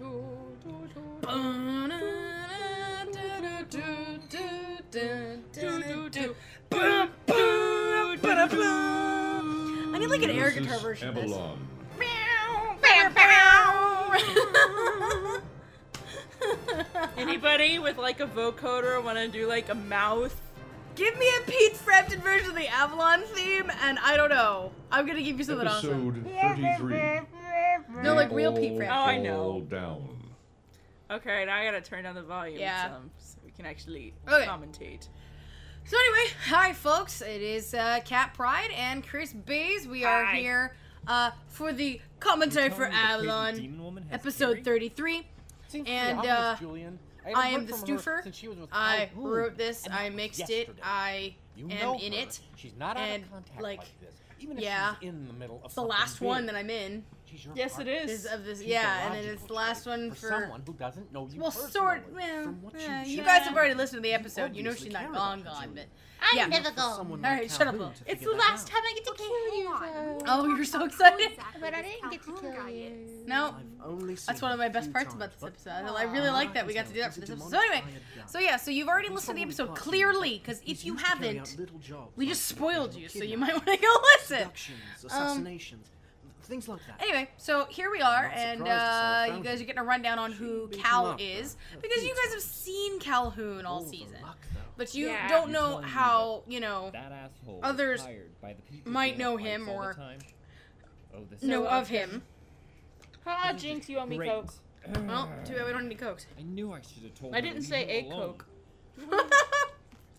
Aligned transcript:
I 0.00 0.02
need 9.98 10.08
like 10.08 10.22
an 10.22 10.30
air 10.30 10.50
guitar 10.50 10.64
This 10.64 10.76
is 10.76 10.82
version 10.82 11.08
of 11.10 11.14
this. 11.14 11.24
Avalon. 11.24 11.68
Anybody 17.16 17.78
with 17.78 17.96
like 17.96 18.18
a 18.20 18.26
vocoder 18.26 19.02
want 19.02 19.18
to 19.18 19.28
do 19.28 19.46
like 19.46 19.68
a 19.68 19.74
mouth? 19.74 20.40
Give 20.96 21.16
me 21.18 21.26
a 21.40 21.50
Pete 21.50 21.76
Frampton 21.76 22.20
version 22.20 22.50
of 22.50 22.56
the 22.56 22.68
Avalon 22.68 23.22
theme, 23.34 23.70
and 23.82 23.98
I 24.00 24.16
don't 24.16 24.28
know. 24.28 24.72
I'm 24.90 25.06
gonna 25.06 25.22
give 25.22 25.38
you 25.38 25.44
something 25.44 25.66
awesome. 25.66 26.24
Episode 26.36 26.78
33. 26.78 27.13
No, 28.04 28.14
like 28.14 28.30
real 28.32 28.52
Pete 28.52 28.72
All 28.72 28.76
Frampton. 28.76 28.98
Oh, 28.98 29.02
I 29.10 29.18
know. 29.18 29.60
down. 29.62 30.08
Okay, 31.10 31.44
now 31.46 31.56
I 31.56 31.64
gotta 31.64 31.80
turn 31.80 32.04
down 32.04 32.14
the 32.14 32.22
volume 32.22 32.58
Yeah. 32.60 32.90
some 32.90 33.10
so 33.18 33.38
we 33.44 33.50
can 33.50 33.66
actually 33.66 34.14
Okay. 34.28 34.46
commentate. 34.46 35.08
So 35.86 35.96
anyway, 35.98 36.32
hi 36.48 36.72
folks. 36.72 37.20
It 37.20 37.42
is 37.42 37.74
uh, 37.74 38.00
Cat 38.04 38.32
Pryde 38.34 38.70
and 38.72 39.06
Chris 39.06 39.32
Bays. 39.32 39.86
We 39.86 40.04
are 40.04 40.24
Hi. 40.24 40.36
here 40.36 40.76
uh, 41.06 41.30
for 41.48 41.72
the 41.72 42.00
commentary 42.20 42.70
for 42.70 42.88
Tell 42.88 42.90
me 42.90 42.92
the 42.94 42.96
crazy 43.02 43.12
Avalon, 43.28 43.54
demon 43.56 43.84
woman 43.84 44.06
episode 44.10 44.64
Carrie? 44.64 44.88
33. 44.88 45.26
Seems 45.68 45.88
And, 45.88 46.18
pretty 46.18 46.30
obvious, 46.30 46.38
uh, 46.38 46.56
Julian. 46.60 46.98
I 47.26 47.28
haven't 47.48 47.54
am 47.54 47.66
the 47.66 47.72
from 47.76 47.88
her 47.88 47.94
stoofer. 47.96 48.22
since 48.22 48.36
she 48.36 48.48
was 48.48 48.58
with 48.58 48.70
I 48.72 49.06
Calhoun, 49.14 49.24
wrote 49.30 49.56
this. 49.58 49.86
I 49.86 49.90
that 49.90 50.04
was 50.08 50.16
mixed 50.16 50.50
it. 50.50 50.70
I 50.82 51.34
You 51.56 51.66
am 51.70 51.94
in 51.96 52.12
her. 52.12 52.18
it. 52.20 52.40
She's 52.56 52.72
not 52.78 52.96
and, 52.96 53.22
out 53.22 53.26
of 53.26 53.32
contact 53.32 53.62
like, 53.62 53.78
like, 53.78 54.00
this. 54.00 54.14
Even 54.40 54.58
if 54.58 54.64
yeah. 54.64 54.94
she's 55.00 55.08
in 55.08 55.26
the 55.26 55.32
middle 55.34 55.56
of 55.58 55.66
It's 55.66 55.74
the 55.74 55.82
last 55.82 56.20
one 56.20 56.46
that 56.46 56.54
I'm 56.54 56.68
in. 56.70 57.04
She's 57.34 57.44
your 57.46 57.54
Yes, 57.56 57.72
it 57.72 57.74
partner. 57.74 57.92
is. 57.92 58.10
Is 58.10 58.26
of 58.26 58.44
this, 58.44 58.58
She's 58.60 58.68
yeah, 58.68 59.06
and 59.06 59.14
the 59.18 59.22
then 59.22 59.34
it's 59.34 59.42
the 59.44 59.52
last 59.54 59.84
choice 59.84 59.86
one 59.86 60.10
for 60.10 60.16
for. 60.16 60.28
someone 60.28 60.62
who 60.66 60.72
doesn't 60.74 61.12
know 61.12 61.28
you 61.32 61.40
Well, 61.40 61.50
personally. 61.50 61.72
sort. 61.72 62.12
Well, 62.12 62.42
from 62.44 62.62
what 62.62 62.74
eh, 62.76 63.02
you 63.04 63.10
you 63.10 63.16
just 63.18 63.26
guys 63.28 63.42
have 63.42 63.56
already 63.56 63.74
listened 63.74 63.98
to 64.02 64.08
the 64.08 64.14
episode. 64.14 64.54
You 64.54 64.62
know 64.62 64.70
obviously 64.70 64.90
she's 64.90 64.92
not 64.94 65.02
care 65.04 65.12
gone, 65.12 65.40
about 65.40 65.52
gone, 65.54 65.62
Julian. 65.68 65.88
but 65.88 66.26
I'm 66.26 66.36
yeah. 66.38 66.46
never 66.46 66.70
For 66.70 66.76
gone. 66.76 66.96
someone 66.96 67.24
All 67.24 67.30
like 67.32 67.50
shut 67.50 67.60
up, 67.62 67.74
Calhoun 67.74 67.80
Lo. 67.80 67.92
to 68.04 68.10
It's 68.10 68.24
the 68.24 68.30
last 68.30 68.66
out. 68.68 68.70
time 68.72 68.82
I 68.84 68.92
get 68.94 69.04
to 69.04 69.10
Okay, 69.10 69.24
kill 69.24 69.58
you. 69.60 69.68
on. 69.68 69.80
though. 69.82 70.18
Oh, 70.26 70.46
you're 70.56 70.64
so 70.64 70.84
excited. 70.84 71.32
But 71.60 71.74
I 71.74 71.82
didn't 71.82 72.10
get 72.10 72.22
to 72.22 72.32
kill 72.32 72.68
you. 72.68 73.24
No, 73.26 73.54
I've 73.58 73.86
only 73.90 74.16
seen 74.16 74.24
That's 74.28 74.40
one 74.42 74.52
of 74.52 74.58
my 74.58 74.68
best 74.68 74.92
parts 74.92 75.12
about 75.14 75.32
this 75.32 75.42
episode. 75.42 75.70
I 75.94 76.04
really 76.04 76.30
like 76.30 76.54
that 76.54 76.66
we 76.66 76.72
got 76.74 76.86
to 76.86 76.92
do 76.94 77.00
that 77.00 77.12
for 77.14 77.20
this 77.20 77.30
episode. 77.30 77.50
So 77.50 77.58
anyway, 77.58 77.82
so 78.26 78.38
yeah, 78.38 78.56
so 78.56 78.70
you've 78.70 78.88
already 78.88 79.08
listened 79.08 79.36
to 79.36 79.40
the 79.40 79.42
episode 79.42 79.74
clearly, 79.74 80.38
because 80.42 80.62
if 80.66 80.84
you 80.84 80.96
haven't, 80.96 81.56
we 82.16 82.26
just 82.26 82.46
spoiled 82.46 82.94
you, 82.94 83.08
so 83.08 83.22
you 83.24 83.36
might 83.38 83.52
want 83.52 83.66
to 83.66 83.76
go 83.76 83.94
listen. 84.18 84.38
Abductions, 84.38 84.78
assassinations, 85.04 85.88
things 86.46 86.68
like 86.68 86.80
that. 86.86 87.00
Anyway, 87.02 87.28
so 87.36 87.66
here 87.70 87.90
we 87.90 88.00
are, 88.00 88.24
and 88.34 88.58
surprised 88.58 88.80
to 88.80 88.90
saw 88.90 89.02
I 89.24 89.30
uh, 89.30 89.36
you 89.36 89.42
guys 89.42 89.60
are 89.60 89.64
getting 89.64 89.80
a 89.80 89.84
rundown 89.84 90.18
on 90.18 90.32
who 90.32 90.68
Cal 90.68 91.06
up, 91.06 91.20
is, 91.20 91.54
though. 91.72 91.80
because 91.80 92.02
you 92.04 92.14
guys 92.14 92.34
have 92.34 92.42
seen 92.42 92.98
Calhoun 93.00 93.66
all 93.66 93.82
Oh, 93.86 93.90
season, 93.90 94.18
luck, 94.22 94.38
but 94.76 94.94
you 94.94 95.08
Yeah. 95.08 95.28
don't 95.28 95.50
know 95.50 95.78
how 95.78 96.42
you 96.46 96.60
know 96.60 96.90
That. 96.92 97.32
Others 97.62 98.02
by 98.40 98.54
the 98.84 98.90
might 98.90 99.18
know 99.18 99.36
him 99.36 99.68
or. 99.68 99.96
Oh, 101.16 101.20
this 101.30 101.42
know 101.42 101.66
of 101.66 101.88
him. 101.88 102.22
Ah, 103.26 103.52
Jinx, 103.56 103.88
you 103.88 103.98
owe 103.98 104.06
me 104.06 104.16
Great. 104.16 104.28
coke. 104.30 104.52
Well, 105.06 105.30
too 105.44 105.54
bad 105.54 105.64
we 105.66 105.72
don't 105.72 105.82
need 105.84 105.86
any 105.86 105.94
cokes. 105.94 106.26
I 106.38 106.42
knew 106.42 106.72
I 106.72 106.80
should 106.82 107.04
have 107.04 107.14
told 107.14 107.34
I 107.34 107.40
didn't 107.40 107.62
say 107.62 108.00
a 108.00 108.06
alone. 108.06 108.34
coke. 108.34 108.46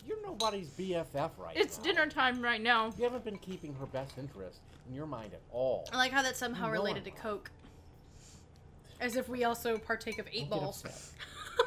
You're 0.07 0.21
nobody's 0.23 0.67
BFF 0.69 1.31
right 1.37 1.55
It's 1.55 1.77
now. 1.77 1.83
dinner 1.83 2.07
time 2.07 2.41
right 2.41 2.61
now. 2.61 2.93
You 2.97 3.03
haven't 3.05 3.23
been 3.25 3.37
keeping 3.39 3.73
her 3.79 3.85
best 3.87 4.17
interest 4.17 4.59
in 4.87 4.93
your 4.95 5.07
mind 5.07 5.33
at 5.33 5.41
all. 5.51 5.87
I 5.91 5.97
like 5.97 6.11
how 6.11 6.21
that's 6.21 6.37
somehow 6.39 6.65
You 6.67 6.73
know 6.73 6.79
related 6.79 7.05
to 7.05 7.11
I'm 7.11 7.17
Coke. 7.17 7.51
As 9.01 9.15
if 9.15 9.27
we 9.27 9.43
also 9.43 9.77
partake 9.77 10.19
of 10.19 10.27
eight 10.31 10.49
Don't 10.49 10.59
get 10.59 10.61
balls. 10.61 10.85
upset. 10.85 11.01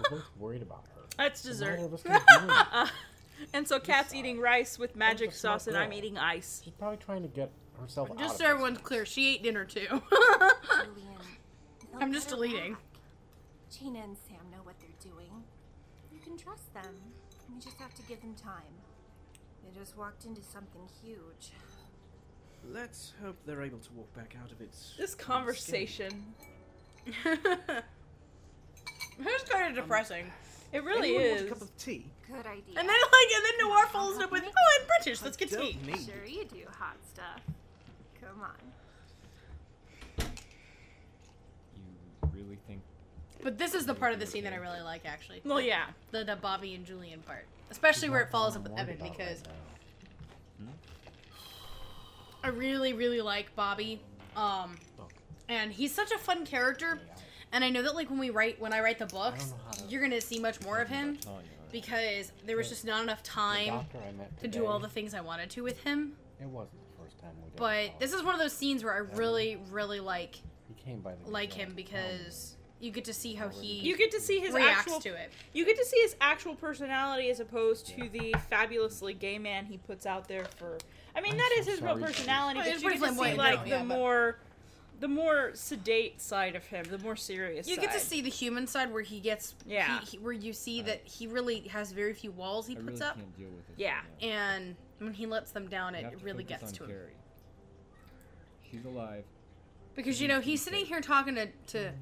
We're 0.10 0.18
both 0.18 0.30
worried 0.38 0.62
about 0.62 0.84
her. 0.94 1.02
That's 1.16 1.44
Neither 1.44 1.76
dessert. 1.76 1.80
of 1.80 1.94
us 1.94 2.02
can 2.04 2.12
do 2.12 2.44
it. 2.52 2.66
Uh, 2.72 2.86
and 3.54 3.66
so 3.68 3.78
Kat's 3.80 4.10
side. 4.10 4.18
eating 4.18 4.38
rice 4.40 4.78
with 4.78 4.94
magic 4.96 5.30
a 5.30 5.34
sauce, 5.34 5.66
and 5.66 5.76
I'm 5.76 5.90
girl. 5.90 5.98
eating 5.98 6.16
ice. 6.18 6.62
She's 6.64 6.72
probably 6.74 6.98
trying 6.98 7.22
to 7.22 7.28
get 7.28 7.50
herself 7.80 8.10
out 8.10 8.18
Just 8.18 8.34
of 8.34 8.38
so 8.38 8.44
this. 8.44 8.50
everyone's 8.50 8.78
clear, 8.78 9.04
she 9.04 9.34
ate 9.34 9.42
dinner 9.42 9.64
too. 9.64 9.80
Julian, 9.88 10.02
they'll 11.92 12.02
I'm 12.02 12.12
just 12.12 12.28
get 12.28 12.38
her 12.38 12.44
deleting. 12.46 12.72
back. 12.74 12.82
Gina 13.78 13.98
and 14.00 14.16
Sam 14.26 14.38
know 14.50 14.58
what 14.64 14.76
they're 14.80 15.12
doing. 15.12 15.30
You 16.12 16.20
can 16.20 16.36
trust 16.38 16.72
them. 16.72 16.94
You 17.54 17.60
just 17.60 17.78
have 17.78 17.94
to 17.94 18.02
give 18.02 18.20
them 18.20 18.34
time. 18.34 18.62
They 19.64 19.78
just 19.78 19.96
walked 19.96 20.24
into 20.24 20.42
something 20.42 20.82
huge. 21.02 21.52
Let's 22.70 23.12
hope 23.22 23.36
they're 23.46 23.62
able 23.62 23.78
to 23.78 23.92
walk 23.94 24.12
back 24.14 24.34
out 24.42 24.50
of 24.52 24.60
it. 24.66 24.74
This 24.98 25.14
conversation, 25.14 26.34
It's 27.06 27.14
kind 29.50 29.62
of 29.64 29.68
um, 29.68 29.74
depressing. 29.74 30.30
it 30.72 30.84
really 30.84 31.16
Anyone 31.16 31.24
is. 31.24 31.40
Want 31.42 31.46
a 31.46 31.54
cup 31.54 31.62
of 31.62 31.76
tea? 31.78 32.06
Good 32.26 32.46
idea. 32.46 32.76
And 32.76 32.76
then 32.76 32.86
like, 32.88 33.30
and 33.36 33.44
then 33.44 33.68
Noir 33.68 33.86
follows 33.86 34.16
it 34.18 34.22
up 34.24 34.30
with, 34.30 34.42
"Oh, 34.44 34.80
I'm 34.80 34.86
British. 34.86 35.22
Let's 35.22 35.36
get 35.36 35.50
Don't 35.50 35.62
tea." 35.62 35.78
need. 35.86 36.00
Sure 36.06 36.24
you 36.26 36.44
do, 36.44 36.64
hot 36.78 36.96
stuff. 37.12 37.40
Come 38.20 38.42
on. 38.42 38.50
You 41.78 42.28
really 42.34 42.58
think? 42.66 42.82
But 43.42 43.58
this 43.58 43.74
is 43.74 43.86
the 43.86 43.94
part 43.94 44.12
of 44.12 44.20
the 44.20 44.26
scene 44.26 44.44
that 44.44 44.52
I 44.52 44.56
really 44.56 44.80
like, 44.80 45.02
actually. 45.06 45.40
Well, 45.44 45.60
yeah. 45.60 45.86
The, 46.10 46.24
the 46.24 46.36
Bobby 46.36 46.74
and 46.74 46.84
Julian 46.84 47.20
part, 47.20 47.46
especially 47.70 48.08
where 48.10 48.20
it 48.20 48.30
follows 48.30 48.56
up 48.56 48.62
with 48.64 48.78
Evan, 48.78 48.96
because 49.00 49.42
right 49.42 49.54
now. 50.60 50.72
I 52.42 52.48
really, 52.48 52.92
really 52.92 53.20
like 53.20 53.54
Bobby. 53.54 54.00
Um, 54.36 54.76
and 55.48 55.72
he's 55.72 55.94
such 55.94 56.10
a 56.12 56.18
fun 56.18 56.44
character. 56.46 57.00
And 57.52 57.64
I 57.64 57.70
know 57.70 57.82
that 57.82 57.94
like 57.94 58.10
when 58.10 58.18
we 58.18 58.30
write, 58.30 58.60
when 58.60 58.72
I 58.72 58.80
write 58.80 58.98
the 58.98 59.06
books, 59.06 59.54
to- 59.72 59.84
you're 59.88 60.02
gonna 60.02 60.20
see 60.20 60.38
much 60.38 60.60
more 60.62 60.78
of 60.78 60.88
him 60.88 61.10
About 61.10 61.22
Tanya, 61.24 61.40
right? 61.40 61.72
because 61.72 62.32
there 62.44 62.56
was 62.56 62.68
just 62.68 62.84
not 62.84 63.02
enough 63.02 63.22
time 63.22 63.68
doctor 63.68 63.98
to 64.42 64.48
do 64.48 64.66
all 64.66 64.78
the 64.78 64.88
things 64.88 65.14
I 65.14 65.20
wanted 65.22 65.48
to 65.50 65.62
with 65.62 65.82
him. 65.82 66.12
It 66.40 66.46
wasn't 66.46 66.78
the 66.96 67.02
first 67.02 67.18
time 67.20 67.30
we 67.42 67.48
did 67.48 67.56
But 67.56 67.98
this 68.00 68.12
is 68.12 68.22
one 68.22 68.34
of 68.34 68.40
those 68.40 68.52
scenes 68.52 68.84
where 68.84 68.92
I 68.92 68.98
really, 68.98 69.56
really 69.70 69.98
like 70.00 70.34
He 70.68 70.74
came 70.84 71.00
by 71.00 71.14
the 71.14 71.30
like 71.30 71.54
him 71.54 71.72
because 71.74 72.56
you 72.80 72.90
get 72.92 73.04
to 73.06 73.12
see 73.12 73.34
how 73.34 73.48
he 73.48 73.80
You 73.80 73.96
get 73.96 74.10
to 74.12 74.20
see 74.20 74.38
his 74.40 74.54
reacts 74.54 74.80
actual. 74.92 75.00
to 75.00 75.08
it. 75.14 75.32
You 75.52 75.64
get 75.64 75.76
to 75.78 75.84
see 75.84 76.00
his 76.00 76.14
actual 76.20 76.54
personality 76.54 77.28
as 77.30 77.40
opposed 77.40 77.86
to 77.88 78.08
the 78.08 78.34
fabulously 78.48 79.14
gay 79.14 79.38
man 79.38 79.66
he 79.66 79.78
puts 79.78 80.06
out 80.06 80.28
there 80.28 80.44
for. 80.56 80.78
I 81.16 81.20
mean, 81.20 81.32
I'm 81.32 81.38
that 81.38 81.50
so 81.56 81.60
is 81.60 81.66
his 81.66 81.82
real 81.82 81.98
personality, 81.98 82.60
Well, 82.60 82.68
but 82.72 82.82
you 82.82 82.90
get 82.90 83.00
to 83.00 83.14
see 83.14 83.34
like 83.34 83.64
the 83.64 83.70
but- 83.70 83.86
more, 83.86 84.38
the 85.00 85.08
more 85.08 85.50
sedate 85.54 86.20
side 86.20 86.54
of 86.56 86.64
him, 86.66 86.84
the 86.88 86.98
more 86.98 87.16
serious. 87.16 87.66
You 87.68 87.76
get 87.76 87.92
to 87.92 88.00
see 88.00 88.20
the 88.20 88.30
human 88.30 88.66
side 88.66 88.92
where 88.92 89.02
he 89.02 89.18
gets, 89.20 89.54
Yeah. 89.66 90.00
he, 90.00 90.06
he- 90.06 90.18
where 90.18 90.32
you 90.32 90.52
see 90.52 90.82
that 90.82 91.00
he 91.04 91.26
really 91.26 91.60
has 91.68 91.90
very 91.92 92.14
few 92.14 92.30
walls 92.32 92.66
he 92.66 92.74
I 92.74 92.80
puts 92.80 93.00
really 93.00 93.02
up, 93.04 93.14
can't 93.16 93.36
deal 93.38 93.48
with 93.50 93.66
this 93.68 93.74
Yeah. 93.78 93.94
right 93.96 94.04
now. 94.22 94.28
and 94.28 94.76
when 94.98 95.12
he 95.14 95.26
lets 95.26 95.50
them 95.52 95.66
down, 95.68 95.92
We 95.94 95.98
it, 96.00 96.04
have 96.04 96.18
to 96.18 96.24
really 96.24 96.44
gets 96.44 96.64
on 96.64 96.72
to 96.72 96.84
him. 96.84 96.90
Carrie. 96.90 97.12
She's 98.70 98.84
alive. 98.84 99.24
Because 99.94 100.20
you 100.20 100.28
know 100.28 100.40
he's 100.40 100.62
sitting 100.62 100.84
here 100.86 101.00
talking 101.00 101.34
to, 101.36 101.46
to 101.68 101.92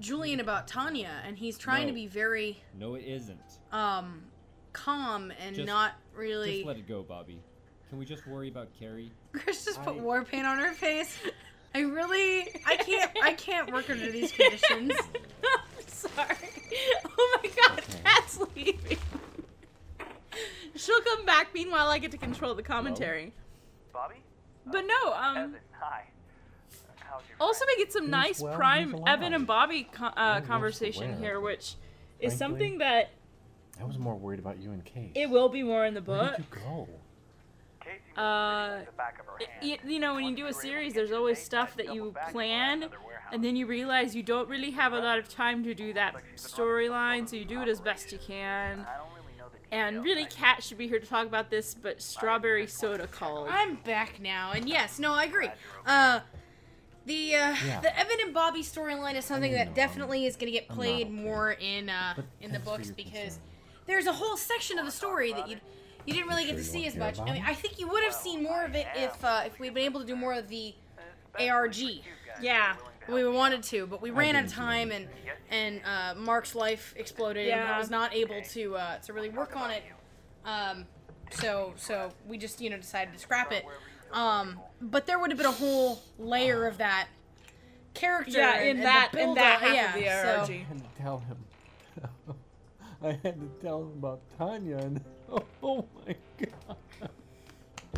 Julian 0.00 0.40
about 0.40 0.66
Tanya, 0.68 1.10
and 1.26 1.36
he's 1.36 1.58
trying 1.58 1.86
to 1.88 1.92
be 1.92 2.06
very 2.06 2.62
No, 2.78 2.94
it 2.94 3.04
isn't. 3.04 3.40
um 3.72 4.22
calm 4.72 5.32
and 5.40 5.56
Just- 5.56 5.66
not 5.66 5.92
really. 6.14 6.56
Just 6.56 6.66
let 6.66 6.76
it 6.76 6.86
go, 6.88 7.02
Bobby. 7.02 7.40
Can 7.88 7.98
we 7.98 8.04
just 8.04 8.26
worry 8.26 8.48
about 8.48 8.68
Carrie? 8.78 9.10
Chris 9.32 9.64
just 9.64 9.82
put 9.82 9.96
I- 9.96 10.00
war 10.00 10.24
paint 10.24 10.46
on 10.46 10.58
her 10.58 10.72
face. 10.72 11.16
I 11.74 11.80
really, 11.80 12.48
I 12.66 12.76
can't, 12.76 13.10
I 13.22 13.34
can't 13.34 13.70
work 13.72 13.90
under 13.90 14.10
these 14.12 14.32
conditions. 14.32 14.92
Sorry. 15.86 16.36
Oh 17.18 17.38
my 17.42 17.50
god, 17.50 17.78
Okay. 17.80 17.98
Kat's 18.04 18.38
leaving. 18.56 18.98
She'll 20.76 21.00
come 21.00 21.24
back. 21.26 21.52
Meanwhile, 21.52 21.88
I 21.88 21.98
get 21.98 22.10
to 22.12 22.18
control 22.18 22.54
the 22.54 22.62
commentary. 22.62 23.32
Bobby? 23.92 24.14
But 24.66 24.84
no, 24.86 25.12
um. 25.14 25.36
Evan, 25.36 25.56
hi. 25.72 26.04
How's 27.10 27.22
your 27.28 27.36
Also, 27.40 27.64
we 27.66 27.76
get 27.82 27.92
some 27.92 28.10
nice 28.10 28.40
well, 28.40 28.54
prime 28.54 28.94
Evan 29.06 29.32
and 29.34 29.46
Bobby 29.46 29.88
co- 29.90 30.06
uh, 30.06 30.40
conversation 30.42 31.10
where? 31.12 31.18
here, 31.18 31.40
which 31.40 31.74
is 32.20 32.36
Frankly, 32.36 32.36
something 32.36 32.78
that 32.78 33.10
I 33.80 33.84
was 33.84 33.98
more 33.98 34.16
worried 34.16 34.40
about 34.40 34.58
you 34.60 34.70
and 34.72 34.84
Kate. 34.84 35.12
it 35.14 35.30
will 35.30 35.48
be 35.48 35.62
more 35.62 35.84
in 35.86 35.94
the 35.94 36.00
book. 36.00 36.20
Where 36.20 36.28
book. 36.30 36.36
did 36.50 36.60
you 36.60 36.62
go? 36.64 36.88
Uh, 38.20 38.68
sitting 38.68 38.80
at 38.80 38.86
the 38.86 38.92
back 38.92 39.20
of 39.20 39.26
her 39.26 39.32
It- 39.40 39.48
you, 39.84 39.92
you 39.94 39.98
know, 40.00 40.14
when 40.14 40.24
you 40.24 40.36
do 40.36 40.42
a 40.42 40.44
were 40.44 40.48
able 40.50 40.60
to 40.60 40.66
series, 40.66 40.94
there's 40.94 41.12
always 41.12 41.38
stuff 41.42 41.76
that 41.76 41.86
you 41.86 42.00
doubled 42.12 42.14
back 42.14 42.24
and 42.26 42.32
plan, 42.34 42.88
and 43.32 43.42
then 43.44 43.56
you 43.56 43.66
realize 43.66 44.14
you 44.14 44.22
don't 44.22 44.48
really 44.48 44.72
have 44.72 44.92
a 44.92 44.98
lot 44.98 45.18
of 45.18 45.28
time 45.28 45.62
to 45.64 45.74
do 45.74 45.92
that 45.94 46.14
storyline, 46.36 47.28
so 47.28 47.36
you 47.36 47.44
do 47.46 47.62
it 47.62 47.68
as 47.68 47.80
best 47.80 48.12
you 48.12 48.18
can. 48.18 48.80
I 48.80 48.96
don't 48.98 49.08
really 49.14 49.32
know 49.38 49.46
the 49.50 49.74
And 49.74 50.04
really, 50.04 50.24
I 50.24 50.26
Kat 50.26 50.62
should 50.62 50.76
be 50.76 50.88
here 50.88 50.98
to 50.98 51.06
talk 51.06 51.26
about 51.26 51.48
this, 51.48 51.72
but 51.74 52.02
Strawberry 52.02 52.66
Soda 52.66 53.06
called. 53.06 53.48
I'm 53.50 53.76
back 53.76 54.20
now, 54.20 54.52
and 54.52 54.68
yes, 54.68 54.98
no, 54.98 55.12
I 55.14 55.24
agree. 55.24 55.48
Uh, 55.86 56.20
the 57.06 57.34
uh, 57.34 57.54
Yeah. 57.66 57.80
the 57.80 57.98
Evan 57.98 58.16
and 58.24 58.34
Bobby 58.34 58.62
storyline 58.62 59.14
is 59.14 59.24
something 59.24 59.52
I 59.54 59.58
that 59.58 59.68
know, 59.68 59.74
definitely 59.74 60.26
is 60.26 60.36
going 60.36 60.52
to 60.52 60.58
get 60.58 60.68
played 60.68 61.06
okay. 61.06 61.14
more 61.14 61.52
in 61.52 61.88
uh, 61.88 62.14
But 62.16 62.24
in 62.40 62.52
the 62.52 62.58
books 62.58 62.90
because 62.90 63.12
concern. 63.20 63.40
there's 63.86 64.06
a 64.06 64.12
whole 64.12 64.36
section 64.36 64.78
of 64.78 64.84
the 64.86 64.92
story 64.92 65.32
that 65.32 65.48
you 65.48 65.56
you 66.06 66.14
didn't 66.14 66.28
really 66.28 66.44
get 66.44 66.50
Sure 66.52 66.58
to 66.58 66.64
see 66.64 66.86
as 66.86 66.96
much. 66.96 67.18
I 67.20 67.24
mean. 67.32 67.42
I 67.46 67.52
think 67.54 67.78
you 67.78 67.88
would 67.88 68.02
have 68.04 68.14
seen 68.14 68.42
more 68.42 68.64
of 68.64 68.74
it 68.74 68.86
if 68.96 69.22
uh, 69.24 69.42
if 69.46 69.58
we'd 69.58 69.74
been 69.74 69.84
able 69.84 70.00
to 70.00 70.06
do 70.06 70.16
more 70.16 70.32
of 70.34 70.48
the 70.48 70.74
Especially 71.34 71.50
ARG. 71.50 71.68
with 71.74 71.78
you 71.80 72.00
guys 72.26 72.42
Yeah. 72.42 72.76
We 73.08 73.26
wanted 73.26 73.62
to, 73.64 73.86
but 73.86 74.02
we 74.02 74.10
ran 74.10 74.36
out 74.36 74.44
of 74.44 74.52
time, 74.52 74.90
and 74.92 75.08
and 75.50 75.80
uh, 75.82 76.14
Mark's 76.14 76.54
life 76.54 76.92
exploded, 76.94 77.48
and 77.48 77.58
I 77.62 77.78
was 77.78 77.88
not 77.88 78.14
able 78.14 78.42
to 78.50 78.76
uh, 78.76 78.98
to 78.98 79.14
really 79.14 79.30
work 79.30 79.56
on 79.56 79.70
it. 79.70 79.82
Um, 80.44 80.84
so 81.30 81.72
so 81.76 82.12
we 82.26 82.36
just 82.36 82.60
you 82.60 82.68
know 82.68 82.76
decided 82.76 83.14
to 83.14 83.18
scrap 83.18 83.50
it. 83.50 83.64
Um, 84.12 84.60
but 84.80 85.06
there 85.06 85.18
would 85.18 85.30
have 85.30 85.36
been 85.38 85.46
a 85.46 85.52
whole 85.52 86.00
layer 86.18 86.66
of 86.66 86.78
that 86.78 87.08
character. 87.94 88.38
Yeah, 88.38 88.54
and- 88.56 88.62
in 88.62 88.68
and 88.70 88.78
the 88.80 88.84
that 88.84 89.14
in 89.14 89.34
that 89.34 89.60
build-up, 89.60 89.76
half 89.76 89.88
of 89.88 89.94
the 89.94 90.00
yeah, 90.04 90.38
ARG. 90.38 90.46
so- 90.46 90.52
I 90.52 90.56
had 90.68 90.78
to 90.78 90.84
tell 91.02 91.18
him. 91.18 91.36
I 93.02 93.12
had 93.22 93.40
to 93.40 93.50
tell 93.62 93.82
him 93.82 93.92
about 93.98 94.20
Tanya, 94.36 94.76
and 94.78 95.00
oh 95.62 95.84
my 96.06 96.16
god, 96.40 96.76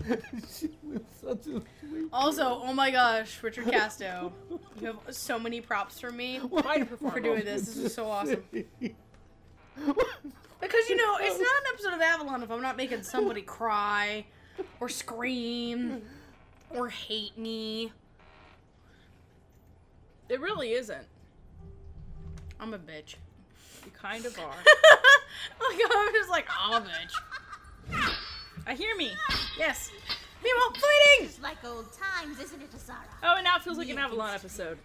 she 0.58 0.70
was 0.82 1.00
such 1.20 1.46
a 1.46 1.62
sweet. 1.80 2.08
Also, 2.12 2.60
oh 2.62 2.72
my 2.74 2.90
gosh, 2.90 3.42
Richard 3.42 3.66
Casto, 3.70 4.32
you 4.80 4.86
have 4.86 4.98
so 5.10 5.38
many 5.38 5.60
props 5.62 5.98
for 6.00 6.10
me 6.10 6.38
for 6.38 7.20
doing 7.20 7.44
this. 7.44 7.62
This 7.62 7.76
is 7.76 7.94
so 7.94 8.08
awesome. 8.10 8.42
Because 8.54 8.94
you 10.88 10.96
know, 10.96 11.16
it's 11.20 11.38
not 11.38 11.48
an 11.48 11.64
episode 11.72 11.92
of 11.94 12.00
Avalon 12.02 12.42
if 12.42 12.50
I'm 12.50 12.60
not 12.62 12.76
making 12.76 13.02
somebody 13.02 13.40
cry, 13.42 14.26
or 14.80 14.88
scream, 14.90 16.02
or 16.70 16.88
hate 16.88 17.36
me. 17.36 17.92
It 20.28 20.40
really 20.40 20.72
isn't. 20.72 21.06
I'm 22.60 22.74
a 22.74 22.78
bitch. 22.78 23.16
You 23.84 23.90
kind 23.92 24.24
of 24.24 24.38
are. 24.38 24.44
like 24.48 25.80
I'm 25.92 26.12
just 26.12 26.30
like, 26.30 26.46
I'm 26.58 26.82
a 26.82 26.86
bitch. 26.86 28.12
I 28.66 28.74
hear 28.74 28.94
me. 28.96 29.12
Yes. 29.58 29.90
Meanwhile, 30.42 30.70
fighting. 30.70 31.26
It's 31.26 31.40
Like 31.42 31.64
old 31.64 31.86
times, 31.92 32.38
isn't 32.38 32.60
it, 32.62 32.70
Asara? 32.72 32.96
Oh, 33.22 33.34
and 33.36 33.44
now 33.44 33.56
it 33.56 33.62
feels 33.62 33.78
like 33.78 33.88
an 33.88 33.98
Avalon 33.98 34.34
episode. 34.34 34.78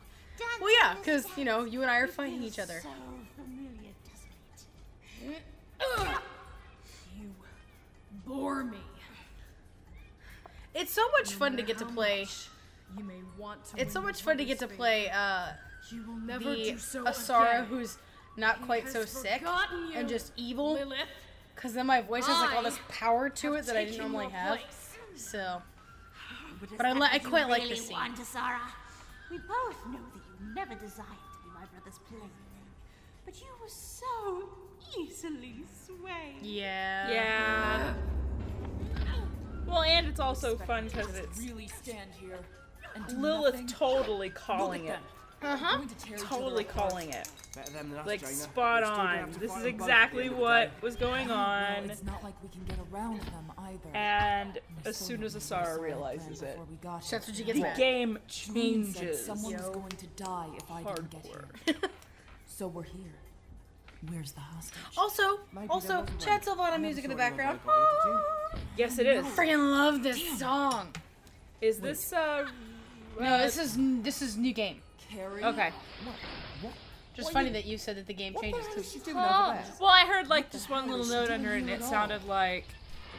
Well, 0.59 0.73
yeah, 0.73 0.95
because 0.95 1.25
you 1.37 1.45
know, 1.45 1.63
you 1.63 1.81
and 1.81 1.91
I 1.91 1.97
are 1.99 2.07
fighting 2.07 2.43
each 2.43 2.59
other. 2.59 2.81
So 2.81 2.89
familiar, 3.35 3.91
doesn't 5.21 5.35
it? 5.35 5.41
Mm. 5.79 6.17
You 7.17 7.29
bore 8.25 8.63
me. 8.63 8.77
It's 10.75 10.92
so 10.94 11.07
much 11.18 11.33
fun 11.33 11.56
to 11.57 11.63
get 11.63 11.77
to 11.80 11.86
play. 11.86 12.27
You 12.98 13.04
may 13.04 13.22
want 13.38 13.63
to 13.66 13.81
It's 13.81 13.94
so 13.94 14.01
much 14.01 14.22
fun 14.22 14.38
to 14.38 14.45
get 14.45 14.60
to 14.60 14.68
play 14.68 15.10
uh, 15.10 15.48
thing. 15.89 16.00
You 16.00 16.07
will 16.07 16.18
never 16.18 16.50
the 16.56 16.72
do 16.72 16.77
so 16.77 17.04
Asara 17.06 17.51
again. 17.60 17.66
who's 17.66 17.98
not 18.38 18.62
quite 18.63 18.89
so 18.89 19.06
sick 19.06 19.42
you, 19.42 19.92
and 19.95 20.10
just 20.10 20.31
evil. 20.36 20.77
Because 21.56 21.74
then 21.74 21.86
my 21.88 22.01
voice 22.01 22.25
has 22.27 22.38
like 22.42 22.56
all 22.56 22.63
this 22.63 22.80
power 22.89 23.30
to 23.30 23.54
it 23.54 23.66
that 23.68 23.77
I 23.77 23.86
didn't 23.86 24.00
normally 24.00 24.30
have. 24.30 24.57
place. 24.60 24.98
So, 25.16 25.62
But, 26.60 26.69
But 26.78 26.86
I 26.86 26.94
that 26.94 27.00
li- 27.00 27.07
I 27.10 27.13
what 27.13 27.24
you 27.24 27.30
quite 27.30 27.48
like 27.50 27.62
really 27.63 27.75
the 27.75 27.81
scene. 27.81 27.98
Want, 27.98 28.18
Asara? 28.18 28.60
We 29.31 29.38
both 29.38 29.86
know 29.88 30.00
that 30.13 30.24
you 30.42 30.54
never 30.54 30.75
desired 30.75 31.07
to 31.07 31.38
be 31.44 31.50
my 31.54 31.66
brother's 31.71 32.00
plaything, 32.10 32.30
but 33.25 33.39
you 33.39 33.48
were 33.62 33.69
so 33.69 34.50
easily 34.98 35.63
swayed. 35.86 36.42
yeah. 36.42 37.10
Yeah. 37.10 37.94
Well, 39.67 39.81
and 39.81 40.07
it's 40.07 40.19
also 40.19 40.57
fun 40.57 40.85
because 40.85 41.15
it's 41.17 41.39
Really 41.41 41.67
stand 41.67 42.09
here 42.19 42.39
and 42.95 43.21
Lilith 43.21 43.53
nothing? 43.56 43.67
totally 43.67 44.29
calling 44.29 44.85
it. 44.85 45.00
Uh 45.41 45.57
huh. 45.57 45.81
To 45.81 45.95
tear 45.95 46.15
each 46.17 46.23
other 46.23 46.29
Totally 46.41 46.63
calling 46.63 47.09
it. 47.09 47.27
Than 47.73 47.94
us, 47.94 48.06
Like 48.07 48.21
Jaina. 48.21 48.33
spot 48.33 48.81
We're 48.81 48.85
still 48.88 48.95
gonna 48.97 49.21
on. 49.21 49.31
This 49.31 49.41
is 49.41 49.41
them 49.41 49.50
both 49.50 49.57
at 49.62 49.65
exactly 49.67 50.17
the 50.17 50.23
end 50.27 50.31
of 50.33 50.38
the 50.38 50.44
what 50.44 50.81
was 50.81 50.95
going 50.95 51.27
Well, 51.27 51.38
on. 51.38 51.89
it's 51.89 52.03
not 52.03 52.23
like 52.23 52.33
we 52.44 52.50
can 52.50 52.63
get 52.65 52.77
around 52.91 53.19
them 53.21 53.51
either. 53.57 53.89
And 53.95 54.53
We 54.53 54.89
as 54.89 54.97
soon 54.97 55.23
as 55.23 55.33
to 55.33 55.39
Asara 55.39 55.79
realizes 55.79 56.41
it, 56.41 56.59
we 56.69 56.75
got 56.77 57.07
That's 57.09 57.27
what 57.27 57.38
you 57.38 57.45
get 57.45 57.56
the 57.56 57.61
back. 57.63 57.77
game 57.77 58.18
changes. 58.27 59.25
Someone 59.25 59.53
was 59.53 59.69
going 59.69 59.89
to 59.89 60.07
die 60.15 60.47
if 60.57 60.71
I 60.71 60.83
didn't 60.83 61.09
get 61.11 61.25
here. 61.25 61.75
So 62.47 62.68
we're 62.68 62.83
here. 62.83 63.13
Where's 64.10 64.31
the 64.31 64.40
hostage? 64.42 64.78
Also, 64.98 65.40
Maybe 65.54 65.68
also, 65.69 65.88
that 65.90 66.00
wasn't 66.02 66.19
Chad 66.19 66.48
right. 66.48 66.57
Silvana 66.57 66.81
music 66.81 67.04
in 67.06 67.10
the 67.10 67.16
background. 67.16 67.60
anyone 68.04 68.22
Yes, 68.78 69.00
it 69.00 69.07
is. 69.07 69.25
I 69.25 69.30
freaking 69.30 69.72
love 69.72 70.04
this 70.04 70.40
song. 70.40 70.90
Is 71.62 71.78
this 71.80 72.12
uh? 72.13 72.46
No, 73.19 73.38
this 73.40 73.57
is 73.57 73.78
this 74.04 74.22
is 74.22 74.36
new 74.38 74.54
game. 74.54 74.81
Carrie. 75.10 75.44
Okay. 75.44 75.72
Just 77.16 77.31
funny 77.31 77.50
that 77.52 77.63
you 77.66 77.78
said 77.78 77.96
that 77.96 78.07
the 78.07 78.13
game 78.13 78.36
changes. 78.42 78.66
did 78.68 78.75
you 78.75 78.84
Cause 78.84 78.92
do? 78.94 79.00
Doing 79.13 79.18
over 79.24 79.54
there? 79.54 79.63
Well, 79.80 79.90
I 79.90 80.06
heard 80.06 80.28
like 80.28 80.52
just 80.52 80.69
one 80.69 80.90
little 80.90 81.06
note 81.06 81.30
under 81.31 81.56
it, 81.56 81.60
and 81.62 81.69
it 81.69 81.81
sounded 81.81 82.25
like 82.25 82.66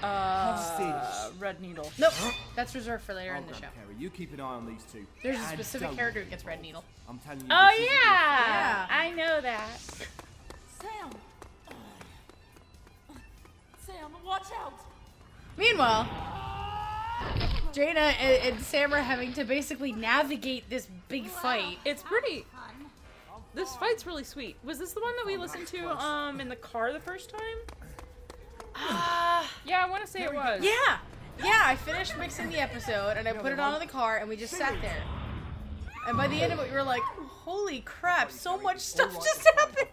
uh, 0.02 0.54
Hostage. 0.56 1.32
Red 1.40 1.62
Needle. 1.62 1.90
nope, 1.98 2.12
that's 2.54 2.74
reserved 2.74 3.04
for 3.04 3.14
later 3.14 3.30
in 3.34 3.36
Hold 3.44 3.48
the 3.48 3.54
on, 3.54 3.60
show. 3.62 3.68
Carrie, 3.74 3.94
you 3.98 4.10
keep 4.10 4.34
an 4.34 4.40
eye 4.40 4.44
on 4.44 4.66
these 4.66 4.84
two. 4.92 5.06
There's 5.22 5.38
a 5.38 5.40
I 5.40 5.54
specific 5.54 5.88
don't. 5.88 5.96
character 5.96 6.22
who 6.22 6.28
gets 6.28 6.44
red 6.44 6.60
needle. 6.60 6.84
I'm 7.08 7.18
telling 7.20 7.40
you. 7.40 7.46
Oh 7.50 7.68
this 7.70 7.80
isn't 7.80 7.92
yeah, 7.94 8.46
Yeah. 8.46 8.86
I 8.90 9.10
know 9.12 9.40
that. 9.40 9.68
Sam. 10.80 11.10
Sam, 13.86 14.10
watch 14.24 14.46
out. 14.62 14.72
Meanwhile, 15.56 16.06
Jaina 17.72 18.00
and, 18.00 18.54
and 18.54 18.62
Sam 18.64 18.92
are 18.92 19.00
having 19.00 19.32
to 19.34 19.44
basically 19.44 19.92
navigate 19.92 20.68
this 20.68 20.88
big 21.08 21.26
fight. 21.26 21.78
It's 21.84 22.02
pretty. 22.02 22.44
This 23.54 23.74
fight's 23.76 24.06
really 24.06 24.24
sweet. 24.24 24.56
Was 24.64 24.78
this 24.78 24.92
the 24.92 25.00
one 25.00 25.14
that 25.16 25.24
we 25.26 25.36
listened 25.38 25.66
to 25.68 25.88
um 25.90 26.40
in 26.40 26.48
the 26.48 26.56
car 26.56 26.92
the 26.92 27.00
first 27.00 27.30
time? 27.30 27.40
Ah, 28.74 29.50
Yeah, 29.64 29.82
I 29.82 29.88
want 29.88 30.04
to 30.04 30.10
say 30.10 30.22
it 30.24 30.34
was. 30.34 30.62
yeah, 30.62 30.98
yeah. 31.42 31.62
I 31.64 31.76
finished 31.76 32.18
mixing 32.18 32.50
the 32.50 32.58
episode 32.58 33.16
and 33.16 33.26
I 33.26 33.32
put 33.32 33.52
it 33.52 33.58
on 33.58 33.72
in 33.74 33.80
the 33.80 33.86
car 33.86 34.18
and 34.18 34.28
we 34.28 34.36
just 34.36 34.52
sat 34.54 34.74
there. 34.82 35.02
And 36.06 36.16
by 36.18 36.28
the 36.28 36.40
end 36.42 36.52
of 36.52 36.60
it, 36.60 36.68
we 36.68 36.74
were 36.74 36.82
like, 36.82 37.02
"Holy 37.02 37.80
crap! 37.80 38.30
So 38.30 38.58
much 38.58 38.80
stuff 38.80 39.14
just 39.14 39.48
happened." 39.56 39.88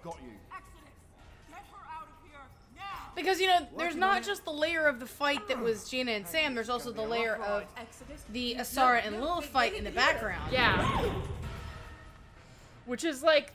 Got 3.15 3.17
you. 3.17 3.23
Because 3.23 3.41
you 3.41 3.47
know, 3.47 3.67
there's 3.77 3.95
not 3.95 4.23
just 4.23 4.45
the 4.45 4.51
layer 4.51 4.85
of 4.85 4.99
the 4.99 5.05
fight 5.05 5.47
that 5.47 5.59
was 5.59 5.89
Gina 5.89 6.11
and 6.11 6.27
Sam. 6.27 6.55
There's 6.55 6.69
also 6.69 6.91
the 6.91 7.01
layer 7.01 7.35
of 7.35 7.63
the 8.31 8.55
Asara 8.59 9.05
and 9.05 9.21
Lilith 9.21 9.45
fight 9.45 9.73
in 9.73 9.83
the 9.83 9.91
background. 9.91 10.51
Yeah. 10.51 11.11
Which 12.85 13.03
is 13.03 13.23
like. 13.23 13.51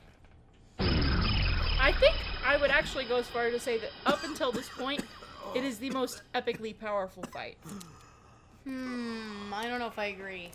I 0.80 1.92
think 1.92 2.16
I 2.44 2.56
would 2.56 2.70
actually 2.70 3.04
go 3.04 3.16
as 3.18 3.28
far 3.28 3.50
to 3.50 3.60
say 3.60 3.78
that 3.78 3.90
up 4.04 4.24
until 4.24 4.50
this 4.50 4.68
point, 4.68 5.04
it 5.54 5.64
is 5.64 5.78
the 5.78 5.90
most 5.90 6.22
epically 6.34 6.76
powerful 6.78 7.22
fight. 7.32 7.56
Hmm. 8.64 9.52
I 9.54 9.66
don't 9.66 9.78
know 9.78 9.86
if 9.86 9.98
I 9.98 10.06
agree. 10.06 10.50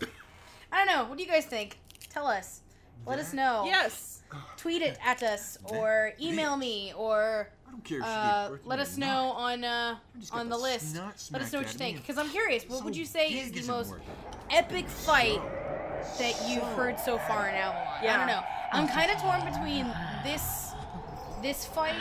I 0.70 0.84
don't 0.84 0.94
know. 0.94 1.04
What 1.08 1.16
do 1.16 1.24
you 1.24 1.30
guys 1.30 1.46
think? 1.46 1.78
Tell 2.10 2.26
us. 2.26 2.60
Let 3.06 3.18
us 3.18 3.32
know. 3.32 3.64
Yes. 3.66 4.22
Tweet 4.56 4.82
it 4.82 4.98
at 5.04 5.22
us 5.22 5.58
or 5.64 6.12
email 6.20 6.56
me 6.56 6.92
or 6.96 7.48
I 7.50 7.53
don't 7.74 7.84
care 7.84 7.98
if 7.98 8.04
uh, 8.04 8.48
gave 8.50 8.66
let 8.66 8.78
us 8.78 8.96
or 8.96 9.00
know 9.00 9.06
not. 9.06 9.36
on 9.36 9.64
uh, 9.64 9.96
on 10.32 10.48
the 10.48 10.56
the 10.56 10.62
list. 10.62 10.96
Let 11.32 11.42
us 11.42 11.52
know 11.52 11.58
what 11.60 11.72
you 11.72 11.78
think 11.78 11.96
because 11.98 12.18
I'm 12.18 12.30
curious. 12.30 12.64
What 12.68 12.78
So 12.78 12.84
would 12.84 12.96
you 12.96 13.04
say 13.04 13.28
is 13.28 13.50
the 13.52 13.70
most 13.70 13.90
working. 13.90 14.06
epic 14.50 14.88
fight 14.88 15.40
that 16.18 16.48
you've 16.48 16.62
heard 16.76 16.98
so 17.00 17.18
far 17.18 17.48
in 17.48 17.54
Avalon? 17.54 17.86
I 18.02 18.16
don't 18.16 18.26
know. 18.26 18.42
I'm 18.72 18.88
kind 18.88 19.10
of 19.10 19.18
torn 19.18 19.44
between 19.44 19.86
this 20.24 20.70
this 21.42 21.66
fight 21.66 21.94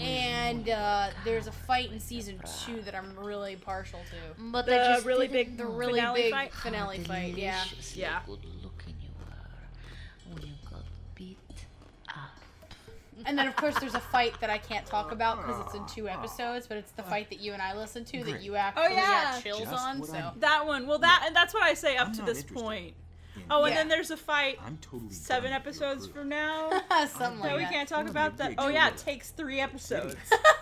and 0.00 0.68
uh, 0.70 1.10
there's 1.24 1.46
a 1.46 1.52
fight 1.52 1.92
in 1.92 2.00
season 2.00 2.40
two 2.64 2.80
that 2.82 2.94
I'm 2.94 3.14
really 3.16 3.54
partial 3.56 4.00
to. 4.10 4.42
But 4.50 4.66
The 4.66 5.02
really 5.04 5.28
big, 5.28 5.56
The 5.56 5.66
really 5.66 6.00
finale 6.00 6.22
big 6.22 6.32
fight. 6.32 6.52
finale 6.52 6.98
fight. 7.00 7.36
Yeah. 7.36 7.62
Yeah. 7.94 8.20
Good 8.26 8.44
looking 8.62 8.94
you 9.00 9.08
were 9.20 10.34
when 10.34 10.42
you 10.46 10.54
got 10.70 10.80
beat 11.14 11.36
up. 12.08 12.30
And 13.26 13.36
then 13.36 13.46
of 13.48 13.56
course 13.56 13.78
there's 13.80 13.94
a 13.94 14.00
fight 14.00 14.40
that 14.40 14.50
I 14.50 14.58
can't 14.58 14.86
talk 14.86 15.10
about 15.12 15.38
because 15.38 15.60
it's 15.66 15.74
in 15.74 15.84
two 15.86 16.08
episodes, 16.16 16.66
but 16.66 16.76
it's 16.78 16.92
the 16.92 17.02
fight 17.02 17.28
that 17.30 17.40
you 17.40 17.52
and 17.52 17.60
I 17.60 17.76
listened 17.76 18.06
to 18.08 18.22
that 18.24 18.42
you 18.42 18.54
actually 18.56 18.84
oh, 18.86 18.88
yeah. 18.88 19.32
got 19.34 19.42
chills 19.42 19.60
Just 19.60 19.72
on. 19.72 19.98
what 19.98 20.08
So 20.08 20.14
I 20.16 20.32
That 20.38 20.66
one. 20.66 20.86
Well, 20.86 20.98
that 21.00 21.24
and 21.26 21.34
that's 21.34 21.52
what 21.52 21.62
I 21.64 21.74
say 21.74 21.96
up 21.96 22.08
I'm 22.08 22.12
to 22.14 22.18
not 22.20 22.26
this 22.26 22.38
interested. 22.42 22.64
point. 22.64 22.94
Oh, 23.50 23.64
and 23.64 23.70
Yeah. 23.74 23.80
then 23.80 23.88
there's 23.88 24.10
a 24.10 24.16
fight 24.16 24.58
I'm 24.64 24.78
totally 24.78 25.12
seven 25.12 25.50
done 25.50 25.62
with 25.64 25.76
your 25.78 25.84
episodes 25.90 26.06
crew. 26.06 26.22
from 26.22 26.28
now 26.30 26.70
something 27.08 27.38
like 27.40 27.50
that 27.50 27.56
we 27.56 27.62
that. 27.64 27.72
can't 27.72 27.88
talk 27.88 28.08
about. 28.08 28.38
That. 28.38 28.54
Oh 28.58 28.68
yeah, 28.68 28.88
it 28.88 28.96
takes 28.96 29.30
three 29.30 29.60
episodes. 29.60 30.14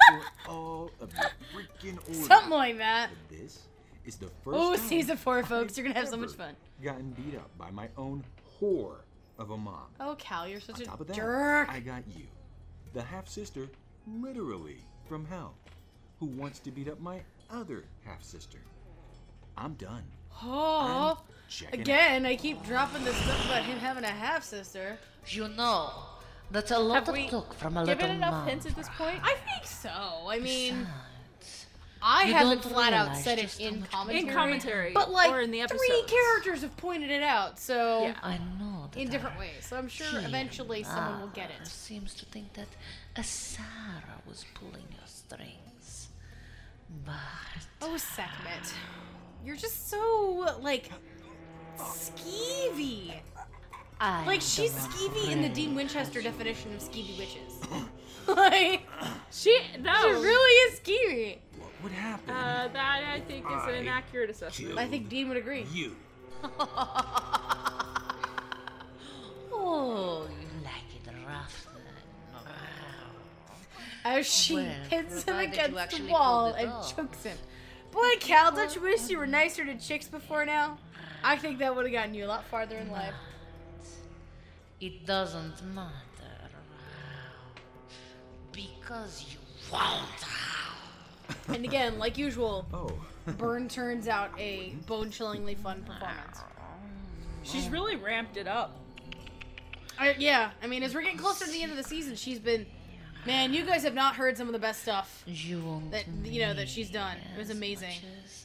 For 0.08 0.50
all 0.50 0.90
of 1.00 1.12
your 1.14 1.30
freaking 1.62 1.98
orders. 2.08 2.26
Something 2.26 2.50
like 2.50 2.78
that. 2.78 3.10
This 3.30 3.60
is 4.04 4.16
the 4.16 4.26
first 4.42 4.56
Oh, 4.58 4.74
time 4.74 4.84
season 4.86 5.16
four, 5.16 5.42
folks. 5.44 5.76
You're 5.78 5.86
gonna 5.86 5.98
have 5.98 6.08
so 6.08 6.16
much 6.16 6.32
fun. 6.32 6.56
Gotten 6.82 7.10
beat 7.12 7.36
up 7.36 7.50
by 7.56 7.70
my 7.70 7.88
own 7.96 8.24
whore 8.60 8.96
of 9.38 9.50
a 9.50 9.56
mom. 9.56 9.86
Oh, 10.00 10.16
Cal, 10.18 10.46
you're 10.48 10.60
such 10.60 10.80
On 10.80 10.86
top 10.86 10.98
a 10.98 11.02
of 11.02 11.06
that, 11.08 11.16
jerk. 11.16 11.68
I 11.68 11.78
got 11.80 12.02
you, 12.16 12.24
the 12.94 13.02
half 13.02 13.28
sister, 13.28 13.68
literally 14.20 14.78
from 15.08 15.24
hell, 15.26 15.54
who 16.20 16.26
wants 16.26 16.58
to 16.60 16.70
beat 16.70 16.88
up 16.88 17.00
my 17.00 17.20
other 17.50 17.84
half 18.04 18.22
sister. 18.22 18.58
I'm 19.56 19.74
done. 19.74 20.02
Oh, 20.42 21.18
Checking 21.48 21.80
out. 21.80 21.82
again, 21.82 22.26
I 22.26 22.34
keep 22.36 22.64
dropping 22.64 23.04
this 23.04 23.14
stuff 23.16 23.44
about 23.44 23.62
him 23.64 23.78
having 23.78 24.04
a 24.04 24.08
half 24.08 24.42
sister. 24.42 24.98
You 25.28 25.48
know, 25.48 25.90
that's 26.50 26.70
a 26.70 26.78
lot 26.78 26.94
Have 27.00 27.08
of 27.10 27.14
we 27.14 27.28
talk 27.28 27.54
from 27.54 27.76
a 27.76 27.84
Given 27.84 28.00
little 28.02 28.16
enough 28.16 28.32
mom. 28.32 28.48
hints 28.48 28.66
at 28.66 28.74
this 28.74 28.88
point. 28.96 29.20
I 29.22 29.34
think 29.34 29.64
so. 29.66 29.90
I 29.90 30.38
mean, 30.40 30.86
Besides, 31.38 31.66
I 32.02 32.24
You 32.24 32.32
haven't 32.34 32.62
don't 32.62 32.72
flat 32.72 32.92
out 32.92 33.06
realize 33.06 33.24
said 33.24 33.38
it 33.38 33.60
in 33.60 33.82
commentary. 33.82 34.18
In 34.28 34.28
commentary, 34.34 34.92
but 34.92 35.10
like 35.10 35.30
or 35.32 35.40
in 35.40 35.50
the 35.52 35.64
three 35.68 36.04
characters 36.06 36.62
have 36.62 36.76
pointed 36.76 37.10
it 37.10 37.22
out. 37.22 37.58
So 37.60 38.02
Yeah. 38.04 38.14
I 38.22 38.36
don't 38.38 38.58
know 38.58 38.73
in 38.96 39.06
that 39.06 39.12
different 39.12 39.38
ways. 39.38 39.50
So 39.60 39.76
I'm 39.76 39.88
sure 39.88 40.06
hero 40.06 40.24
eventually 40.24 40.82
someone 40.82 41.20
will 41.20 41.28
get 41.28 41.50
Lara 41.50 41.62
it. 41.62 41.66
Seems 41.68 42.14
to 42.14 42.24
think 42.26 42.52
that 42.54 42.68
Asara 43.16 44.24
was 44.26 44.44
pulling 44.54 44.86
your 44.90 45.06
strings, 45.06 46.08
but 47.04 47.14
Oh, 47.82 47.96
Sekhmet. 47.96 48.72
You're 49.44 49.56
just 49.56 49.88
so, 49.90 50.56
like, 50.62 50.90
skeevy. 51.76 53.12
I 54.00 54.24
Like, 54.26 54.40
she's 54.40 54.72
don't 54.72 54.90
skeevy 54.90 55.30
in 55.32 55.42
the 55.42 55.48
Dean 55.48 55.74
Winchester 55.74 56.20
definition 56.22 56.74
of 56.74 56.80
skeevy 56.80 57.18
witches. 57.18 57.60
like, 58.26 58.82
She 59.30 59.58
no. 59.80 59.94
she 60.00 60.08
really 60.08 60.72
is 60.72 60.80
skeevy. 60.80 61.38
What 61.82 61.92
happened? 61.92 62.30
Uh, 62.30 62.68
that 62.72 63.04
I 63.14 63.20
think 63.20 63.44
is 63.44 63.52
an 63.68 63.74
I 63.74 63.78
inaccurate 63.78 64.30
assessment. 64.30 64.78
I 64.78 64.86
think 64.86 65.08
Dean 65.10 65.28
would 65.28 65.36
agree. 65.36 65.66
you. 65.72 65.94
Oh, 69.66 70.26
you 70.28 70.46
like 70.62 70.74
it 70.94 71.26
rough 71.26 71.66
then. 72.34 72.44
As 74.04 74.26
she 74.26 74.54
Well, 74.56 74.64
hits 74.90 75.22
him 75.24 75.36
against 75.38 75.96
the 75.96 76.06
wall 76.08 76.50
pulled 76.52 76.56
and 76.62 76.70
off. 76.70 76.94
chokes 76.94 77.22
him. 77.24 77.38
Boy, 77.90 78.10
Cal, 78.20 78.52
don't 78.52 78.74
you 78.74 78.82
wish 78.82 79.08
you 79.08 79.16
were 79.18 79.26
nicer 79.26 79.64
to 79.64 79.76
chicks 79.78 80.06
before 80.06 80.44
now? 80.44 80.78
I 81.22 81.36
think 81.38 81.58
that 81.60 81.74
would 81.74 81.86
have 81.86 81.92
gotten 81.92 82.12
you 82.12 82.26
a 82.26 82.28
lot 82.28 82.44
farther 82.44 82.76
in 82.76 82.90
life. 82.90 83.14
It 84.80 85.06
doesn't 85.06 85.62
matter. 85.74 85.90
Because 88.52 89.24
you 89.32 89.38
won't. 89.72 90.02
And 91.48 91.64
again, 91.64 91.98
like 91.98 92.18
usual, 92.18 92.66
Oh. 92.74 92.92
Burn 93.38 93.68
turns 93.68 94.06
out 94.06 94.38
a 94.38 94.74
bone-chillingly 94.86 95.54
fun 95.54 95.82
performance. 95.84 96.40
She's 97.42 97.68
really 97.70 97.96
ramped 97.96 98.36
it 98.36 98.46
up. 98.46 98.76
I, 99.98 100.14
yeah, 100.18 100.50
I 100.62 100.66
mean, 100.66 100.82
as 100.82 100.94
we're 100.94 101.02
getting 101.02 101.18
closer 101.18 101.44
to 101.44 101.50
the 101.50 101.62
end 101.62 101.70
of 101.70 101.76
the 101.78 101.84
season, 101.84 102.16
she's 102.16 102.38
been. 102.38 102.66
Man, 103.26 103.54
you 103.54 103.64
guys 103.64 103.82
have 103.84 103.94
not 103.94 104.16
heard 104.16 104.36
some 104.36 104.48
of 104.48 104.52
the 104.52 104.58
best 104.58 104.82
stuff 104.82 105.22
You 105.26 105.82
that 105.90 106.04
you 106.24 106.42
know 106.42 106.52
that 106.52 106.68
she's 106.68 106.90
done. 106.90 107.16
It 107.34 107.38
was 107.38 107.48
as 107.48 107.56
amazing. 107.56 107.88
much 107.88 108.04
as 108.26 108.44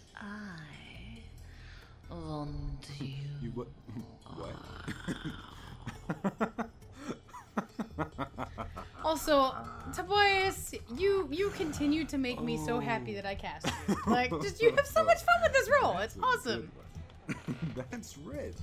I 2.09 2.13
want 2.13 2.87
you. 2.99 3.13
You 3.41 3.49
what? 3.51 3.67
What? 6.25 6.69
Also, 9.03 9.55
Tobias, 9.95 10.75
you 10.95 11.27
you 11.31 11.49
continue 11.51 12.05
to 12.05 12.17
make 12.17 12.41
me 12.41 12.57
so 12.57 12.79
happy 12.79 13.15
that 13.15 13.25
I 13.25 13.33
cast 13.33 13.65
you. 13.87 13.95
Like, 14.05 14.29
just 14.41 14.61
you 14.61 14.69
have 14.75 14.85
so 14.85 15.03
much 15.03 15.17
fun 15.23 15.35
with 15.41 15.53
this 15.53 15.69
role. 15.81 15.97
It's 15.97 16.15
awesome. 16.21 16.71
That's 17.89 18.17
rich. 18.19 18.55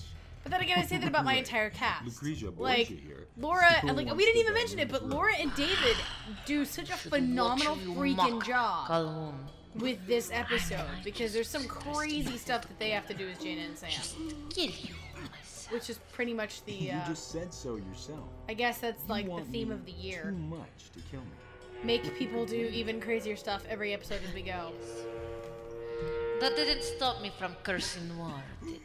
But 0.47 0.53
then 0.53 0.61
again, 0.61 0.79
I 0.79 0.83
say 0.85 0.97
that 0.99 1.09
about 1.09 1.25
my 1.25 1.35
entire 1.35 1.71
cast. 1.71 2.05
Lucretia 2.05 2.53
Like 2.57 2.87
here. 2.87 3.27
Laura, 3.37 3.67
still 3.79 3.97
like 3.97 4.15
we 4.15 4.25
didn't 4.25 4.41
even 4.43 4.55
mention 4.55 4.79
it, 4.79 4.89
but 4.89 5.05
Laura 5.05 5.35
and 5.37 5.53
David 5.57 5.97
do 6.45 6.65
such 6.65 6.89
a 6.89 6.93
phenomenal 6.97 7.75
freaking 7.75 8.47
job 8.47 8.87
Calhoun. 8.87 9.35
with 9.75 10.07
this 10.07 10.31
episode 10.33 10.87
because 11.03 11.33
there's 11.33 11.49
some 11.49 11.65
crazy 11.65 12.37
stuff 12.39 12.63
that 12.63 12.79
they 12.79 12.91
have 12.91 13.09
to 13.09 13.15
do 13.15 13.29
as 13.29 13.39
Jaina 13.39 13.63
and 13.63 13.77
Sam, 13.77 13.91
Kill 14.51 14.67
you 14.71 14.95
which 15.71 15.91
is 15.91 15.99
pretty 16.13 16.33
much 16.33 16.65
the. 16.65 16.75
You 16.75 16.93
Uh, 16.93 17.09
just 17.09 17.33
said 17.33 17.53
so 17.53 17.75
yourself. 17.75 18.29
I 18.49 18.55
guess 18.55 18.79
that's 18.79 19.03
You 19.03 19.09
like 19.09 19.27
the 19.27 19.51
theme 19.51 19.73
of 19.73 19.85
the 19.85 19.91
year. 19.91 20.23
Too 20.23 20.29
year. 20.29 20.39
much 20.59 20.93
to 20.95 21.01
kill 21.11 21.23
me. 21.23 21.27
Make 21.83 22.17
people 22.17 22.47
do 22.47 22.71
even 22.73 23.01
crazier 23.01 23.35
stuff 23.35 23.65
every 23.69 23.93
episode 23.93 24.21
as 24.29 24.33
we 24.33 24.43
go. 24.43 24.71
That 26.39 26.55
didn't 26.55 26.85
stop 26.85 27.21
me 27.21 27.33
from 27.37 27.57
cursing 27.65 28.17
Noir, 28.17 28.45
did 28.63 28.75
it? 28.77 28.81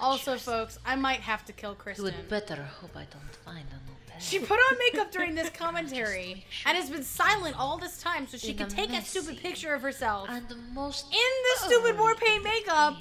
Also, 0.00 0.36
folks, 0.38 0.78
I 0.86 0.94
might 0.96 1.20
have 1.20 1.44
to 1.46 1.52
kill 1.52 1.70
You 1.70 1.76
Kristen. 1.76 2.04
would 2.04 2.28
better 2.28 2.62
hope 2.80 2.90
I 2.96 3.04
don't 3.10 3.34
find 3.44 3.58
a 3.70 3.74
new 3.88 3.96
pet. 4.06 4.22
She 4.22 4.38
put 4.38 4.58
on 4.58 4.78
makeup 4.78 5.10
during 5.12 5.34
this 5.34 5.50
commentary 5.50 6.44
and 6.66 6.76
has 6.76 6.88
been 6.90 7.02
silent 7.02 7.58
all 7.58 7.78
this 7.78 8.00
time 8.00 8.26
so 8.26 8.36
she 8.36 8.50
In 8.52 8.58
could 8.58 8.70
take 8.70 8.90
a 8.92 9.02
stupid 9.02 9.38
picture 9.38 9.74
of 9.74 9.82
herself 9.82 10.28
in 10.28 10.36
and 10.36 10.48
the 10.48 10.56
most 10.72 11.06
in 11.06 11.18
the 11.18 11.66
stupid 11.68 11.98
war 11.98 12.14
paint 12.14 12.44
makeup 12.44 12.96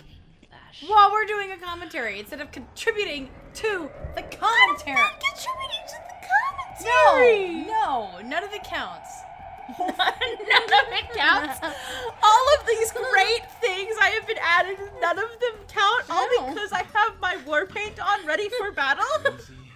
while 0.88 1.12
we're 1.12 1.26
doing 1.26 1.52
a 1.52 1.58
commentary 1.58 2.20
instead 2.20 2.40
of 2.42 2.52
contributing 2.52 3.30
to 3.56 3.90
the 4.16 4.22
commentary. 4.24 4.96
contributing 5.20 5.84
to 5.88 5.98
the 6.08 6.28
commentary. 6.28 7.66
No, 7.66 8.20
no, 8.22 8.28
none 8.28 8.44
of 8.44 8.52
it 8.54 8.64
counts. 8.64 9.10
None 9.78 9.90
of 9.90 10.94
it 10.94 11.14
counts. 11.14 11.60
All 12.24 12.46
of 12.58 12.66
these 12.68 12.90
great 12.94 13.42
things 13.60 13.94
I 14.02 14.12
have 14.18 14.26
been 14.26 14.38
added, 14.42 14.78
none 15.02 15.20
of 15.20 15.30
them 15.42 15.56
count. 15.68 16.06
All 16.10 16.26
No. 16.38 16.54
because 16.54 16.72
I 16.72 16.84
have 16.94 17.20
my 17.20 17.36
war 17.46 17.66
paint 17.66 18.00
on, 18.00 18.26
ready 18.26 18.48
for 18.58 18.72
battle. 18.72 19.04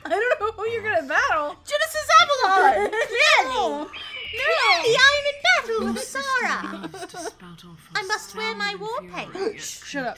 I 0.06 0.10
don't 0.10 0.40
know 0.40 0.52
who 0.54 0.66
you're 0.70 0.82
gonna 0.82 1.06
battle. 1.06 1.58
Genesis 1.68 2.08
Avalon. 2.22 2.90
Clearly, 2.90 3.90
Clearly, 4.32 4.98
I'm 4.98 5.26
in 5.26 5.42
battle 5.44 5.94
with 5.94 6.04
Sora. 6.08 6.90
to 7.10 7.18
spout 7.18 7.66
off 7.66 7.90
I 7.94 8.04
must 8.04 8.34
wear 8.34 8.56
my 8.56 8.76
war 8.80 9.02
paint. 9.14 9.34
paint. 9.34 9.60
Shut 9.60 10.06
up. 10.06 10.18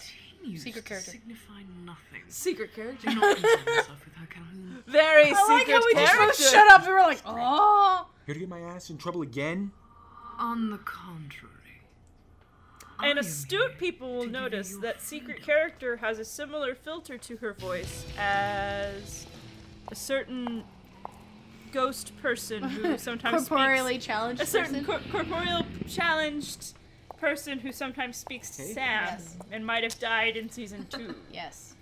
Secret 0.57 0.85
character. 0.85 1.11
Signify 1.11 1.61
nothing. 1.83 2.21
Secret 2.53 2.73
character. 2.75 3.09
Do 3.09 3.15
not 3.15 3.35
concern 3.37 3.59
yourself 3.65 4.05
with 4.05 4.13
her, 4.15 4.25
Calhoun. 4.27 4.83
Very 4.87 5.25
I 5.27 5.31
like 5.31 5.59
secret 5.65 5.73
how 5.75 5.85
we 5.85 5.93
just 5.93 6.13
character. 6.13 6.25
both 6.43 6.49
shut 6.51 6.71
up 6.71 6.79
and 6.81 6.89
we're 6.89 7.01
like, 7.01 7.21
oh. 7.25 8.07
Here 8.25 8.33
to 8.35 8.39
get 8.39 8.49
my 8.49 8.59
ass 8.59 8.89
in 8.89 8.97
trouble 8.97 9.21
again? 9.23 9.71
On 10.39 10.69
the 10.69 10.77
contrary. 10.79 11.49
I 12.99 13.07
And 13.07 13.17
astute 13.19 13.77
people 13.79 14.13
will 14.15 14.27
notice 14.27 14.71
your 14.71 14.81
that 14.81 15.01
secret 15.01 15.41
character 15.41 15.97
has 15.97 16.19
a 16.19 16.25
similar 16.25 16.75
filter 16.75 17.17
to 17.17 17.37
her 17.37 17.53
voice 17.53 18.05
as 18.17 19.25
a 19.91 19.95
certain 19.95 20.63
ghost 21.71 22.15
person 22.21 22.63
who 22.63 22.97
sometimes 22.99 23.49
Corporeally 23.49 23.93
speaks, 23.95 24.05
challenged 24.05 24.41
a 24.41 24.45
certain 24.45 24.85
cor- 24.85 25.01
corporeal 25.11 25.65
challenged 25.87 26.73
person 27.17 27.57
who 27.59 27.71
sometimes 27.71 28.15
speaks 28.15 28.55
to 28.57 28.63
Okay. 28.63 28.73
Sam 28.73 29.03
Yes. 29.05 29.37
and 29.51 29.65
might 29.65 29.83
have 29.83 29.97
died 29.99 30.37
in 30.37 30.49
season 30.49 30.85
two. 30.89 31.15
Yes. 31.33 31.72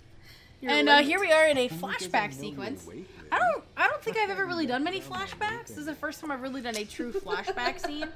And 0.62 0.88
uh, 0.88 0.98
here 0.98 1.18
we 1.20 1.30
are 1.32 1.46
in 1.46 1.56
a 1.58 1.62
Only 1.62 1.68
'cause 1.68 1.82
I 1.82 2.06
flashback 2.08 2.32
sequence. 2.34 2.88
I 3.30 3.38
don't. 3.38 3.64
I 3.76 3.88
don't 3.88 4.02
think 4.02 4.16
I've 4.16 4.30
ever 4.30 4.46
really 4.46 4.66
done 4.66 4.84
many 4.84 5.00
flashbacks. 5.00 5.68
This 5.68 5.78
is 5.78 5.86
the 5.86 5.94
first 5.94 6.20
time 6.20 6.30
I've 6.30 6.42
really 6.42 6.60
done 6.60 6.76
a 6.76 6.84
true 6.84 7.12
flashback 7.12 7.84
scene, 7.84 8.08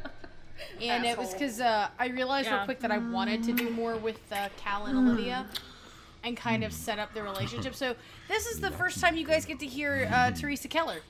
and 0.80 1.04
it 1.04 1.16
was 1.18 1.32
because 1.32 1.60
uh, 1.60 1.88
I 1.98 2.08
realized 2.08 2.50
real 2.50 2.64
quick 2.64 2.80
that 2.80 2.90
I 2.90 2.98
wanted 2.98 3.42
to 3.44 3.52
do 3.52 3.70
more 3.70 3.96
with 3.96 4.20
uh, 4.32 4.48
Cal 4.58 4.86
and 4.86 4.98
Olivia, 4.98 5.46
and 6.24 6.36
kind 6.36 6.64
of 6.64 6.72
set 6.72 6.98
up 6.98 7.14
the 7.14 7.22
relationship. 7.22 7.74
So 7.74 7.94
this 8.28 8.46
is 8.46 8.60
the 8.60 8.70
first 8.70 9.00
time 9.00 9.16
you 9.16 9.26
guys 9.26 9.44
get 9.44 9.58
to 9.60 9.66
hear 9.66 10.08
uh, 10.12 10.30
Teresa 10.32 10.68
Keller 10.68 11.00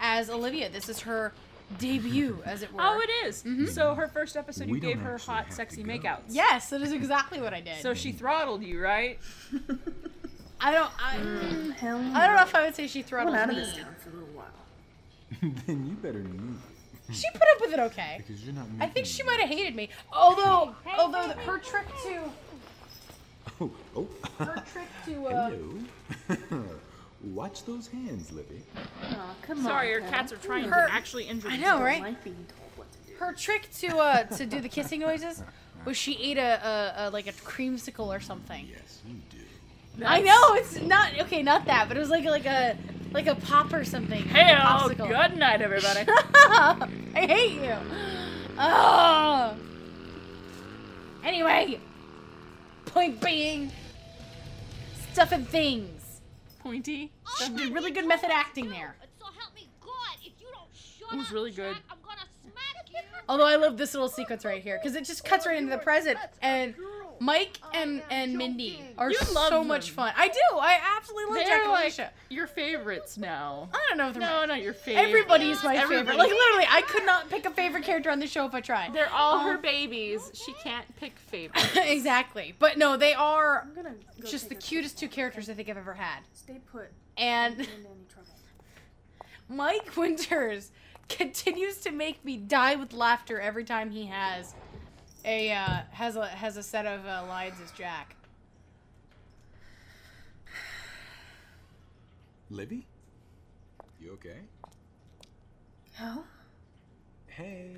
as 0.00 0.28
Olivia. 0.30 0.68
This 0.68 0.88
is 0.88 1.00
her 1.00 1.32
debut, 1.78 2.42
as 2.44 2.62
it 2.62 2.72
were. 2.72 2.80
Oh, 2.82 3.00
it 3.00 3.26
is. 3.26 3.44
So 3.72 3.94
her 3.94 4.08
first 4.08 4.36
episode, 4.36 4.66
you 4.66 4.74
We 4.74 4.80
gave 4.80 4.98
her 5.00 5.16
hot, 5.18 5.52
sexy 5.52 5.82
go. 5.82 5.92
makeouts. 5.92 6.22
Yes, 6.28 6.70
that 6.70 6.82
is 6.82 6.92
exactly 6.92 7.40
what 7.40 7.54
I 7.54 7.60
did. 7.60 7.80
So 7.80 7.94
she 7.94 8.10
throttled 8.12 8.62
you, 8.64 8.82
right? 8.82 9.18
I 10.64 10.70
don't. 10.72 10.90
I, 10.98 11.12
I 12.18 12.26
don't 12.26 12.36
know 12.36 12.42
if 12.42 12.54
I 12.54 12.64
would 12.64 12.74
say 12.74 12.86
she 12.86 13.02
throttled 13.02 13.34
me. 13.48 13.62
then 15.66 15.86
you 15.86 15.94
better 15.96 16.20
leave. 16.20 16.58
She 17.12 17.28
put 17.32 17.42
up 17.42 17.60
with 17.60 17.74
it 17.74 17.78
okay. 17.80 18.14
Because 18.16 18.42
you're 18.42 18.54
not 18.54 18.64
I 18.80 18.86
think 18.86 19.04
she 19.04 19.22
might 19.24 19.38
have 19.38 19.50
hated 19.50 19.76
me. 19.76 19.90
Although, 20.10 20.74
although 20.98 21.28
the- 21.28 21.34
her 21.34 21.58
trick 21.58 21.86
to 22.04 22.20
Oh, 23.60 23.70
oh. 23.94 24.08
her 24.38 24.64
trick 24.72 24.88
to 25.04 25.26
uh, 25.26 25.50
Hello. 25.50 26.64
Watch 27.24 27.66
those 27.66 27.88
hands, 27.88 28.32
Livy. 28.32 28.62
Sorry, 29.62 29.90
your 29.90 30.00
cats 30.00 30.32
are 30.32 30.38
trying 30.38 30.64
Her- 30.64 30.86
to 30.86 30.92
actually 30.94 31.24
injure 31.24 31.48
I 31.48 31.58
know, 31.58 31.82
right? 31.82 32.16
Her 33.18 33.34
trick 33.34 33.68
to 33.80 33.98
uh 33.98 34.22
to 34.22 34.46
do 34.46 34.62
the 34.62 34.70
kissing 34.70 35.00
noises 35.00 35.42
was 35.84 35.98
she 35.98 36.16
ate 36.22 36.38
a, 36.38 36.66
a, 36.66 36.94
a 36.96 37.10
like 37.10 37.26
a 37.26 37.32
creamsicle 37.32 38.06
or 38.06 38.20
something. 38.20 38.66
Yes, 38.72 39.02
you 39.06 39.16
do. 39.98 40.04
I 40.04 40.20
know 40.20 40.54
it's 40.54 40.80
not 40.80 41.18
okay, 41.20 41.42
not 41.42 41.66
that, 41.66 41.88
but 41.88 41.96
it 41.96 42.00
was 42.00 42.10
like 42.10 42.24
like 42.24 42.46
a 42.46 42.76
like 43.12 43.26
a 43.26 43.34
pop 43.34 43.72
or 43.72 43.84
something. 43.84 44.22
Hey, 44.24 44.52
like 44.52 45.00
oh, 45.00 45.06
good 45.06 45.36
night, 45.38 45.62
everybody. 45.62 46.04
I 46.08 46.88
hate 47.14 47.62
you. 47.62 47.76
Oh. 48.58 49.56
Anyway, 51.24 51.80
point 52.86 53.20
being, 53.20 53.72
stuff 55.12 55.32
and 55.32 55.48
things. 55.48 56.20
Pointy. 56.60 57.12
Oh, 57.26 57.44
she 57.44 57.52
did 57.52 57.72
really 57.72 57.90
good 57.90 58.06
method 58.06 58.30
acting 58.30 58.68
there. 58.68 58.96
So 59.18 59.26
help 59.26 59.54
me 59.54 59.68
God, 59.80 60.16
if 60.22 60.32
you 60.40 60.46
don't 60.52 60.68
shut 60.72 61.12
It 61.12 61.16
was 61.16 61.28
up, 61.28 61.32
really 61.32 61.50
good. 61.50 61.74
Jack, 61.74 61.82
I'm 61.90 61.98
gonna 62.04 62.26
smack 62.42 62.88
you. 62.90 62.98
Although 63.28 63.46
I 63.46 63.56
love 63.56 63.76
this 63.76 63.94
little 63.94 64.08
sequence 64.08 64.44
right 64.44 64.62
here 64.62 64.78
because 64.82 64.96
it 64.96 65.04
just 65.04 65.24
cuts 65.24 65.46
right 65.46 65.56
into 65.56 65.70
the 65.70 65.78
present 65.78 66.18
and 66.42 66.74
Mike 67.20 67.58
oh 67.62 67.70
and 67.74 68.02
and 68.10 68.36
Mindy 68.36 68.80
are 68.98 69.10
You 69.10 69.18
love 69.32 69.48
so 69.48 69.64
much 69.64 69.90
fun. 69.92 70.12
I 70.16 70.28
do. 70.28 70.40
I 70.58 70.78
absolutely 70.96 71.34
love 71.36 71.44
Jack 71.44 71.48
They're 71.52 71.62
and 71.62 71.72
like 71.72 71.82
Alicia. 71.84 72.10
your 72.30 72.46
favorites 72.46 73.16
now. 73.16 73.68
I 73.72 73.78
don't 73.88 73.98
know 73.98 74.08
if 74.08 74.14
they're 74.14 74.20
No, 74.28 74.44
not 74.44 74.62
your 74.62 74.74
favorite. 74.74 75.02
Everybody's 75.08 75.62
my 75.62 75.76
favorite. 75.78 76.06
Like 76.16 76.30
literally, 76.30 76.66
I 76.70 76.82
could 76.86 77.06
not 77.06 77.30
pick 77.30 77.46
a 77.46 77.50
favorite 77.50 77.84
character 77.84 78.10
on 78.10 78.18
the 78.20 78.26
show 78.26 78.46
if 78.46 78.54
I 78.54 78.60
tried. 78.60 78.92
They're 78.94 79.10
all 79.12 79.36
Oh. 79.36 79.44
her 79.44 79.54
um, 79.56 79.62
babies. 79.62 80.30
She 80.34 80.52
can't 80.54 80.86
pick 80.96 81.16
favorites. 81.18 81.70
exactly. 81.76 82.54
But 82.58 82.78
no, 82.78 82.96
they 82.96 83.14
are 83.14 83.62
I'm 83.62 83.74
gonna 83.74 83.94
go 84.20 84.28
just 84.28 84.48
the 84.48 84.54
take 84.54 84.64
a 84.64 84.66
cutest 84.66 84.98
two 84.98 85.08
characters 85.08 85.48
I 85.48 85.54
think 85.54 85.68
I've 85.68 85.76
ever 85.76 85.94
had. 85.94 86.20
Stay 86.32 86.60
put. 86.70 86.90
And 87.16 87.56
get 87.56 87.68
into 87.68 87.88
any 87.90 88.04
trouble. 88.12 88.28
Mike 89.48 89.96
Winters 89.96 90.72
continues 91.08 91.76
to 91.78 91.90
make 91.90 92.24
me 92.24 92.36
die 92.36 92.74
with 92.76 92.92
laughter 92.92 93.40
every 93.40 93.64
time 93.64 93.90
he 93.90 94.06
has 94.06 94.54
a 95.24 95.52
uh, 95.52 95.80
has 95.90 96.16
a 96.16 96.26
has 96.26 96.56
a 96.56 96.62
set 96.62 96.86
of 96.86 97.04
uh, 97.06 97.24
lines 97.28 97.54
as 97.62 97.70
Jack. 97.72 98.16
Livy? 102.50 102.86
You 104.00 104.12
okay? 104.12 104.38
Hell? 105.94 106.24
Hey. 107.26 107.70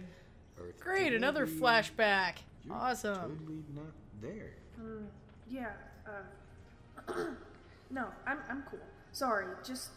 Earth 0.60 0.80
Great, 0.80 1.12
another 1.14 1.46
Livy. 1.46 1.60
flashback. 1.60 2.34
You're 2.64 2.74
Awesome. 2.74 3.14
Totally 3.14 3.62
not 3.74 3.92
there. 4.20 4.52
Mm, 4.82 5.06
yeah. 5.50 5.68
Uh, 6.06 7.12
no, 7.90 8.06
I'm 8.26 8.38
I'm 8.50 8.62
cool. 8.70 8.80
Sorry. 9.12 9.46
Just 9.64 9.90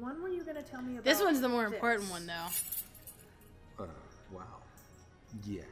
when 0.00 0.20
were 0.22 0.28
you 0.28 0.42
gonna 0.42 0.62
tell 0.62 0.82
me 0.82 0.94
about? 0.94 1.04
This 1.04 1.20
one's 1.20 1.40
the 1.40 1.48
more 1.48 1.64
this? 1.64 1.74
important 1.74 2.10
one 2.10 2.26
though. 2.26 3.84
Uh, 3.84 3.86
wow. 4.32 4.42
Yeah. 5.46 5.62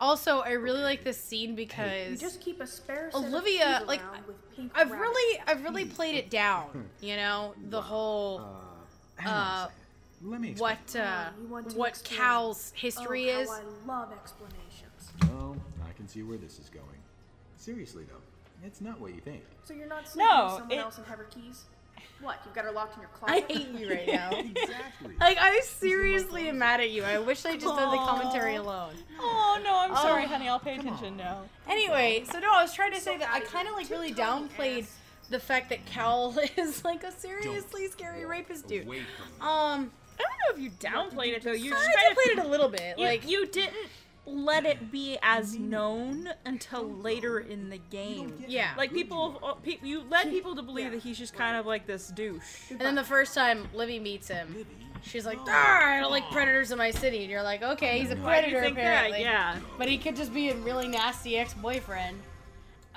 Uh, 0.00 0.04
Also, 0.04 0.40
I 0.40 0.52
really 0.52 0.82
like 0.82 1.04
this 1.04 1.18
scene 1.18 1.54
because 1.54 1.90
You 1.90 2.04
because 2.16 2.20
just 2.20 2.40
keep 2.40 2.60
a 2.60 2.66
spare 2.66 3.10
set 3.12 3.22
Olivia, 3.24 3.80
of 3.82 3.88
like, 3.88 4.00
with 4.26 4.36
pink 4.56 4.72
I've 4.74 4.90
rabbits. 4.90 5.00
really 5.00 5.40
I've 5.46 5.62
really 5.64 5.84
played 5.84 6.16
it 6.16 6.30
down. 6.30 6.88
You 7.00 7.16
know, 7.16 7.54
the 7.68 7.80
whole 7.80 8.38
hang 9.16 9.32
on 9.32 9.36
a 9.38 9.40
uh. 9.64 9.68
Let 10.22 10.40
me 10.42 10.50
explain. 10.50 10.76
what 10.76 10.96
uh, 11.00 11.24
Oh, 11.30 11.42
you 11.42 11.48
want 11.48 11.70
to 11.70 11.76
what 11.78 11.88
explain. 11.90 12.18
Cal's 12.18 12.72
history 12.76 13.30
oh, 13.32 13.40
is. 13.40 13.48
How 13.48 13.54
I 13.56 13.62
love 13.86 14.12
explanations. 14.12 15.12
Oh, 15.24 15.56
I 15.88 15.92
can 15.94 16.06
see 16.08 16.22
where 16.22 16.36
this 16.36 16.58
is 16.58 16.68
going. 16.68 16.84
Seriously 17.56 18.04
though, 18.04 18.66
it's 18.66 18.80
not 18.82 19.00
what 19.00 19.14
you 19.14 19.20
think. 19.20 19.42
So 19.64 19.72
you're 19.74 19.86
not 19.86 20.06
sleeping 20.08 20.28
No, 20.28 20.44
with 20.44 20.52
someone 20.58 20.72
it- 20.72 20.80
else 20.80 20.98
and 20.98 21.06
have 21.06 21.18
her 21.18 21.24
keys? 21.24 21.64
What? 22.20 22.38
You've 22.44 22.54
got 22.54 22.64
her 22.64 22.72
locked 22.72 22.96
in 22.96 23.00
your 23.02 23.10
closet. 23.10 23.34
I 23.34 23.40
closet? 23.40 23.56
hate 23.56 23.80
you 23.80 23.88
right 23.90 24.06
now. 24.06 24.30
exactly. 24.38 25.14
Like 25.18 25.38
I 25.40 25.60
seriously 25.60 26.48
am 26.48 26.58
mad 26.58 26.80
at 26.80 26.90
you. 26.90 27.02
I 27.02 27.18
wish 27.18 27.44
I 27.46 27.52
just 27.56 27.64
did 27.64 27.90
the 27.90 27.96
commentary 27.96 28.56
alone. 28.56 28.94
Oh 29.18 29.60
no, 29.64 29.78
I'm 29.78 29.94
sorry, 29.96 30.24
Oh, 30.24 30.28
honey. 30.28 30.48
I'll 30.48 30.58
pay 30.60 30.76
attention 30.76 31.16
now. 31.16 31.42
Anyway, 31.68 32.24
so 32.30 32.38
no, 32.40 32.52
I 32.52 32.62
was 32.62 32.74
trying 32.74 32.92
to 32.92 33.00
say 33.00 33.16
that 33.18 33.30
I 33.32 33.40
kind 33.40 33.68
of 33.68 33.74
like 33.74 33.88
really 33.90 34.12
downplayed 34.12 34.86
the 35.30 35.40
fact 35.40 35.70
that 35.70 35.84
Cal 35.86 36.36
is 36.56 36.84
like 36.84 37.04
a 37.04 37.12
seriously 37.12 37.86
scary 37.88 38.24
rapist 38.26 38.66
dude. 38.68 38.86
Away 38.86 38.98
Um, 39.40 39.90
I 40.18 40.24
don't 40.24 40.38
know 40.46 40.54
if 40.54 40.58
you 40.60 40.70
downplayed 40.78 41.34
it 41.36 41.42
though. 41.42 41.52
You 41.52 41.70
just 41.70 41.88
I 41.88 41.94
kind 41.94 42.12
of 42.12 42.16
downplayed 42.18 42.38
it 42.44 42.46
a 42.46 42.50
little 42.50 42.68
bit. 42.68 42.98
You, 42.98 43.04
Like 43.06 43.28
you 43.28 43.46
didn't 43.46 43.74
let 44.30 44.64
it 44.66 44.90
be 44.90 45.18
as 45.22 45.58
known 45.58 46.28
until 46.44 46.88
later 46.88 47.40
in 47.40 47.70
the 47.70 47.78
game. 47.90 48.44
yeah. 48.48 48.74
Like 48.76 48.92
people, 48.92 49.58
you 49.82 50.02
led 50.10 50.30
people 50.30 50.54
to 50.56 50.62
believe 50.62 50.90
that 50.92 51.02
he's 51.02 51.18
just 51.18 51.34
kind 51.34 51.56
of 51.56 51.66
like 51.66 51.86
this 51.86 52.08
douche. 52.08 52.70
And 52.70 52.80
then 52.80 52.94
the 52.94 53.04
first 53.04 53.34
time 53.34 53.68
Livy 53.74 53.98
meets 53.98 54.28
him, 54.28 54.64
she's 55.02 55.26
like, 55.26 55.38
"Ah, 55.48 55.96
I 55.96 56.00
don't 56.00 56.10
like 56.10 56.30
predators 56.30 56.72
in 56.72 56.78
my 56.78 56.90
city." 56.90 57.22
And 57.22 57.30
you're 57.30 57.42
like, 57.42 57.62
"Okay, 57.62 58.00
he's 58.00 58.10
a 58.10 58.16
Why 58.16 58.40
do 58.40 58.46
you 58.48 58.52
predator 58.52 58.60
think 58.62 58.76
that? 58.76 58.82
apparently." 58.82 59.20
Yeah. 59.22 59.56
But 59.78 59.88
he 59.88 59.98
could 59.98 60.16
just 60.16 60.32
be 60.32 60.50
a 60.50 60.54
really 60.56 60.88
nasty 60.88 61.36
ex-boyfriend. 61.38 62.16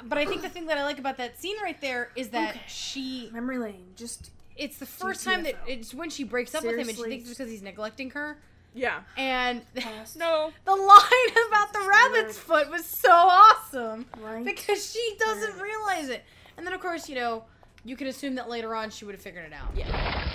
But 0.05 0.17
I 0.17 0.25
think 0.25 0.41
the 0.41 0.49
thing 0.49 0.65
that 0.67 0.77
I 0.77 0.83
like 0.83 0.99
about 0.99 1.17
that 1.17 1.39
scene 1.39 1.55
right 1.61 1.79
there 1.79 2.11
is 2.15 2.29
that 2.29 2.57
she 2.67 3.29
Memory 3.31 3.57
lane. 3.57 3.85
Just 3.95 4.31
it's 4.57 4.77
the 4.77 4.85
first 4.85 5.23
time 5.23 5.43
that 5.43 5.55
it's 5.67 5.93
when 5.93 6.09
she 6.09 6.23
breaks 6.23 6.53
up 6.53 6.63
with 6.63 6.73
him 6.73 6.87
and 6.87 6.97
she 6.97 7.03
thinks 7.03 7.29
it's 7.29 7.37
because 7.37 7.51
he's 7.51 7.61
neglecting 7.63 8.09
her. 8.11 8.37
Yeah. 8.73 9.01
And. 9.17 9.61
No. 10.15 10.51
the 10.65 10.75
line 10.75 11.47
about 11.47 11.73
the 11.73 11.79
rabbit's 11.87 12.37
foot 12.37 12.69
was 12.69 12.85
so 12.85 13.09
awesome 13.11 14.05
Right. 14.21 14.45
because 14.45 14.91
she 14.91 15.15
doesn't 15.19 15.59
realize 15.59 16.09
it. 16.09 16.23
And 16.57 16.65
then 16.65 16.73
of 16.73 16.81
course, 16.81 17.09
you 17.09 17.15
know, 17.15 17.45
you 17.83 17.95
can 17.95 18.07
assume 18.07 18.35
that 18.35 18.47
later 18.49 18.75
on 18.75 18.89
she 18.91 19.05
would 19.05 19.15
have 19.15 19.21
figured 19.21 19.45
it 19.45 19.53
out. 19.53 19.69
Yeah. 19.75 20.29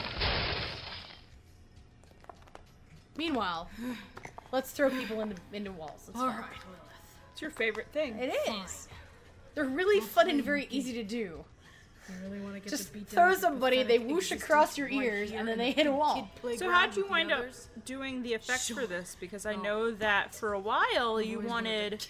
Meanwhile, 3.17 3.69
let's 4.53 4.71
throw 4.71 4.91
people 4.91 5.21
into 5.21 5.37
into 5.53 5.73
walls. 5.73 6.07
It's 6.09 6.19
fun. 6.19 6.45
It's 7.33 7.43
your 7.43 7.51
favorite 7.51 7.89
thing. 7.93 8.17
It 8.19 8.35
is. 8.65 8.89
They're 9.55 9.65
really 9.65 10.01
fun 10.01 10.29
and 10.31 10.43
very 10.43 10.67
easy 10.71 10.93
to 10.95 11.05
do. 11.05 11.45
You 12.09 12.15
really 12.29 12.41
want 12.41 12.55
to 12.55 12.61
get 12.61 12.71
Just 12.71 12.93
the 12.93 13.01
beat 13.01 13.09
throw 13.09 13.31
down 13.31 13.41
somebody, 13.41 13.83
they 13.83 13.99
whoosh 13.99 14.33
across 14.33 14.79
your 14.79 14.89
ears, 14.89 15.31
and 15.31 15.47
then 15.47 15.59
they 15.59 15.73
hit 15.73 15.87
a 15.87 15.93
wall. 15.93 16.31
So 16.57 16.71
how'd 16.71 16.97
you 16.97 17.07
wind 17.09 17.31
up 17.33 17.45
doing 17.85 18.23
the 18.23 18.35
effects 18.35 18.69
for 18.69 18.87
this? 18.87 19.17
Because 19.21 19.45
I 19.47 19.55
know 19.57 19.91
that 19.93 20.35
for 20.35 20.53
a 20.55 20.59
while 20.59 21.21
you 21.21 21.41
wanted 21.41 22.05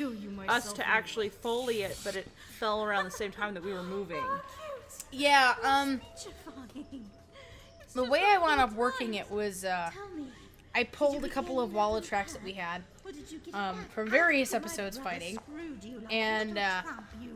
us 0.48 0.72
to 0.74 0.86
actually 0.86 1.28
foley 1.28 1.82
it, 1.82 1.98
but 2.04 2.14
it 2.16 2.28
fell 2.58 2.84
around 2.84 3.04
the 3.04 3.10
same 3.10 3.32
time 3.32 3.54
that 3.54 3.64
we 3.64 3.72
were 3.72 3.82
moving. 3.82 4.22
Yeah, 5.10 5.54
um, 5.62 6.00
the 7.94 8.04
way 8.04 8.22
I 8.26 8.36
wound 8.38 8.60
up 8.60 8.74
working 8.74 9.14
it 9.14 9.30
was, 9.30 9.64
uh, 9.64 9.90
I 10.74 10.84
pulled 10.84 11.24
a 11.24 11.28
couple 11.28 11.60
of 11.60 11.72
Walla 11.72 12.02
tracks 12.02 12.34
that 12.34 12.42
we 12.44 12.52
had, 12.52 12.82
um, 13.54 13.84
from 13.94 14.08
various 14.10 14.54
episodes 14.54 14.98
fighting, 14.98 15.38
and, 16.10 16.58
uh, 16.58 16.82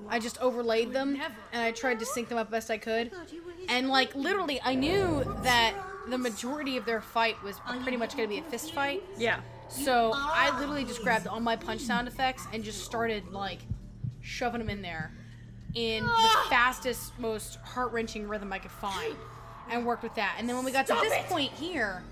I 0.09 0.19
just 0.19 0.39
overlaid 0.41 0.93
them, 0.93 1.21
and 1.53 1.63
I 1.63 1.73
tried 1.73 1.99
to 2.01 2.07
sync 2.07 2.29
them 2.29 2.39
up 2.39 2.51
best 2.51 2.71
I 2.71 2.79
could, 2.79 3.11
and, 3.69 3.89
like, 3.89 4.15
literally, 4.15 4.61
I 4.63 4.75
knew 4.75 5.25
that 5.43 5.75
the 6.09 6.19
majority 6.19 6.77
of 6.77 6.85
their 6.85 7.01
fight 7.01 7.41
was 7.43 7.61
pretty 7.83 7.97
much 7.97 8.17
gonna 8.17 8.29
be 8.29 8.39
a 8.39 8.43
fist 8.43 8.73
fight, 8.75 9.03
Yeah. 9.17 9.41
so 9.69 10.13
I 10.15 10.57
literally 10.59 10.85
just 10.85 11.03
grabbed 11.03 11.27
all 11.27 11.41
my 11.41 11.57
punch 11.57 11.81
sound 11.83 12.09
effects 12.09 12.47
and 12.53 12.63
just 12.65 12.85
started, 12.85 13.29
like, 13.33 13.61
shoving 14.21 14.59
them 14.61 14.71
in 14.71 14.83
there 14.83 15.13
in 15.75 16.05
the 16.05 16.31
fastest, 16.51 17.19
most 17.19 17.57
heart 17.57 17.93
wrenching 17.93 18.29
rhythm 18.29 18.53
I 18.53 18.59
could 18.59 18.71
find, 18.71 19.17
and 19.71 19.87
worked 19.87 20.03
with 20.03 20.15
that. 20.17 20.35
And 20.39 20.47
then 20.49 20.57
when 20.57 20.65
we 20.67 20.73
got 20.73 20.87
to 20.89 20.95
this 21.03 21.25
point 21.29 21.51
here, 21.53 22.03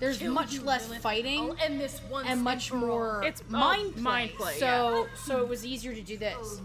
there's 0.00 0.22
much 0.22 0.60
less 0.60 0.86
fighting 0.98 1.54
end 1.62 1.80
this 1.80 2.00
one 2.10 2.26
and 2.26 2.42
much 2.42 2.72
more 2.72 3.22
It's 3.24 3.42
all 3.52 3.58
mind 3.58 3.92
play. 3.94 4.02
mind 4.02 4.30
play, 4.36 4.58
So, 4.58 5.06
so 5.24 5.40
it 5.42 5.48
was 5.48 5.64
easier 5.64 5.94
to 5.94 6.02
do 6.02 6.16
this. 6.18 6.60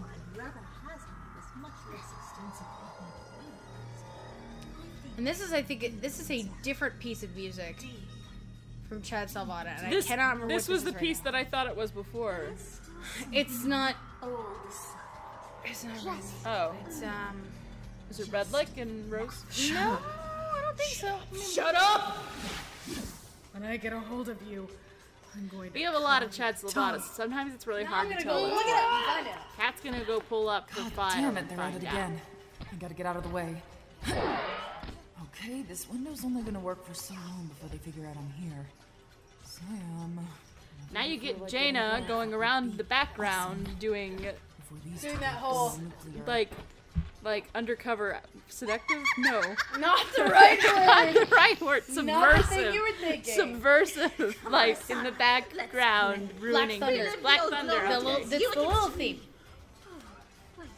And 5.16 5.26
this 5.26 5.40
is, 5.40 5.52
I 5.52 5.62
think, 5.62 5.82
it- 5.82 6.00
this 6.00 6.18
is 6.18 6.30
a 6.30 6.42
different 6.62 6.98
piece 6.98 7.22
of 7.22 7.34
music 7.36 7.76
from 8.88 9.02
Chad 9.02 9.28
Salvata, 9.28 9.82
and 9.82 9.92
This, 9.92 10.06
I 10.06 10.08
cannot 10.08 10.34
remember. 10.34 10.54
this 10.54 10.66
what 10.68 10.74
was 10.74 10.84
the 10.84 10.88
is 10.90 10.94
right 10.94 11.00
piece 11.02 11.18
now. 11.18 11.24
that 11.24 11.34
I 11.34 11.44
thought 11.44 11.66
it 11.66 11.76
was 11.76 11.90
before. 11.90 12.40
It's 13.32 13.64
not. 13.64 13.94
It's 15.64 15.84
not. 15.84 16.04
Red. 16.04 16.22
Oh. 16.44 16.74
It's 16.86 17.02
um. 17.02 17.42
Is 18.10 18.20
it 18.20 18.30
Red 18.30 18.52
Lick 18.52 18.68
and 18.76 19.10
Rose? 19.10 19.42
No, 19.72 19.96
I 19.98 20.60
don't 20.62 20.76
think 20.76 20.94
so. 20.94 21.18
Shut 21.62 21.74
up! 21.74 22.18
When 23.52 23.64
I 23.64 23.76
get 23.76 23.92
a 23.92 24.00
hold 24.00 24.28
of 24.28 24.40
you, 24.48 24.68
I'm 25.34 25.48
going 25.48 25.68
to. 25.70 25.74
We 25.74 25.82
have 25.82 25.94
a 25.94 25.98
lot 25.98 26.22
of 26.22 26.30
Chad 26.30 26.56
Salvatas. 26.56 27.02
Sometimes 27.02 27.54
it's 27.54 27.66
really 27.66 27.84
hard 27.84 28.06
I'm 28.06 28.16
to 28.18 28.24
gonna 28.24 28.24
tell. 28.24 28.38
go 28.40 28.44
which 28.46 28.54
look 28.54 28.66
it 28.66 28.68
one. 28.68 28.78
up 28.78 28.90
and 28.92 29.06
find 29.26 29.28
out. 29.28 29.56
Cat's 29.56 29.80
gonna 29.82 30.04
go 30.04 30.20
pull 30.20 30.48
up 30.48 30.68
the 30.70 30.82
file. 30.90 31.10
Damn 31.20 31.36
it, 31.36 31.48
they're 31.48 31.60
at 31.60 31.74
it 31.74 31.84
out. 31.86 31.92
again. 31.92 32.20
I 32.72 32.74
gotta 32.76 32.94
get 32.94 33.06
out 33.06 33.16
of 33.16 33.22
the 33.22 33.28
way. 33.30 33.60
okay, 34.08 35.62
this 35.68 35.88
window's 35.88 36.24
only 36.24 36.42
gonna 36.42 36.60
work 36.60 36.84
for 36.86 36.94
so 36.94 37.14
long 37.14 37.46
before 37.48 37.68
they 37.70 37.78
figure 37.78 38.06
out 38.06 38.16
I'm 38.16 38.32
here. 38.42 38.66
Sam. 39.44 40.20
Now 40.92 41.04
you 41.04 41.18
get 41.18 41.46
Jaina 41.48 42.04
going 42.08 42.32
around 42.34 42.76
the 42.78 42.84
background 42.84 43.78
doing 43.78 44.16
Doing 45.00 45.18
that 45.20 45.34
whole- 45.34 45.78
like 46.26 46.50
like 47.22 47.48
undercover 47.54 48.18
seductive? 48.48 49.02
No. 49.18 49.40
Not 49.78 50.06
the 50.16 50.24
right 50.24 50.58
word. 50.62 50.74
Not 50.86 51.14
word. 51.14 51.28
the 51.28 51.34
right 51.34 51.60
word. 51.60 51.82
Not 51.88 51.94
Subversive. 52.46 52.74
you 52.74 52.82
were 52.82 52.92
thinking. 53.00 53.34
Subversive. 53.34 54.38
Like 54.50 54.78
in 54.90 55.04
the 55.04 55.12
background 55.12 56.30
ruining 56.40 56.80
Thunder. 56.80 57.08
Black 57.22 57.40
Thunder. 57.40 57.72
The, 57.72 57.78
okay. 57.78 57.96
little, 57.96 58.16
it's 58.16 58.30
the 58.30 58.60
little 58.60 58.88
theme. 58.88 59.20
Oh, 59.86 59.92
wait, 60.58 60.68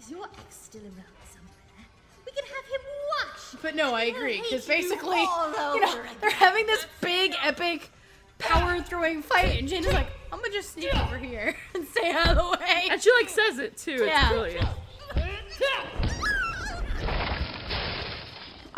is 0.00 0.10
your 0.10 0.24
ex 0.24 0.56
still 0.56 0.82
around 0.82 0.94
somewhere? 1.32 1.86
We 2.24 2.32
can 2.32 2.44
have 2.44 2.64
him 2.64 2.80
watch. 3.24 3.62
But 3.62 3.74
no, 3.74 3.94
I 3.94 4.04
agree 4.04 4.42
because 4.42 4.66
basically, 4.66 5.18
all 5.18 5.50
you 5.74 5.80
know, 5.80 5.88
again. 5.92 6.06
they're 6.20 6.30
having 6.30 6.66
this 6.66 6.86
big 7.00 7.34
epic 7.42 7.90
power 8.38 8.80
throwing 8.82 9.22
fight, 9.22 9.58
and 9.58 9.66
Jane's 9.68 9.86
like, 9.88 10.08
"I'm 10.30 10.38
gonna 10.38 10.52
just 10.52 10.74
sneak 10.74 10.94
over 10.94 11.18
here 11.18 11.56
and 11.74 11.86
stay 11.88 12.12
out 12.12 12.28
of 12.28 12.36
the 12.36 12.44
way." 12.64 12.88
And 12.90 13.02
she 13.02 13.10
like 13.12 13.28
says 13.28 13.58
it 13.58 13.76
too. 13.76 13.92
It's 13.92 14.06
Yeah. 14.06 14.28
brilliant. 14.28 14.68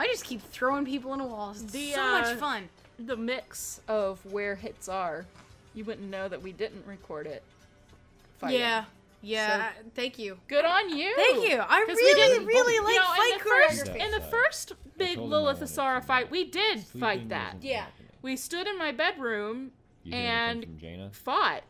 I 0.00 0.06
just 0.18 0.28
keep 0.28 0.42
throwing 0.42 0.84
people 0.84 1.12
into 1.12 1.24
walls. 1.24 1.62
It's 1.62 1.72
The, 1.72 1.92
so 1.92 2.02
uh, 2.02 2.12
much 2.20 2.36
fun. 2.38 2.68
The 2.98 3.16
mix 3.16 3.80
of 3.88 4.24
where 4.26 4.56
hits 4.56 4.88
are, 4.88 5.24
you 5.74 5.84
wouldn't 5.84 6.10
know 6.10 6.28
that 6.28 6.42
we 6.42 6.52
didn't 6.52 6.84
record 6.86 7.26
it. 7.26 7.42
fighting. 8.38 8.58
Yeah, 8.60 8.84
Yeah, 9.20 9.70
thank 9.94 10.18
you. 10.18 10.38
Good 10.48 10.64
on 10.64 10.90
you. 10.96 11.12
Thank 11.16 11.48
you. 11.48 11.58
I 11.60 11.84
'Cause 11.86 11.96
we 11.96 12.02
really, 12.02 12.14
didn't- 12.34 12.46
really 12.46 12.74
you 12.74 12.84
like 12.84 12.96
know, 12.96 13.02
fight 13.04 13.32
in 13.32 13.38
the 13.38 13.44
first, 13.44 13.84
choreography. 13.86 14.04
in 14.04 14.10
the 14.12 14.20
first 14.28 14.72
big 14.96 15.16
told 15.16 15.28
him 15.28 15.34
I 15.34 15.36
Lilith 15.36 15.60
wanted 15.60 15.76
Asara 15.76 16.04
fight, 16.04 16.30
we 16.30 16.44
did 16.44 16.80
Sleeping 16.86 17.00
fight 17.00 17.28
that. 17.30 17.46
wasn't 17.54 17.64
Yeah. 17.64 17.86
We 18.22 18.36
stood 18.36 18.66
in 18.66 18.78
my 18.78 18.92
bedroom 18.92 19.72
You 20.04 20.12
hear 20.12 20.20
and 20.20 20.50
anything 20.58 20.70
from 20.70 20.78
Jaina? 20.80 21.10
fought. 21.10 21.62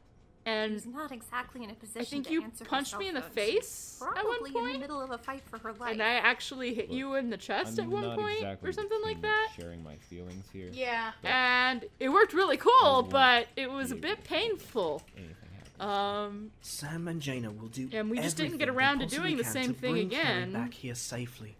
And 0.48 0.74
She's 0.74 0.86
not 0.86 1.12
exactly 1.12 1.62
in 1.62 1.70
a 1.70 1.74
position 1.74 2.00
I 2.00 2.04
think 2.04 2.26
to 2.26 2.32
you 2.32 2.42
answer 2.42 2.64
punched 2.64 2.98
me 2.98 3.08
in 3.08 3.14
the 3.14 3.20
cell 3.20 3.30
phone. 3.30 3.44
She's 3.46 3.54
face 3.54 4.02
at 4.02 4.14
Probably 4.14 4.50
one 4.52 4.66
in 4.66 4.72
the 4.74 4.78
middle 4.78 5.00
of 5.00 5.10
a 5.10 5.18
fight 5.18 5.42
for 5.50 5.58
her 5.58 5.72
life. 5.74 5.92
And 5.92 6.02
I 6.02 6.14
actually 6.14 6.74
hit 6.74 6.88
you 6.88 7.16
in 7.16 7.30
the 7.30 7.36
chest 7.36 7.78
I'm 7.78 7.84
at 7.84 7.90
one 7.90 8.16
point 8.16 8.38
exactly 8.38 8.68
or 8.68 8.72
something 8.72 9.00
like 9.02 9.20
that. 9.22 9.48
Sharing 9.56 9.82
my 9.82 9.96
feelings 9.96 10.46
here. 10.52 10.70
Yeah. 10.72 11.12
And 11.22 11.84
it 12.00 12.08
worked 12.08 12.32
really 12.32 12.56
cool, 12.56 13.02
but 13.02 13.48
it 13.56 13.70
was 13.70 13.92
a 13.92 13.96
bit 13.96 14.24
painful. 14.24 15.02
Anything 15.16 15.34
happens. 15.56 15.80
Um, 15.80 16.50
Sam 16.62 17.08
and 17.08 17.20
Jaina 17.20 17.50
will 17.50 17.68
do 17.68 17.88
And 17.92 18.10
we 18.10 18.18
just 18.18 18.36
didn't 18.36 18.58
get 18.58 18.68
around 18.68 19.00
to 19.00 19.06
doing 19.06 19.36
the 19.36 19.44
same 19.44 19.74
thing 19.74 19.98
again. 19.98 20.52
back 20.52 20.72
here 20.74 20.94
safely. 20.94 21.56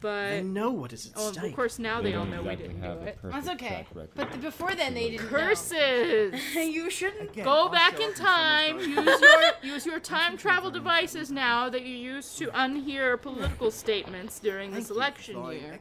But 0.00 0.30
they 0.30 0.42
know 0.42 0.70
what 0.70 0.92
is 0.92 1.06
at 1.06 1.12
oh, 1.16 1.32
stake. 1.32 1.50
of 1.50 1.56
course 1.56 1.78
now 1.78 2.00
they, 2.00 2.14
all 2.14 2.24
don't 2.24 2.30
know 2.30 2.42
we 2.42 2.56
didn't 2.56 2.82
have 2.82 3.00
do 3.00 3.06
it. 3.06 3.18
That's 3.22 3.48
okay. 3.50 3.86
But 3.94 4.32
the, 4.32 4.38
before 4.38 4.74
then, 4.74 4.94
they 4.94 5.10
didn't. 5.10 5.30
know. 5.30 5.38
Curses! 5.38 6.34
you 6.54 6.90
shouldn't. 6.90 7.30
Again, 7.30 7.44
Go 7.44 7.50
I'll 7.50 7.68
back 7.68 8.00
in 8.00 8.04
up 8.04 8.10
in 8.10 8.16
someone's 8.16 8.18
time. 8.18 8.78
Use 9.06 9.20
your 9.20 9.42
use 9.62 9.86
your 9.86 10.00
time 10.00 10.36
travel 10.36 10.70
devices 10.70 11.30
now 11.30 11.68
that 11.68 11.82
you 11.82 11.94
used 11.94 12.38
to 12.38 12.46
unhear 12.48 13.20
political 13.20 13.70
statements 13.82 14.38
during 14.38 14.70
this 14.70 14.88
Thank 14.88 14.88
you 14.88 14.94
for 14.94 15.00
election 15.00 15.44
year, 15.52 15.80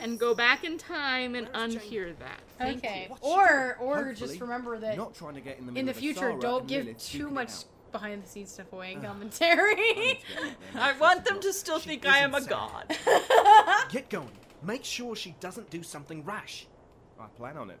and 0.00 0.18
go 0.18 0.34
back 0.34 0.64
in 0.64 0.78
time 0.78 1.34
and 1.34 1.48
unhear 1.52 2.16
that. 2.18 2.40
Thank 2.58 2.78
Okay. 2.78 3.08
you. 3.10 3.16
Or, 3.20 3.76
or 3.80 3.96
Hopefully, 4.04 4.14
just 4.14 4.40
remember 4.40 4.78
that 4.78 4.96
Not 4.96 5.14
trying 5.14 5.34
to 5.34 5.40
get 5.40 5.58
in 5.58 5.66
the, 5.66 5.78
in 5.78 5.86
the 5.86 5.94
future, 5.94 6.34
don't 6.38 6.66
give 6.66 6.96
too 6.98 7.28
much 7.30 7.48
out. 7.50 7.64
Behind 7.92 8.22
the 8.22 8.28
scenes 8.28 8.52
stuff 8.52 8.72
away 8.72 8.92
in 8.92 9.02
commentary. 9.02 10.20
I 10.74 10.92
want 10.98 11.24
them 11.24 11.40
to 11.40 11.52
still 11.52 11.78
think 11.78 12.06
I 12.06 12.18
am 12.18 12.34
a 12.34 12.38
isn't 12.38 12.50
god. 12.50 12.96
Get 13.90 14.08
going. 14.08 14.30
Make 14.62 14.84
sure 14.84 15.14
she 15.14 15.34
doesn't 15.40 15.70
do 15.70 15.82
something 15.82 16.24
rash. 16.24 16.66
I 17.20 17.26
plan 17.36 17.56
on 17.56 17.70
it. 17.70 17.78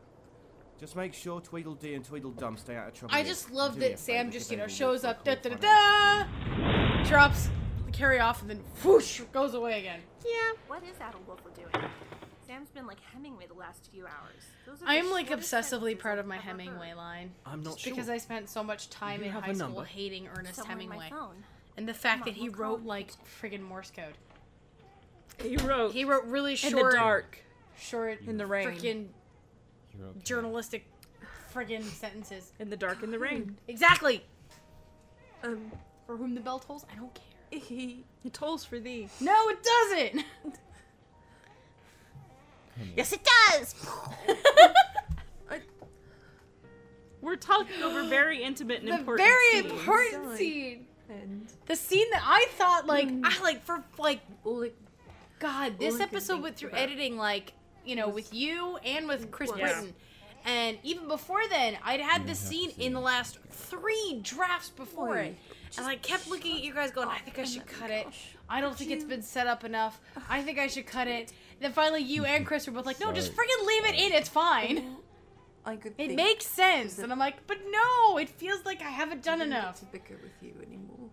Just 0.78 0.96
make 0.96 1.14
sure 1.14 1.40
Tweedledee 1.40 1.94
and 1.94 2.04
Tweedledum 2.04 2.56
stay 2.56 2.76
out 2.76 2.88
of 2.88 2.94
trouble. 2.94 3.14
I 3.14 3.22
just 3.22 3.50
love 3.52 3.74
Do 3.74 3.80
me 3.80 3.86
a 3.86 3.88
that 3.90 3.98
Sam 4.00 4.26
favour, 4.26 4.32
just, 4.32 4.50
give 4.50 4.56
you 4.56 4.58
know, 4.58 4.64
Amy 4.64 4.72
shows 4.72 5.02
Wolf 5.04 5.16
up, 5.16 5.24
da 5.24 5.34
call 5.36 5.50
da 5.50 5.56
da 5.56 6.24
da, 6.24 7.04
drops 7.04 7.48
the 7.86 7.92
carry 7.92 8.18
off, 8.18 8.40
and 8.40 8.50
then 8.50 8.60
whoosh 8.82 9.20
goes 9.32 9.54
away 9.54 9.78
again. 9.78 10.00
Yeah. 10.24 10.52
What 10.66 10.82
is 10.82 10.96
Adolwolfa 10.96 11.54
doing? 11.54 11.88
Sam's 12.52 12.68
been 12.70 12.86
like 12.86 13.00
Hemingway 13.00 13.46
the 13.46 13.54
last 13.54 13.88
few 13.90 14.04
hours. 14.04 14.42
Those 14.66 14.82
are 14.82 14.86
I'm 14.86 15.10
like 15.10 15.30
obsessively 15.30 15.98
proud 15.98 16.18
of 16.18 16.26
I've 16.26 16.28
my 16.28 16.36
ever 16.36 16.44
Hemingway 16.48 16.88
heard. 16.88 16.96
line. 16.98 17.30
I'm 17.46 17.62
not 17.62 17.72
Just 17.74 17.80
sure. 17.84 17.94
because 17.94 18.10
I 18.10 18.18
spent 18.18 18.50
so 18.50 18.62
much 18.62 18.90
time 18.90 19.20
You 19.20 19.26
in 19.28 19.32
high 19.32 19.52
school 19.54 19.68
number? 19.68 19.84
hating 19.84 20.28
Ernest 20.28 20.56
Somewhere 20.56 20.78
in 20.80 20.88
my 20.88 20.94
Hemingway, 20.96 21.10
phone. 21.10 21.44
and 21.78 21.88
the 21.88 21.94
fact 21.94 22.24
Come 22.24 22.34
that 22.34 22.38
he 22.38 22.50
wrote 22.50 22.80
call. 22.80 22.86
like 22.88 23.12
friggin' 23.40 23.62
Morse 23.62 23.90
code. 23.90 24.18
He 25.42 25.56
wrote 25.56 25.92
He 25.92 26.04
wrote 26.04 26.24
really 26.26 26.54
short, 26.56 26.72
in 26.74 26.78
short, 26.78 26.92
the 26.92 26.98
dark. 26.98 27.38
short, 27.78 28.18
In 28.26 28.36
the 28.36 28.46
rain. 28.46 28.68
freaking 28.68 29.06
okay. 29.98 30.20
journalistic 30.22 30.86
friggin' 31.54 31.82
sentences. 31.84 32.52
In 32.58 32.68
the 32.68 32.76
dark, 32.76 33.02
in 33.02 33.10
the 33.10 33.18
rain. 33.18 33.56
Exactly. 33.68 34.24
Um, 35.42 35.72
For 36.06 36.18
whom 36.18 36.34
the 36.34 36.40
bell 36.42 36.58
tolls, 36.58 36.84
I 36.92 36.96
don't 36.96 37.14
care. 37.14 37.60
He 37.60 38.04
tolls 38.32 38.62
for 38.64 38.78
thee. 38.78 39.08
No, 39.20 39.48
it 39.48 39.58
doesn't. 39.62 40.24
yes, 42.96 43.12
it 43.12 43.20
does. 43.50 43.74
We're 47.20 47.36
talking 47.36 47.82
over 47.82 48.02
very 48.08 48.42
intimate 48.42 48.80
and 48.80 48.88
the 48.88 48.98
important 48.98 49.28
very 49.28 49.52
scenes. 49.62 49.72
important 49.72 50.24
Sorry. 50.24 50.36
scene. 50.38 50.86
And 51.08 51.46
The 51.66 51.76
scene 51.76 52.06
that 52.10 52.22
I 52.24 52.46
thought 52.52 52.86
like 52.86 53.08
Mm. 53.08 53.22
I 53.24 53.40
like 53.42 53.62
for 53.64 53.84
like 53.98 54.20
all 54.44 54.62
it 54.62 54.76
God, 55.38 55.78
this 55.78 55.94
All 55.96 56.02
episode 56.02 56.40
went 56.42 56.56
through 56.56 56.70
about 56.70 56.80
editing 56.80 57.16
like 57.16 57.52
you 57.84 57.96
know 57.96 58.06
was- 58.08 58.14
with 58.26 58.34
you 58.34 58.76
and 58.84 59.06
with 59.08 59.30
Chris 59.30 59.50
was- 59.50 59.60
Britton. 59.60 59.94
And 60.44 60.78
even 60.82 61.06
before 61.06 61.46
then, 61.48 61.78
I'd 61.84 62.00
had 62.00 62.22
Yeah, 62.22 62.26
this 62.28 62.40
scene 62.40 62.70
in 62.76 62.92
the 62.94 63.00
last 63.00 63.38
three 63.50 64.18
drafts 64.24 64.70
before 64.70 65.10
Oi, 65.10 65.18
it. 65.20 65.36
And 65.78 65.86
I 65.86 65.94
kept 65.94 66.26
looking 66.28 66.56
at 66.56 66.64
you 66.64 66.74
guys 66.74 66.90
going, 66.90 67.06
I 67.08 67.18
think 67.18 67.38
I 67.38 67.44
should 67.44 67.64
cut 67.64 67.92
it. 67.92 68.08
I 68.48 68.60
don't 68.60 68.76
think 68.76 68.90
it's 68.90 69.04
been 69.04 69.22
set 69.22 69.46
up 69.46 69.62
enough. 69.62 70.00
I 70.28 70.42
think 70.42 70.58
I 70.58 70.66
should 70.66 70.84
cut 70.86 71.06
it. 71.06 71.32
Then 71.62 71.72
finally 71.72 72.02
you 72.02 72.24
and 72.24 72.36
mm-hmm. 72.38 72.44
Chris 72.44 72.66
were 72.66 72.72
both 72.72 72.86
like, 72.86 73.00
no, 73.00 73.12
just 73.12 73.34
Sorry. 73.34 73.46
freaking 73.48 73.66
leave 73.66 73.84
it 73.86 73.94
in. 73.94 74.12
It's 74.12 74.28
fine. 74.28 74.96
I 75.64 75.76
could 75.76 75.92
It 75.96 76.08
think 76.08 76.16
makes 76.16 76.46
sense. 76.46 76.98
And 76.98 77.12
I'm 77.12 77.18
like, 77.18 77.46
but 77.46 77.58
no, 77.70 78.18
it 78.18 78.28
feels 78.28 78.64
like 78.64 78.82
I 78.82 78.90
haven't 78.90 79.22
done 79.22 79.40
I 79.40 79.44
didn't 79.44 79.58
enough. 79.58 79.78
to 79.80 79.84
bicker 79.86 80.16
with 80.20 80.32
you 80.40 80.54
anymore. 80.66 81.10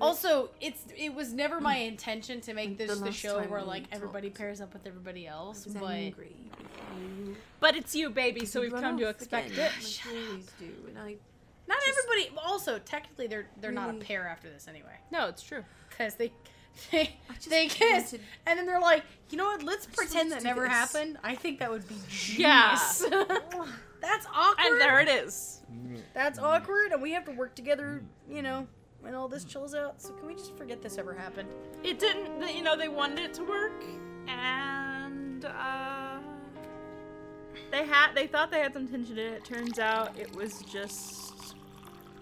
Also, 0.00 0.50
it's 0.60 0.84
it 0.96 1.14
was 1.14 1.32
never 1.32 1.60
my 1.60 1.76
mm. 1.76 1.88
intention 1.88 2.40
to 2.42 2.52
make 2.52 2.70
And 2.70 2.78
the 2.78 2.86
this 2.86 2.98
the 2.98 3.04
last 3.06 3.14
show 3.14 3.40
time 3.40 3.50
where 3.50 3.60
we 3.60 3.66
like 3.66 3.84
everybody 3.92 4.28
talked, 4.28 4.38
pairs 4.38 4.60
up 4.60 4.72
with 4.74 4.86
everybody 4.86 5.26
I 5.26 5.32
else, 5.32 5.64
was 5.64 5.74
but 5.74 5.84
angry 5.90 6.36
with 6.50 7.26
you. 7.26 7.36
But 7.60 7.76
it's 7.76 7.94
you, 7.94 8.10
baby, 8.10 8.44
so 8.44 8.60
You'd 8.60 8.66
we've 8.66 8.72
run 8.74 8.82
come 8.82 8.98
to 8.98 9.08
off 9.08 9.14
expect 9.14 9.52
again, 9.52 9.70
it. 9.78 9.84
Like 9.84 10.04
you 10.04 10.28
always 10.28 10.46
do, 10.58 10.66
and 10.88 10.98
I 10.98 11.16
not 11.66 11.78
just- 11.86 11.98
everybody. 11.98 12.38
Also, 12.44 12.78
technically, 12.78 13.26
they're 13.26 13.46
they're 13.60 13.72
not 13.72 13.88
a 13.88 13.92
Really- 13.92 14.04
pair 14.04 14.28
after 14.28 14.50
this 14.50 14.68
anyway, 14.68 14.98
No, 15.10 15.28
it's 15.28 15.42
true. 15.42 15.64
because 15.88 16.16
they 16.16 16.30
they 16.90 17.00
I 17.30 17.34
just 17.34 17.50
they 17.50 17.68
kiss 17.68 18.12
wanted- 18.12 18.20
and 18.46 18.58
then 18.58 18.66
they're 18.66 18.80
like, 18.80 19.04
you 19.30 19.38
know 19.38 19.44
what? 19.46 19.62
Let's 19.62 19.86
pretend 19.86 20.32
that 20.32 20.42
never 20.42 20.62
this." 20.62 20.70
happened. 20.70 21.18
I 21.24 21.34
think 21.34 21.58
that 21.60 21.70
would 21.70 21.86
be 21.88 21.96
Yeah. 22.36 22.70
genius. 22.76 23.04
That's 24.00 24.26
awkward. 24.34 24.66
And 24.66 24.80
there 24.80 25.00
it 25.00 25.08
is. 25.08 25.60
That's 26.14 26.38
awkward, 26.38 26.92
and 26.92 27.02
we 27.02 27.12
have 27.12 27.24
to 27.24 27.32
work 27.32 27.54
together. 27.54 28.02
You 28.30 28.42
know, 28.42 28.66
when 29.00 29.14
all 29.14 29.26
this 29.28 29.44
chills 29.44 29.74
out. 29.74 30.00
So 30.00 30.12
can 30.14 30.26
we 30.26 30.34
just 30.34 30.56
forget 30.56 30.80
this 30.82 30.96
ever 30.98 31.12
happened? 31.14 31.48
It 31.82 31.98
didn't, 31.98 32.46
you 32.54 32.62
know, 32.62 32.76
they 32.76 32.88
wanted 32.88 33.18
it 33.20 33.34
to 33.34 33.44
work, 33.44 33.82
and 34.28 35.44
uh, 35.44 36.18
they 37.70 37.84
had, 37.86 38.14
they 38.14 38.26
thought 38.26 38.50
they 38.50 38.60
had 38.60 38.72
some 38.74 38.86
tension 38.86 39.18
in 39.18 39.32
it. 39.34 39.44
Turns 39.44 39.78
out 39.78 40.16
it 40.18 40.34
was 40.36 40.62
just 40.62 41.34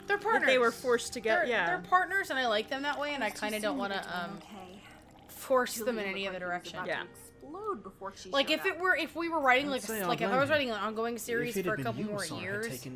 They're 0.06 0.16
that 0.16 0.22
partners. 0.24 0.46
they 0.46 0.58
were 0.58 0.70
forced 0.72 1.12
together. 1.12 1.40
They're, 1.42 1.50
Yeah. 1.50 1.66
they're 1.66 1.78
partners, 1.88 2.30
and 2.30 2.38
I 2.38 2.46
like 2.46 2.68
them 2.70 2.82
that 2.82 2.98
way. 2.98 3.14
And 3.14 3.22
I 3.24 3.30
kind 3.30 3.54
of 3.54 3.62
don't 3.62 3.78
want 3.78 3.92
to 3.92 3.98
um 4.18 4.38
okay. 4.38 4.82
force 5.28 5.76
them 5.76 5.98
in 5.98 6.04
any 6.06 6.26
other 6.28 6.38
like 6.48 6.66
he 6.66 6.72
was 6.72 6.72
direction. 6.72 6.80
Yeah. 6.86 7.02
explode 7.02 7.82
before 7.82 8.12
she 8.16 8.30
Like 8.30 8.48
showed 8.48 8.54
if 8.60 8.66
it 8.66 8.78
were 8.78 8.96
if 8.96 9.14
we 9.16 9.28
were 9.28 9.40
writing 9.40 9.68
like 9.68 9.82
say 9.82 9.98
a, 10.00 10.02
I'll 10.02 10.08
like 10.08 10.20
if 10.20 10.30
I 10.30 10.38
was 10.38 10.50
writing 10.50 10.70
an 10.70 10.76
ongoing 10.78 11.18
series 11.18 11.60
for 11.60 11.74
a 11.74 11.82
couple 11.82 12.00
you, 12.02 12.06
more 12.08 12.24
Sarah, 12.24 12.40
years, 12.40 12.86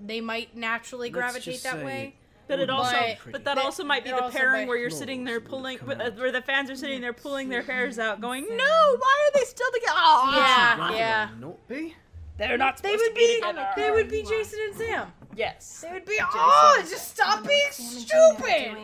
they 0.00 0.20
might 0.20 0.56
naturally 0.56 1.10
gravitate 1.10 1.62
that 1.62 1.84
way. 1.84 2.16
But 2.48 2.58
it 2.58 2.68
also, 2.68 2.96
But- 2.96 3.32
but 3.32 3.44
that 3.44 3.54
That- 3.56 3.64
also 3.64 3.84
might 3.84 4.02
be 4.02 4.10
the 4.10 4.16
pairing 4.32 4.62
might- 4.62 4.68
where 4.68 4.76
you're 4.76 4.90
sitting 4.90 5.22
there 5.22 5.40
pulling, 5.40 5.78
but, 5.86 6.00
uh, 6.00 6.10
where 6.12 6.32
the 6.32 6.42
fans 6.42 6.68
are 6.68 6.74
sitting 6.74 7.00
there 7.00 7.12
pulling 7.12 7.48
their 7.48 7.62
hairs 7.62 7.96
out, 7.96 8.20
going, 8.20 8.44
"No, 8.56 8.96
why 8.98 9.28
are 9.28 9.38
they 9.38 9.44
still 9.44 9.70
together? 9.70 9.92
Oh, 9.94 10.32
Yeah, 10.34 10.76
Rather 10.78 10.96
yeah. 10.96 11.28
Not 11.38 11.68
be. 11.68 11.94
they're 12.38 12.58
not 12.58 12.78
They 12.78 12.88
supposed 12.88 13.02
would 13.02 13.08
to 13.10 13.14
be 13.14 13.40
be 13.40 13.80
they 13.80 13.90
would 13.92 14.08
be 14.08 14.22
Jason 14.24 14.58
and 14.66 14.74
Sam. 14.76 15.12
Yes. 15.40 15.80
They 15.80 15.90
would 15.92 16.04
be 16.04 16.18
oh, 16.20 16.84
just 16.88 17.08
stop 17.08 17.46
being 17.46 17.58
Sam 17.70 17.96
and 17.96 18.06
Gina 18.06 18.20
are 18.22 18.34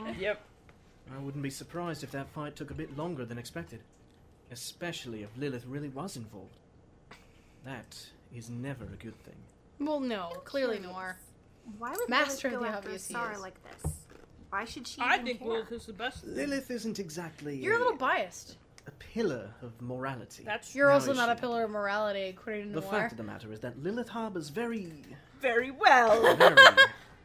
stupid. 0.06 0.20
Yep. 0.20 0.40
I 1.14 1.18
wouldn't 1.22 1.42
be 1.42 1.50
surprised 1.50 2.02
if 2.02 2.10
that 2.12 2.28
fight 2.30 2.56
took 2.56 2.70
a 2.70 2.74
bit 2.74 2.96
longer 2.96 3.26
than 3.26 3.36
expected. 3.36 3.80
Especially 4.50 5.22
if 5.22 5.28
Lilith 5.36 5.66
really 5.66 5.90
was 5.90 6.16
involved. 6.16 6.56
That 7.66 7.96
is 8.34 8.48
never 8.48 8.84
a 8.84 8.96
good 8.96 9.18
thing. 9.24 9.34
Well, 9.80 10.00
no, 10.00 10.30
clearly 10.44 10.78
Noir. 10.78 11.18
Why 11.78 11.90
would 11.90 12.08
Master 12.08 12.48
Lilith 12.48 12.60
go 12.60 12.66
the 12.70 12.72
after 12.76 12.86
obvious 12.88 13.06
he 13.08 13.14
Sarah 13.14 13.34
is. 13.34 13.40
like 13.40 13.54
this? 13.82 13.92
Why 14.48 14.64
should 14.64 14.86
she 14.88 15.00
I 15.02 15.14
even 15.14 15.26
think 15.26 15.38
care? 15.40 15.48
Lilith 15.48 15.72
is 15.72 15.86
the 15.86 15.92
best. 15.92 16.24
Lilith 16.26 16.70
isn't 16.70 16.98
exactly 16.98 17.56
You're 17.56 17.74
a 17.74 17.78
little 17.78 17.96
biased. 17.96 18.56
a 18.86 18.90
pillar 18.92 19.50
of 19.60 19.72
morality. 19.82 20.44
That's 20.44 20.74
You're 20.74 20.88
Now 20.88 20.94
also 20.94 21.10
is 21.10 21.16
not 21.18 21.28
a 21.28 21.34
she? 21.34 21.40
pillar 21.40 21.64
of 21.64 21.70
morality, 21.70 22.22
according 22.28 22.68
to 22.68 22.74
The 22.76 22.80
Noir. 22.80 22.90
fact 22.90 23.12
of 23.12 23.18
the 23.18 23.24
matter 23.24 23.52
is 23.52 23.60
that 23.60 23.82
Lilith 23.82 24.08
harbors 24.08 24.48
very, 24.48 24.92
very 25.40 25.70
well. 25.70 26.36
very 26.36 26.56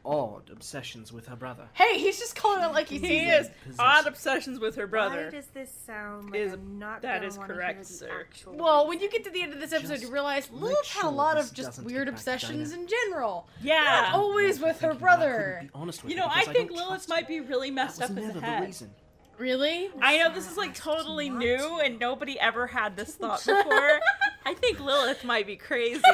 odd 0.04 0.50
obsessions 0.52 1.14
with 1.14 1.28
her 1.28 1.36
brother. 1.36 1.68
Hey, 1.74 2.00
he's 2.00 2.18
just 2.18 2.36
calling 2.36 2.64
it 2.64 2.74
like 2.74 2.88
he 2.90 2.98
He 2.98 3.08
sees 3.08 3.34
is 3.34 3.48
it. 3.48 3.54
odd 3.78 4.08
obsessions 4.08 4.60
with 4.60 4.76
her 4.76 4.86
Why 4.86 4.90
brother. 4.90 5.30
does 5.30 5.46
this 5.54 5.72
sound 5.86 6.32
like 6.32 6.40
Is- 6.42 6.54
I'm 6.54 6.80
not 6.80 7.04
that 7.04 7.18
gonna 7.18 7.28
is 7.28 7.38
wanna 7.38 7.54
correct, 7.54 7.76
hear 7.76 7.84
the 7.84 7.94
sir. 7.94 8.20
actual 8.22 8.54
Well, 8.56 8.88
when 8.88 9.00
you 9.00 9.12
get 9.12 9.24
to 9.26 9.30
the 9.30 9.44
end 9.44 9.54
of 9.54 9.60
this 9.60 9.72
episode, 9.74 9.92
Just 9.94 10.04
you 10.06 10.12
realize 10.12 10.50
make 10.52 10.60
Lilith 10.62 10.88
had 10.88 11.00
a 11.02 11.04
sure 11.04 11.12
lot 11.12 11.36
this 11.36 11.50
of 11.50 11.54
just 11.56 11.70
doesn't 11.70 11.86
weird 11.86 12.08
get 12.08 12.16
back 12.16 12.24
to 12.26 12.32
obsessions 12.34 12.72
Dinah. 12.72 12.82
in 12.82 12.88
general. 12.88 13.48
Yeah. 13.62 13.84
Not 13.84 14.16
always 14.16 14.60
with 14.60 14.80
her 14.82 14.90
Thinking, 14.90 14.98
I 14.98 15.00
brother. 15.00 15.54
couldn't 15.60 15.68
be 15.74 15.80
honest 15.80 16.04
with 16.04 16.12
You 16.14 16.18
her 16.20 16.24
know, 16.28 16.34
I 16.34 16.40
because 16.40 16.56
think 16.56 16.70
don't 16.70 16.78
Lilith 16.78 16.90
trust 16.94 17.10
might 17.10 17.24
her. 17.26 17.28
be 17.28 17.40
really 17.42 17.70
That 17.70 17.74
messed 17.76 18.00
was 18.02 18.10
up 18.10 18.18
in 18.18 18.24
never 18.24 18.34
the 18.34 18.40
the 18.40 18.46
head. 18.48 18.64
reason. 18.66 18.92
Really? 19.38 19.90
I 20.02 20.18
know 20.18 20.34
this 20.34 20.50
is 20.50 20.58
like 20.58 20.74
totally 20.74 21.30
new 21.30 21.80
and 21.80 22.00
nobody 22.00 22.40
ever 22.40 22.66
had 22.68 22.96
this 22.96 23.14
thought 23.18 23.46
before. 23.46 24.00
I 24.46 24.56
think 24.56 24.80
Lilith 24.80 25.24
might 25.24 25.46
be 25.46 25.58
crazy. 25.58 26.02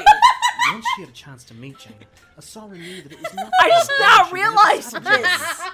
Once 0.72 0.84
she 0.96 1.02
had 1.02 1.08
a 1.10 1.14
chance 1.14 1.44
to 1.44 1.54
meet 1.54 1.78
Jane, 1.78 1.94
Asara 2.38 2.70
knew 2.72 3.02
that 3.02 3.12
it 3.12 3.20
was 3.20 3.34
not. 3.34 3.50
I 3.60 3.68
just 3.68 3.88
the 3.88 3.94
now 4.00 4.24
she 4.26 4.34
realized 4.34 4.92
wanted 4.94 5.04
to 5.16 5.22
this. 5.22 5.40
settle. 5.56 5.72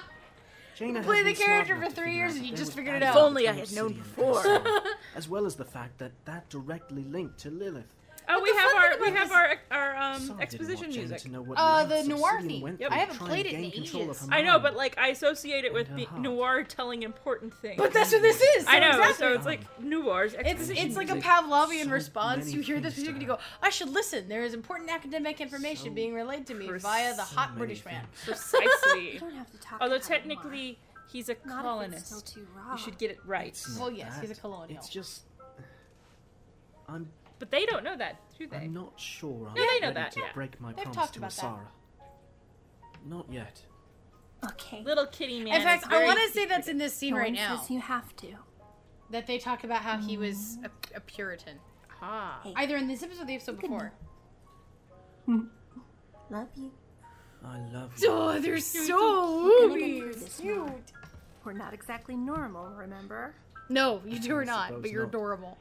Jaina 0.77 1.03
Play 1.03 1.17
has 1.17 1.23
the 1.25 1.29
been 1.31 1.35
smart 1.37 1.49
character 1.67 1.85
for 1.85 1.89
three 1.95 2.15
years 2.15 2.35
and 2.35 2.45
you 2.45 2.55
just 2.55 2.73
figured 2.73 2.95
it 2.95 2.99
bad 2.99 3.07
out. 3.09 3.13
blood 3.13 3.21
If 3.23 3.27
only 3.27 3.47
I 3.47 3.53
between 3.53 3.67
had 3.67 3.75
known 3.75 3.91
Obsidian 3.99 4.05
and 4.05 4.15
before. 4.15 4.43
Asara, 4.43 4.81
as 5.15 5.29
well 5.29 5.45
as 5.45 5.55
the 5.55 5.63
fact 5.65 5.97
that 5.99 6.11
that 6.25 6.49
directly 6.49 7.03
linked 7.05 7.37
to 7.39 7.49
Lilith. 7.49 7.94
Oh, 8.27 8.41
we 8.41 8.51
the 8.51 8.57
have 8.59 8.75
our 8.75 8.91
thing 8.93 9.01
we 9.13 9.17
have 9.19 9.31
our 9.31 9.55
our 9.71 9.95
um 9.95 10.21
Sorry, 10.21 10.41
exposition 10.41 10.89
didn't 10.91 11.07
want 11.07 11.19
Jane 11.27 11.35
music. 11.35 11.55
to 11.57 11.61
Uh, 11.61 11.85
the 11.85 12.03
noir 12.03 12.35
Obsidian 12.37 12.61
theme. 12.61 12.77
Yep. 12.79 12.91
I 12.91 12.97
haven't 12.97 13.17
played 13.19 13.45
it 13.45 13.53
in 13.53 13.61
gain 13.61 13.71
control 13.71 14.03
of 14.03 14.17
ages. 14.17 14.27
I 14.31 14.41
know, 14.41 14.59
but 14.59 14.75
like 14.75 14.97
I 14.97 15.09
associate 15.09 15.63
it 15.65 15.73
with 15.73 15.87
And 15.89 15.97
be- 15.97 16.07
noir 16.17 16.63
telling 16.63 17.03
important 17.03 17.53
things. 17.55 17.77
But 17.77 17.93
that's 17.93 18.11
what 18.11 18.21
this 18.21 18.41
is. 18.41 18.65
I 18.67 18.79
know, 18.79 18.89
exactly. 18.89 19.13
so 19.15 19.33
it's 19.33 19.45
like 19.45 19.61
noirs. 19.81 20.33
It's 20.33 20.43
exposition 20.47 20.87
it's 20.87 20.95
like 20.97 21.09
a 21.09 21.13
music. 21.15 21.29
Pavlovian 21.29 21.85
so 21.85 21.91
response. 21.91 22.51
You 22.51 22.61
hear 22.61 22.79
this 22.79 22.95
music 22.97 23.13
and 23.13 23.21
you 23.21 23.27
go, 23.27 23.39
I 23.61 23.69
should 23.69 23.89
listen. 23.89 24.27
There 24.27 24.43
is 24.43 24.53
important 24.53 24.89
academic 24.89 25.39
information 25.41 25.89
So 25.89 25.91
being 25.91 26.13
relayed 26.13 26.47
to 26.47 26.53
me 26.53 26.67
via 26.79 27.15
the 27.15 27.21
hot 27.23 27.49
many 27.49 27.59
British 27.59 27.85
man. 27.85 28.05
precisely. 28.25 29.13
You 29.13 29.19
don't 29.19 29.33
have 29.35 29.51
to 29.51 29.57
talk 29.59 29.81
Although 29.81 29.95
about 29.97 30.05
it 30.05 30.09
more. 30.09 30.17
technically 30.17 30.79
he's 31.11 31.29
a 31.29 31.33
Not 31.33 31.37
if 31.43 31.45
it's 31.47 31.61
colonist. 31.61 32.05
still 32.07 32.21
too 32.21 32.47
raw. 32.55 32.71
You 32.73 32.77
should 32.79 32.97
get 32.97 33.11
it 33.11 33.19
right. 33.25 33.47
It's 33.49 33.77
Well, 33.77 33.89
not 33.91 33.97
yes, 33.99 34.19
he's 34.19 34.31
a 34.31 34.33
that. 34.33 34.41
colonial. 34.41 34.79
It's 34.79 34.89
just. 34.89 35.21
I'm. 36.87 37.07
But 37.39 37.51
they 37.51 37.65
don't 37.65 37.83
know 37.83 37.97
that, 37.97 38.17
do 38.37 38.47
they? 38.47 38.57
I'm 38.57 38.73
not 38.73 38.93
sure 38.99 39.49
I'm 39.49 39.55
Yeah, 39.57 39.65
they 39.73 39.79
know 39.81 39.87
ready 39.87 39.93
that, 39.95 40.11
to 40.13 40.19
yeah. 40.21 40.25
break 40.33 40.59
my 40.61 40.69
They've 40.69 40.83
promise 40.85 40.95
talked 40.95 41.13
to 41.13 41.19
about 41.19 41.31
that. 41.31 41.59
Not 43.05 43.25
yet. 43.31 43.61
Okay. 44.51 44.81
Little 44.83 45.07
kitty 45.07 45.43
man. 45.43 45.55
In 45.55 45.61
fact, 45.61 45.85
I 45.89 46.05
want 46.05 46.19
to 46.19 46.31
say 46.31 46.45
that's 46.45 46.67
in 46.67 46.77
this 46.77 46.93
scene 46.93 47.11
no 47.11 47.17
right 47.19 47.27
one 47.27 47.33
now. 47.33 47.57
says 47.57 47.69
you 47.69 47.79
have 47.79 48.15
to. 48.17 48.27
That 49.11 49.27
they 49.27 49.37
talk 49.37 49.63
about 49.63 49.81
how 49.81 49.97
he 49.97 50.17
was 50.17 50.57
a, 50.63 50.69
a 50.97 50.99
Puritan. 50.99 51.57
Ah. 52.01 52.39
Hey. 52.43 52.53
Either 52.55 52.77
in 52.77 52.87
this 52.87 53.03
episode 53.03 53.23
or 53.23 53.25
the 53.25 53.35
episode 53.35 53.59
before. 53.59 53.93
Love 55.27 56.47
you. 56.55 56.71
I 57.43 57.59
love 57.71 57.91
you. 57.97 58.09
Oh, 58.09 58.39
they're 58.39 58.57
so 58.59 59.43
We're 59.45 59.67
gonna 59.69 59.79
get 59.79 59.87
ooey. 59.89 59.99
through 59.99 60.13
this, 60.15 60.39
Cute. 60.39 60.69
We're 61.43 61.53
not 61.53 61.73
exactly 61.73 62.15
normal, 62.15 62.67
remember? 62.69 63.35
No, 63.69 64.01
you 64.05 64.19
two 64.19 64.33
I 64.33 64.37
are 64.37 64.45
not, 64.45 64.81
but 64.81 64.89
you're 64.91 65.03
not. 65.03 65.09
adorable. 65.09 65.57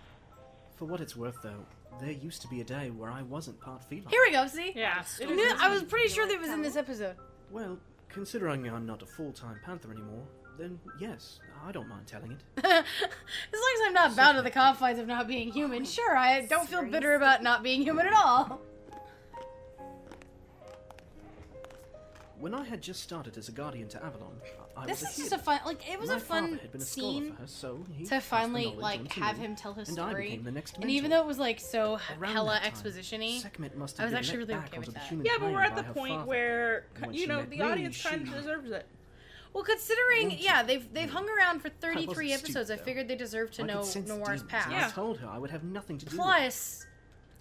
For 0.77 0.87
what 0.87 1.01
it's 1.01 1.17
worth, 1.17 1.41
though, 1.43 1.65
there 2.01 2.11
used 2.11 2.43
to 2.43 2.49
be 2.49 2.61
a 2.61 2.65
day 2.65 2.91
where 2.91 3.11
I 3.11 3.23
wasn't 3.23 3.61
part 3.61 3.85
feline. 3.85 4.09
Here 4.11 4.21
we 4.27 4.33
go, 4.33 4.47
see? 4.47 4.73
Yeah. 4.75 5.05
I 5.23 5.57
I 5.61 5.69
was 5.69 5.85
pretty 5.85 6.09
sure 6.09 6.27
that 6.27 6.35
it 6.35 6.41
was 6.41 6.51
in 6.51 6.63
this 6.63 6.77
episode. 6.77 7.17
Well, 7.51 7.79
considering 8.09 8.69
I'm 8.69 8.87
not 8.87 9.03
a 9.03 9.07
full-time 9.07 9.61
panther 9.65 9.93
anymore, 9.93 10.25
then 10.59 10.79
yes, 11.01 11.41
I 11.65 11.73
don't 11.73 11.89
mind 11.89 12.07
telling 12.07 12.33
it. 12.33 12.41
as 12.65 12.65
long 12.65 12.83
as 12.83 13.87
I'm 13.87 13.93
not 13.93 14.17
bound 14.17 14.37
to 14.37 14.43
the 14.43 14.51
confines 14.51 14.99
of 14.99 15.07
not 15.07 15.29
being 15.29 15.53
human, 15.53 15.85
sure, 15.85 16.17
I 16.17 16.47
don't 16.47 16.69
feel 16.69 16.85
bitter 16.85 17.15
about 17.15 17.43
not 17.43 17.63
being 17.63 17.83
human 17.83 18.07
at 18.07 18.13
all. 18.13 18.61
When 22.39 22.55
I 22.55 22.65
had 22.65 22.83
just 22.83 23.03
started 23.03 23.39
as 23.39 23.49
a 23.49 23.53
guardian 23.53 23.89
to 23.89 24.05
Avalon, 24.05 24.37
I, 24.77 24.83
I 24.83 24.87
This 24.87 25.03
is 25.03 25.17
just 25.17 25.33
a 25.33 25.39
fun, 25.39 25.61
like, 25.65 25.89
it 25.91 25.99
was 25.99 26.11
My 26.11 26.17
a 26.17 26.21
fun 26.21 26.45
father 26.45 26.63
had 26.63 26.73
been 26.73 26.81
a 26.81 26.85
scholar 26.85 27.13
scene 27.13 27.37
her, 27.39 27.47
so 27.47 27.85
he 27.93 28.05
to 28.07 28.21
finally, 28.21 28.75
like, 28.77 29.13
to 29.15 29.21
have 29.21 29.39
me, 29.39 29.47
him 29.47 29.57
tell 29.57 29.75
his 29.75 29.89
and 29.89 29.97
story. 29.97 30.25
became 30.31 30.45
the 30.45 30.53
next 30.53 30.77
And 30.79 30.91
even 30.91 31.11
though 31.11 31.21
it 31.21 31.27
was, 31.27 31.39
like, 31.39 31.61
so 31.61 31.99
Around 32.19 32.33
hella 32.33 32.61
expositiony, 32.63 33.43
time, 33.43 33.65
exposition-y, 33.65 34.03
I 34.03 34.05
was 34.05 34.15
actually 34.15 34.39
really 34.39 34.55
okay 34.55 34.79
with 34.79 34.95
that. 34.95 35.13
Yeah, 35.23 35.33
but 35.41 35.53
we're 35.53 35.63
at 35.63 35.77
the 35.77 35.85
point 35.85 36.27
where 36.27 36.87
you 37.11 37.27
know 37.27 37.43
the 37.43 37.49
me, 37.49 37.61
audience 37.63 38.03
kind 38.03 38.27
of 38.27 38.35
deserves 38.35 38.71
it. 38.71 38.87
Well, 39.53 39.63
considering, 39.65 40.33
yeah, 40.41 40.65
they've 40.65 40.93
they've 40.93 41.09
hung 41.11 41.29
around 41.29 41.61
for 41.61 41.69
wasn't 41.69 41.81
33 41.81 42.31
stupid, 42.31 42.43
episodes, 42.43 42.71
I 42.73 42.77
figured 42.77 43.07
they 43.07 43.15
deserve 43.15 43.53
to 43.53 43.63
I 43.63 43.67
know 43.67 43.83
sense 43.83 44.09
Noir's 44.09 44.43
past. 44.43 44.67
and 44.67 44.77
I 44.85 44.91
told 44.91 45.19
her 45.19 45.29
I 45.29 45.39
would 45.39 45.51
have 45.51 45.63
nothing 45.63 45.97
to 45.99 46.07
do 46.07 46.11
with 46.11 46.21
it. 46.21 46.23
Plus, 46.23 46.87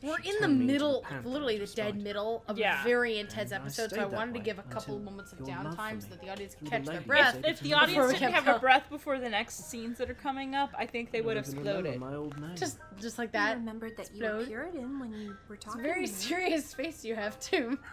we're 0.04 0.18
in 0.18 0.24
the 0.36 0.39
turned 0.42 0.60
me 0.60 0.62
into 0.66 0.74
middle, 0.74 1.06
a 1.10 1.28
literally 1.28 1.58
the 1.58 1.66
dead 1.68 2.02
middle 2.02 2.44
of 2.48 2.58
Yeah. 2.58 2.82
a 2.82 2.84
very 2.84 3.18
intense 3.20 3.52
And 3.52 3.62
I 3.62 3.66
episode, 3.66 3.92
so 3.92 4.02
I 4.02 4.06
wanted 4.06 4.34
to 4.36 4.39
give 4.42 4.60
a 4.60 4.63
couple 4.63 5.00
moments 5.00 5.32
of 5.34 5.39
your 5.39 5.48
love 5.48 5.63
for 5.63 5.70
downtime 5.72 6.02
so 6.02 6.10
that 6.10 6.22
the 6.22 6.30
audience 6.30 6.56
can 6.56 6.68
through 6.68 6.80
the 6.80 6.86
catch 6.86 6.94
their 6.94 7.02
breath. 7.08 7.36
was 7.38 7.46
If 7.46 7.60
the 7.62 7.74
audience 7.74 8.13
didn't 8.20 8.34
have 8.34 8.48
a 8.48 8.60
breath 8.60 8.89
before 8.89 9.18
the 9.20 9.30
next 9.30 9.70
scenes 9.70 9.98
that 9.98 10.10
are 10.10 10.13
coming 10.13 10.54
up, 10.56 10.72
I 10.78 10.86
think 10.86 11.12
they 11.12 11.22
would 11.22 11.38
have 11.38 11.48
Living 11.48 11.62
alone 11.68 11.76
on 11.78 11.86
exploded. 11.86 12.00
my 12.02 12.16
old 12.16 12.38
man. 12.39 12.56
Just 12.56 12.78
just 13.02 13.18
like 13.18 13.30
I 13.30 13.32
that. 13.39 13.58
remembered 13.58 13.98
that 13.98 14.13
you 14.13 14.24
were 14.24 14.39
explode. 14.39 14.48
Puritan 14.48 15.00
when 15.00 15.13
you 15.13 15.36
were 15.48 15.56
talking. 15.58 15.80
It's 15.82 15.89
a 15.89 15.94
very 15.94 16.08
serious 16.08 16.74
face 16.74 17.04
you 17.06 17.16
have 17.16 17.39
too. 17.39 17.78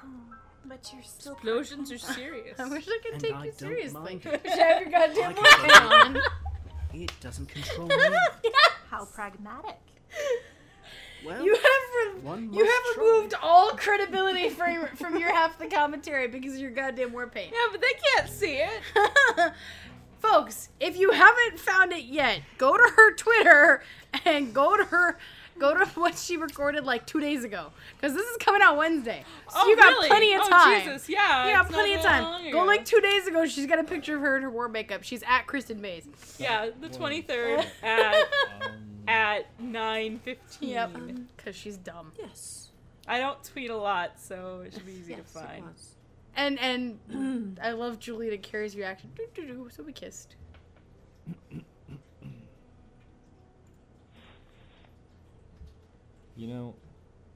Oh, 0.62 0.68
but 0.68 0.90
you're 0.92 1.02
still 1.02 1.32
Explosions 1.32 1.90
are 1.90 1.98
serious. 1.98 2.60
I 2.60 2.68
wish 2.68 2.86
I 2.86 2.98
could 3.02 3.14
And 3.14 3.22
take 3.22 3.34
I 3.34 3.44
you 3.46 3.50
don't 3.50 3.58
seriously. 3.58 4.00
mind 4.00 4.22
I 4.26 4.30
wish 4.44 4.52
I 4.52 4.56
had 4.56 4.80
your 4.82 4.90
goddamn 4.90 5.34
I 5.38 6.10
work 6.12 6.16
on. 6.94 7.00
It 7.02 7.12
doesn't 7.20 7.46
control 7.48 7.88
me. 7.88 7.94
How 8.88 9.04
pragmatic. 9.06 9.78
Well, 11.24 11.44
You 11.44 11.54
have 11.54 12.14
re- 12.14 12.20
one 12.22 12.52
you 12.52 12.64
have 12.64 12.94
try. 12.94 13.04
removed 13.04 13.34
all 13.42 13.70
credibility 13.72 14.48
from 14.48 14.86
from 14.96 15.18
your 15.18 15.32
half 15.32 15.58
the 15.58 15.66
commentary 15.66 16.28
because 16.28 16.54
of 16.54 16.60
your 16.60 16.70
goddamn 16.70 17.12
war 17.12 17.26
paint. 17.26 17.52
Yeah, 17.52 17.66
but 17.72 17.80
they 17.80 17.92
can't 18.16 18.28
see 18.28 18.56
it. 18.62 18.82
Folks, 20.20 20.68
if 20.80 20.98
you 20.98 21.12
haven't 21.12 21.58
found 21.58 21.92
it 21.92 22.04
yet, 22.04 22.42
go 22.58 22.76
to 22.76 22.92
her 22.96 23.14
Twitter 23.14 23.82
and 24.26 24.52
go 24.52 24.76
to 24.76 24.84
her 24.84 25.18
go 25.60 25.74
to 25.74 25.84
what 26.00 26.16
she 26.18 26.36
recorded 26.36 26.84
like 26.84 27.06
two 27.06 27.20
days 27.20 27.44
ago 27.44 27.70
because 27.96 28.14
this 28.14 28.26
is 28.26 28.36
coming 28.38 28.60
out 28.62 28.76
Wednesday. 28.76 29.24
So 29.50 29.58
Oh, 29.60 29.68
you 29.68 29.76
got 29.76 29.90
really? 29.90 30.08
plenty 30.08 30.34
of 30.34 30.40
Oh, 30.44 30.48
time. 30.50 30.82
Jesus, 30.84 31.08
yeah, 31.08 31.46
you 31.46 31.54
got 31.54 31.68
plenty 31.70 31.94
of 31.94 32.00
time. 32.00 32.50
Go 32.50 32.64
like 32.64 32.84
two 32.84 33.00
days 33.00 33.26
ago. 33.26 33.46
She's 33.46 33.66
got 33.66 33.78
a 33.78 33.84
picture 33.84 34.16
of 34.16 34.22
her 34.22 34.36
in 34.36 34.42
her 34.42 34.50
war 34.50 34.68
makeup. 34.68 35.02
She's 35.04 35.22
at 35.22 35.46
Kristen 35.46 35.80
Bays. 35.80 36.08
Yeah, 36.38 36.70
the 36.80 36.88
23rd 36.88 37.64
at 37.82 38.14
Um, 38.14 38.24
at 39.06 39.58
9:15. 39.60 40.36
Yep, 40.60 40.90
because 41.36 41.54
she's 41.56 41.76
dumb. 41.76 42.12
Yes. 42.18 42.68
I 43.08 43.18
don't 43.18 43.42
tweet 43.42 43.70
a 43.70 43.76
lot, 43.76 44.20
so 44.20 44.62
it 44.64 44.72
should 44.74 44.86
be 44.86 44.92
easy 44.92 45.12
Yes, 45.12 45.32
to 45.32 45.38
find. 45.40 45.58
it 45.58 45.64
was. 45.64 45.94
And 46.36 46.58
and 46.60 47.58
I 47.62 47.72
love 47.72 47.98
Julieta 47.98 48.40
Carey's 48.40 48.76
reaction. 48.76 49.10
Doo, 49.16 49.26
doo, 49.34 49.46
doo. 49.46 49.68
So 49.74 49.82
we 49.82 49.92
kissed. 49.92 50.36
You 56.36 56.46
know, 56.48 56.74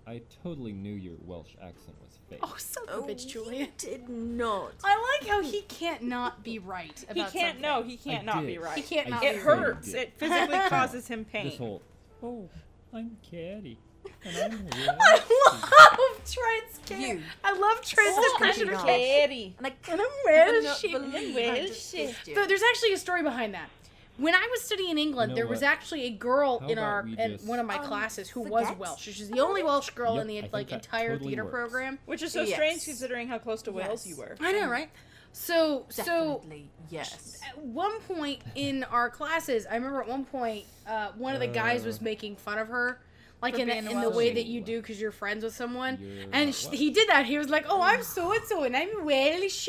I 0.06 0.22
totally 0.42 0.72
knew 0.72 0.94
your 0.94 1.14
Welsh 1.24 1.54
accent 1.62 1.96
was 2.02 2.18
fake. 2.28 2.38
Oh, 2.42 2.54
son 2.58 2.84
of 2.88 3.00
a 3.00 3.02
oh, 3.02 3.06
bitch, 3.06 3.26
Julia. 3.28 3.68
Did 3.78 4.08
not. 4.08 4.72
I 4.84 5.18
like 5.20 5.28
how 5.28 5.42
he 5.42 5.62
can't 5.62 6.02
not 6.02 6.42
be 6.44 6.58
right 6.58 7.04
He 7.12 7.20
can't. 7.22 7.32
something. 7.32 7.60
No, 7.62 7.82
he 7.82 7.96
can't 7.96 8.22
I 8.22 8.26
not 8.32 8.40
did. 8.42 8.46
be 8.46 8.58
right. 8.58 8.76
He 8.76 8.82
can't 8.82 9.06
I 9.08 9.10
not 9.10 9.24
It 9.24 9.32
be 9.32 9.38
did. 9.38 9.46
right. 9.46 9.58
hurts. 9.58 9.88
It 9.94 10.12
physically 10.18 10.58
causes 10.68 11.08
him 11.08 11.24
pain. 11.24 11.44
This 11.48 11.58
whole, 11.58 11.82
oh, 12.22 12.48
I'm 12.92 13.16
catty. 13.28 13.78
And 14.24 14.36
I'm 14.54 14.68
I 15.00 15.96
love 15.98 16.20
Trent's 16.30 16.90
You. 17.00 17.22
I 17.42 17.52
love 17.52 17.80
Trent's 17.82 18.18
Oh, 18.18 18.32
impression 18.34 18.68
of 18.68 18.74
I 18.74 18.78
know. 18.78 18.84
Katie. 18.84 19.54
And 19.58 19.66
I 19.66 19.70
And 19.90 20.00
I'm 20.00 20.06
cannot 20.06 20.62
well 20.64 20.74
shit. 20.74 20.92
believe 20.92 21.36
I 21.36 21.66
just 21.66 21.90
shit. 21.92 22.08
kissed 22.08 22.28
you. 22.28 22.34
So 22.34 22.46
there's 22.46 22.62
actually 22.70 22.92
a 22.92 22.98
story 22.98 23.22
behind 23.22 23.54
that. 23.54 23.70
When 24.16 24.34
I 24.34 24.46
was 24.50 24.62
studying 24.62 24.90
in 24.90 24.98
England, 24.98 25.30
You 25.30 25.34
know 25.34 25.42
there 25.42 25.46
was 25.48 25.62
what? 25.62 25.70
actually 25.70 26.04
a 26.04 26.10
girl 26.10 26.60
How 26.60 26.68
in 26.68 26.78
our 26.78 27.00
in 27.06 27.32
just- 27.32 27.44
one 27.44 27.58
of 27.58 27.66
my 27.66 27.78
Um, 27.78 27.84
classes 27.86 28.30
who 28.30 28.40
was? 28.42 28.66
Welsh. 28.78 29.00
She's 29.02 29.28
the 29.28 29.40
only 29.40 29.62
Welsh 29.64 29.90
girl 29.90 30.14
Yep, 30.14 30.20
in 30.22 30.26
the 30.28 30.48
like 30.52 30.70
entire 30.72 31.10
totally 31.14 31.30
theater 31.30 31.44
works. 31.44 31.52
program. 31.54 31.98
Which 32.06 32.22
is 32.22 32.32
so 32.32 32.42
Yes. 32.42 32.54
strange 32.54 32.84
considering 32.84 33.26
how 33.28 33.38
close 33.38 33.62
to 33.62 33.72
Wales 33.72 34.06
Yes. 34.06 34.16
you 34.16 34.22
were. 34.22 34.36
I 34.40 34.52
know, 34.52 34.68
right? 34.68 34.90
So 35.32 35.86
so 35.88 36.42
yes. 36.90 37.40
at 37.48 37.58
one 37.58 37.98
point 38.02 38.40
in 38.54 38.84
our 38.84 39.10
classes, 39.10 39.66
I 39.68 39.74
remember 39.74 40.00
at 40.00 40.08
one 40.08 40.24
point, 40.24 40.64
uh, 40.86 41.08
one 41.16 41.34
of 41.34 41.40
the 41.40 41.48
guys 41.48 41.84
was 41.84 41.98
Uh. 41.98 42.04
making 42.04 42.36
fun 42.36 42.58
of 42.58 42.68
her, 42.68 43.00
like 43.42 43.58
in, 43.58 43.68
in 43.68 44.00
the 44.00 44.10
way 44.10 44.32
that 44.32 44.44
you 44.46 44.60
do 44.60 44.80
because 44.80 45.00
you're 45.00 45.10
friends 45.10 45.42
with 45.42 45.56
someone. 45.56 45.98
You're 46.00 46.22
and 46.32 46.46
not 46.46 46.54
sh- 46.54 46.64
Welsh. 46.66 46.78
he 46.78 46.90
did 46.90 47.08
that. 47.08 47.26
He 47.26 47.36
was 47.36 47.48
like, 47.48 47.66
"Oh, 47.68 47.82
I'm 47.82 48.04
so 48.04 48.30
and 48.32 48.44
so, 48.44 48.62
and 48.62 48.76
I'm 48.76 49.04
Welsh," 49.04 49.68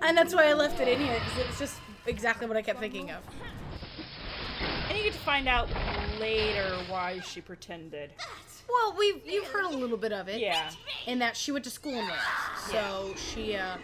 and 0.00 0.16
that's 0.16 0.32
why 0.32 0.44
I 0.46 0.52
left 0.52 0.78
it 0.78 0.86
in 0.86 1.00
here 1.00 1.14
because 1.14 1.38
it 1.40 1.46
was 1.48 1.58
just 1.58 1.80
exactly 2.06 2.46
what 2.46 2.56
I 2.56 2.62
kept 2.62 2.78
thinking 2.78 3.10
of. 3.10 3.22
Find 5.24 5.48
out 5.48 5.68
later 6.20 6.76
why 6.88 7.20
she 7.20 7.40
pretended. 7.40 8.10
Well, 8.68 8.94
we 8.98 9.22
you've 9.24 9.46
heard 9.46 9.64
a 9.64 9.76
little 9.76 9.96
bit 9.96 10.12
of 10.12 10.28
it. 10.28 10.40
Yeah. 10.40 10.70
In 11.06 11.18
that 11.20 11.36
she 11.36 11.52
went 11.52 11.64
to 11.64 11.70
school 11.70 11.92
in 11.92 12.06
Wales, 12.06 12.18
so 12.70 13.14
she, 13.16 13.56
uh, 13.56 13.76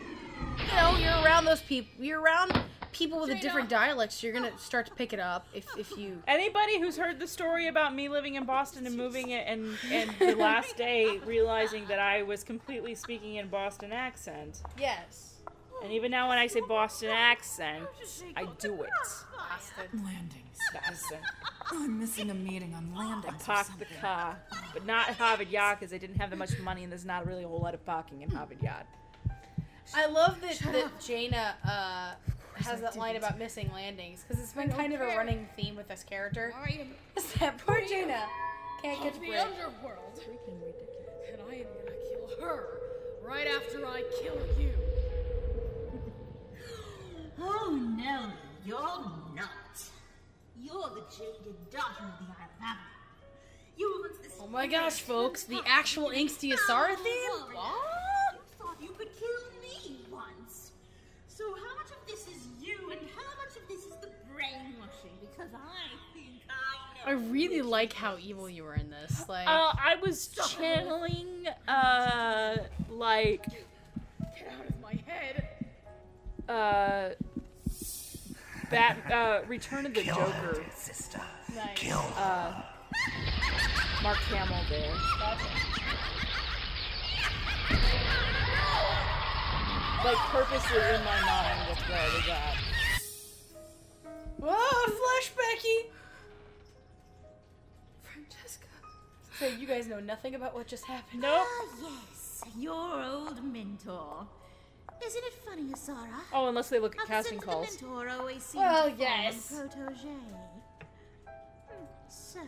you 0.59 0.77
know, 0.77 0.97
you're 0.97 1.25
around 1.25 1.45
those 1.45 1.61
people. 1.61 2.05
You're 2.05 2.21
around 2.21 2.61
people 2.93 3.21
with 3.21 3.31
a 3.31 3.39
different 3.41 3.69
dialect, 3.69 4.13
so 4.13 4.27
you're 4.27 4.35
gonna 4.35 4.57
start 4.59 4.87
to 4.87 4.95
pick 4.95 5.13
it 5.13 5.21
up 5.21 5.47
if 5.55 5.67
if 5.79 5.97
you. 5.97 6.23
Anybody 6.27 6.79
who's 6.81 6.97
heard 6.97 7.19
the 7.19 7.27
story 7.27 7.69
about 7.69 7.95
me 7.95 8.09
living 8.09 8.35
in 8.35 8.45
Boston 8.45 8.87
and 8.87 8.97
moving 8.97 9.31
it 9.31 9.45
and 9.47 9.77
and 9.91 10.11
the 10.19 10.35
last 10.37 10.77
day 10.77 11.19
realizing 11.25 11.87
that 11.87 11.99
I 11.99 12.23
was 12.23 12.43
completely 12.43 12.95
speaking 12.95 13.37
in 13.37 13.49
Boston 13.49 13.93
accent. 13.93 14.63
Yes. 14.79 15.35
And 15.83 15.93
even 15.93 16.11
now 16.11 16.29
when 16.29 16.37
I 16.37 16.47
say 16.47 16.61
Boston 16.61 17.09
accent, 17.11 17.87
I 18.37 18.47
do 18.59 18.83
it. 18.83 18.91
Landings. 19.93 20.59
Boston. 20.73 21.19
I'm 21.73 21.99
missing 21.99 22.31
a 22.31 22.35
meeting 22.35 22.75
on 22.75 22.95
landings. 22.95 23.43
or 23.43 23.55
Parked 23.55 23.79
the 23.79 23.87
car, 24.01 24.37
but 24.73 24.87
not 24.87 25.09
at 25.09 25.17
Harvard 25.17 25.49
Yard 25.51 25.79
because 25.81 25.93
I 25.93 25.99
didn't 25.99 26.17
have 26.17 26.31
that 26.31 26.37
much 26.37 26.59
money 26.61 26.83
and 26.85 26.93
there's 26.93 27.05
not 27.05 27.27
really 27.27 27.43
a 27.45 27.49
whole 27.49 27.59
lot 27.61 27.75
of 27.75 27.85
parking 27.85 28.23
in 28.23 28.31
Harvard 28.31 28.63
Yard. 28.63 28.85
I 29.95 30.07
love 30.07 30.41
that 30.43 30.59
that 30.73 31.01
Jaina 31.01 31.55
uh, 31.65 32.13
has 32.57 32.81
that 32.81 32.97
line 32.97 33.17
about 33.17 33.39
missing 33.39 33.71
landings 33.73 34.23
because 34.27 34.43
it's 34.43 34.53
been 34.53 34.71
kind 34.71 34.93
of 34.93 35.01
a 35.01 35.07
running 35.17 35.49
theme 35.57 35.75
with 35.77 35.89
this 35.89 36.05
character. 36.05 36.55
Is 37.17 37.33
that 37.35 37.59
poor 37.59 37.81
Jaina 37.89 38.25
can't 38.83 39.01
catch 39.01 39.17
a 39.17 39.19
break. 39.19 39.37
underworld. 39.37 40.15
Freaking 40.15 40.61
ridiculous. 40.61 41.33
And 41.33 41.43
I 41.51 41.55
am 41.57 41.67
gonna 41.85 41.97
kill 42.09 42.47
her 42.47 42.65
right 43.27 43.47
after 43.49 43.85
I 43.87 44.03
kill 44.23 44.39
you. 44.61 44.71
Oh 47.43 47.71
no, 47.97 48.27
you're 48.65 48.79
not. 49.35 49.49
You're 50.61 50.91
the 50.95 51.05
jaded 51.17 51.71
daughter 51.71 52.05
of 52.05 52.19
the 52.27 52.33
Isle 52.33 52.49
of 52.49 52.63
Avalon. 52.63 52.77
You 53.77 53.89
were 54.03 54.09
once 54.09 54.17
Oh 54.43 54.47
my 54.47 54.67
gosh, 54.67 55.01
folks, 55.01 55.45
the 55.45 55.61
actual 55.67 56.09
angsty 56.11 56.53
Asara 56.53 56.97
theme? 56.97 57.55
What? 57.55 58.35
You 58.35 58.41
thought 58.59 58.77
you 58.83 58.89
could 58.91 59.09
kill 59.19 59.63
me 59.63 59.97
once. 60.11 60.73
So 61.29 61.45
how 61.55 61.75
much 61.77 61.91
of 61.91 62.07
this 62.07 62.27
is 62.27 62.47
you 62.61 62.77
and 62.91 63.01
how 63.17 63.23
much 63.43 63.57
of 63.57 63.67
this 63.69 63.81
is 63.87 63.95
the 64.03 64.11
brainwashing? 64.33 65.17
Because 65.21 65.53
I 65.55 66.15
think 66.15 66.29
I 66.51 67.11
I 67.11 67.13
really 67.13 67.63
like 67.63 67.93
how 67.95 68.17
evil 68.21 68.49
you 68.51 68.65
were 68.65 68.75
in 68.75 68.91
this. 68.91 69.27
Like, 69.29 69.49
Uh, 69.49 69.73
I 69.79 69.97
was 70.03 70.29
channeling, 70.29 71.47
uh, 71.67 72.57
like, 72.91 73.45
Get 73.47 74.53
out 74.59 74.69
of 74.69 74.81
my 74.81 74.99
head. 75.07 75.49
uh, 76.49 77.11
Bat, 78.71 78.97
uh, 79.13 79.41
Return 79.49 79.87
of 79.87 79.95
the 79.95 80.03
Kill 80.03 80.15
Joker. 80.15 80.65
sister. 80.75 81.21
Nice. 81.55 81.69
Kill 81.75 81.99
Uh, 82.17 82.53
Mark 84.03 84.17
Hamill 84.19 84.65
there. 84.71 86.01
Like, 90.03 90.17
purposely 90.33 90.79
in 90.79 91.05
my 91.05 91.21
mind, 91.21 91.69
that's 91.69 91.89
where 91.89 91.99
I 91.99 92.07
was 92.17 92.29
at. 92.31 92.57
Whoa, 94.39 94.93
flashbacky! 94.97 95.91
Francesca. 98.03 98.67
So 99.39 99.47
you 99.47 99.67
guys 99.67 99.87
know 99.89 100.01
nothing 100.01 100.35
about 100.37 100.55
what 100.55 100.67
just 100.67 100.87
happened? 100.87 101.21
Nope. 101.21 101.47
Ah, 101.47 101.67
yes, 101.83 102.43
your 102.59 103.03
old 103.05 103.45
mentor. 103.45 104.27
Isn't 105.05 105.25
it 105.25 105.35
funny, 105.47 105.63
Asara? 105.73 106.21
Oh, 106.33 106.49
unless 106.49 106.69
they 106.69 106.79
look 106.79 106.95
at 106.95 107.01
How 107.01 107.07
casting 107.07 107.41
sensitive 107.41 107.55
calls. 107.55 107.83
mentor 107.83 108.09
always 108.11 108.43
seems 108.43 108.63
Well, 108.63 108.91
to 108.91 108.97
yes. 108.97 109.53
on 109.59 109.69
protege. 109.69 110.09
Hmm, 111.27 111.85
So, 112.09 112.41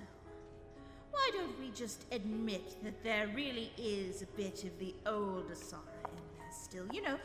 why 1.10 1.30
don't 1.32 1.58
we 1.58 1.70
just 1.70 2.04
admit 2.12 2.82
that 2.84 3.02
there 3.02 3.28
really 3.34 3.72
is 3.78 4.22
a 4.22 4.26
bit 4.36 4.64
of 4.64 4.78
the 4.78 4.94
old 5.06 5.50
Asara 5.50 6.04
in 6.04 6.38
there 6.38 6.52
still? 6.52 6.86
You 6.92 7.02
know, 7.02 7.18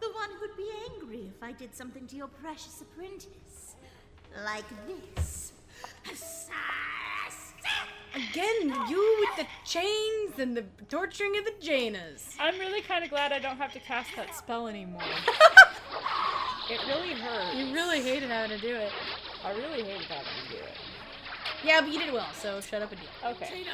the 0.00 0.10
one 0.12 0.30
who'd 0.40 0.56
be 0.56 0.68
angry 0.92 1.30
if 1.36 1.42
I 1.42 1.52
did 1.52 1.74
something 1.74 2.06
to 2.08 2.16
your 2.16 2.28
precious 2.28 2.80
apprentice. 2.82 3.76
Like 4.44 4.64
this. 4.86 5.52
Again, 8.16 8.74
you 8.88 9.16
with 9.20 9.36
the 9.36 9.46
chains 9.70 10.38
and 10.38 10.56
the 10.56 10.64
torturing 10.88 11.36
of 11.36 11.44
the 11.44 11.50
Janas. 11.60 12.34
I'm 12.40 12.58
really 12.58 12.80
kind 12.80 13.04
of 13.04 13.10
glad 13.10 13.30
I 13.30 13.38
don't 13.38 13.58
have 13.58 13.74
to 13.74 13.80
cast 13.80 14.16
that 14.16 14.34
spell 14.34 14.68
anymore. 14.68 15.02
it 16.70 16.80
really 16.88 17.12
hurt. 17.12 17.54
You 17.54 17.74
really 17.74 18.00
hated 18.00 18.30
having 18.30 18.58
to 18.58 18.66
do 18.66 18.74
it. 18.74 18.90
I 19.44 19.50
really 19.50 19.82
hated 19.82 20.06
having 20.06 20.24
to 20.46 20.50
do 20.50 20.56
it. 20.62 20.72
Yeah, 21.62 21.82
but 21.82 21.92
you 21.92 21.98
did 21.98 22.10
well, 22.10 22.32
so 22.32 22.58
shut 22.62 22.80
up 22.80 22.90
and 22.90 23.00
do 23.02 23.06
it. 23.06 23.30
Okay. 23.32 23.64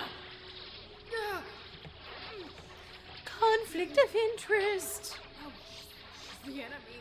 Conflict 3.24 3.98
of 3.98 4.14
interest. 4.14 5.18
Oh, 5.44 5.52
The 6.46 6.52
enemy. 6.62 6.98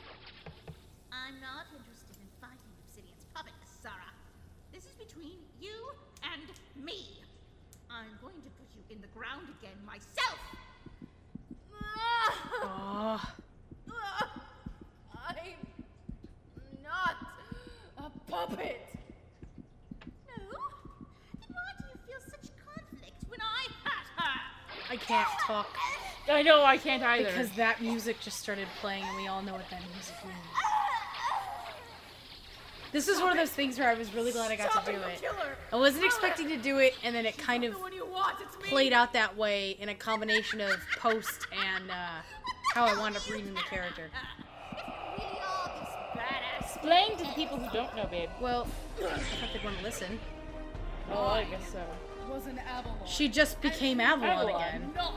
I'm 1.12 1.41
not 1.41 1.65
interested 1.73 2.17
in 2.21 2.27
fighting 2.39 2.69
Obsidian's 2.86 3.25
puppet, 3.34 3.54
Sarah. 3.82 4.13
This 4.71 4.86
is 4.86 4.93
between 4.93 5.38
you 5.60 5.73
and 6.21 6.43
me. 6.86 7.21
I'm 7.91 8.17
going 8.21 8.39
to 8.41 8.49
put 8.56 8.67
you 8.73 8.82
in 8.89 9.01
the 9.01 9.01
ground 9.15 9.47
again 9.60 9.78
myself. 9.86 10.39
Oh. 12.63 13.34
I'm 15.13 15.36
not 16.84 17.15
a 17.97 18.10
puppet. 18.30 18.88
No? 20.38 20.60
Then 21.39 21.50
why 21.50 21.71
do 21.78 21.86
you 21.88 21.97
feel 22.08 22.21
such 22.30 22.50
conflict 22.65 23.24
when 23.28 23.39
I 23.41 23.67
had 23.84 24.06
her? 24.17 24.39
I 24.91 24.97
can't 24.97 25.30
talk. 25.39 25.76
I 26.30 26.41
know, 26.43 26.63
I 26.63 26.78
can't 26.78 27.04
either. 27.04 27.26
Because 27.26 27.52
that 27.52 27.82
music 27.82 28.19
just 28.21 28.39
started 28.39 28.67
playing, 28.80 29.04
and 29.04 29.17
we 29.17 29.28
all 29.28 29.41
know 29.41 29.54
what 29.54 29.69
that 29.69 29.82
music 29.93 30.15
means. 30.24 30.38
Ah. 30.56 30.90
This 32.91 33.08
is 33.08 33.19
one 33.21 33.32
of 33.32 33.38
those 33.38 33.49
things 33.51 33.80
where 33.80 33.89
I 33.89 33.93
was 33.93 34.13
really 34.13 34.32
glad 34.32 34.51
I 34.51 34.56
got 34.58 34.71
Stop 34.71 34.86
to 34.86 34.91
do 34.91 34.97
it, 34.97 35.01
you'll 35.01 35.10
it. 35.12 35.21
kill 35.21 35.34
her. 35.34 35.56
I 35.71 35.77
wasn't 35.77 36.04
expecting 36.06 36.49
to 36.49 36.58
do 36.58 36.80
it, 36.80 36.93
and 37.04 37.15
then 37.15 37.25
it 37.25 37.38
kind 37.38 37.63
of 37.63 37.73
The 37.73 37.80
one 37.80 37.93
you 37.93 38.06
want, 38.06 38.36
it's 38.41 38.58
me. 38.62 38.69
played 38.69 38.91
out 38.91 39.13
that 39.13 39.38
way 39.38 39.71
in 39.80 39.89
a 39.89 39.95
combination 39.95 40.60
of 40.60 40.75
post 40.99 41.47
and 41.73 41.89
uh, 41.89 41.95
how 42.73 42.86
I 42.86 42.97
wound 42.97 43.15
up 43.15 43.27
reading 43.30 43.54
the 43.54 43.62
character. 43.62 44.10
Explain 46.60 47.15
to 47.17 47.23
the 47.25 47.32
people 47.34 47.58
who 47.58 47.71
don't 47.77 47.95
know, 47.95 48.08
babe. 48.08 48.30
Well, 48.41 48.67
I 48.99 49.17
thought 49.19 49.49
they'd 49.54 49.63
want 49.63 49.77
to 49.77 49.84
listen. 49.84 50.19
Oh, 51.12 51.27
I 51.27 51.43
guess 51.43 51.71
so. 51.71 51.82
Was 52.30 52.47
an 52.47 52.60
Avalon. 52.60 52.97
She 53.06 53.27
just 53.27 53.62
became 53.62 53.99
Avalon, 53.99 54.30
Avalon. 54.32 54.56
again. 54.65 54.91
Not. 54.95 55.13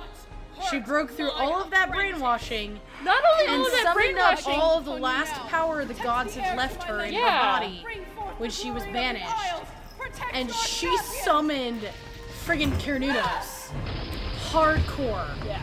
She 0.70 0.78
broke 0.78 1.10
through 1.10 1.30
all 1.30 1.62
of 1.62 1.70
that 1.70 1.90
brainwashing 1.92 2.80
Not 3.02 3.22
only 3.32 3.46
all 3.48 3.54
and 3.54 3.66
of 3.66 3.72
that 3.72 3.82
summoned 3.82 4.18
up 4.18 4.44
brainwashing. 4.44 4.60
all 4.60 4.78
of 4.78 4.84
the 4.84 4.92
oh, 4.92 4.96
last 4.96 5.32
power 5.48 5.84
the 5.84 5.94
gods 5.94 6.34
had 6.34 6.56
left 6.56 6.82
her 6.84 7.00
in 7.04 7.14
Yeah. 7.14 7.60
her 7.60 7.60
body 7.60 7.86
when 8.38 8.50
she 8.50 8.70
was 8.70 8.82
banished. 8.84 9.26
And 10.32 10.50
she 10.52 10.96
summoned 10.98 11.82
friggin' 12.44 12.72
Cernunnos. 12.80 13.70
Hardcore. 14.50 15.26
Yeah. 15.44 15.60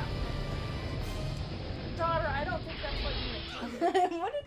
Daughter, 1.98 2.28
I 2.28 2.44
don't 2.44 2.62
think 2.64 2.78
that's 2.82 3.04
what 3.04 3.14
you 3.16 4.18
what 4.20 4.34
did, 4.34 4.44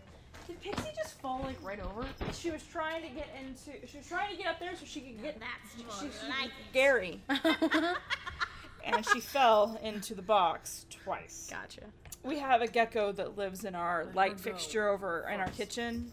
did 0.49 0.61
Pixie 0.61 0.91
just 0.97 1.21
fall 1.21 1.41
like 1.45 1.57
right 1.63 1.81
over? 1.81 2.07
She 2.33 2.51
was 2.51 2.63
trying 2.71 3.03
to 3.03 3.09
get 3.09 3.29
into. 3.41 3.87
She 3.87 3.99
was 3.99 4.07
trying 4.07 4.31
to 4.31 4.37
get 4.37 4.47
up 4.51 4.61
there 4.61 4.75
so 4.77 4.85
she 4.85 5.01
could 5.01 5.23
get. 5.23 5.39
That's 5.41 5.83
more 5.83 6.11
she, 6.11 6.19
she, 6.19 6.29
like 6.29 6.51
Gary. 6.73 7.21
and 8.85 9.05
she 9.07 9.21
fell 9.21 9.79
into 9.83 10.15
the 10.15 10.23
box 10.23 10.87
twice. 10.91 11.49
Gotcha. 11.51 11.83
We 12.23 12.39
have 12.39 12.63
a 12.63 12.67
gecko 12.67 13.13
that 13.13 13.37
lives 13.37 13.65
in 13.65 13.75
our 13.75 14.07
light 14.15 14.39
fixture 14.41 14.89
over 14.89 15.29
in 15.33 15.41
our 15.41 15.49
kitchen. 15.49 16.13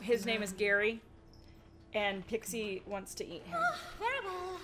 His 0.00 0.26
name 0.26 0.42
is 0.42 0.52
Gary, 0.52 1.00
and 1.94 2.26
Pixie 2.26 2.82
wants 2.86 3.14
to 3.16 3.26
eat 3.26 3.42
him. 3.46 3.58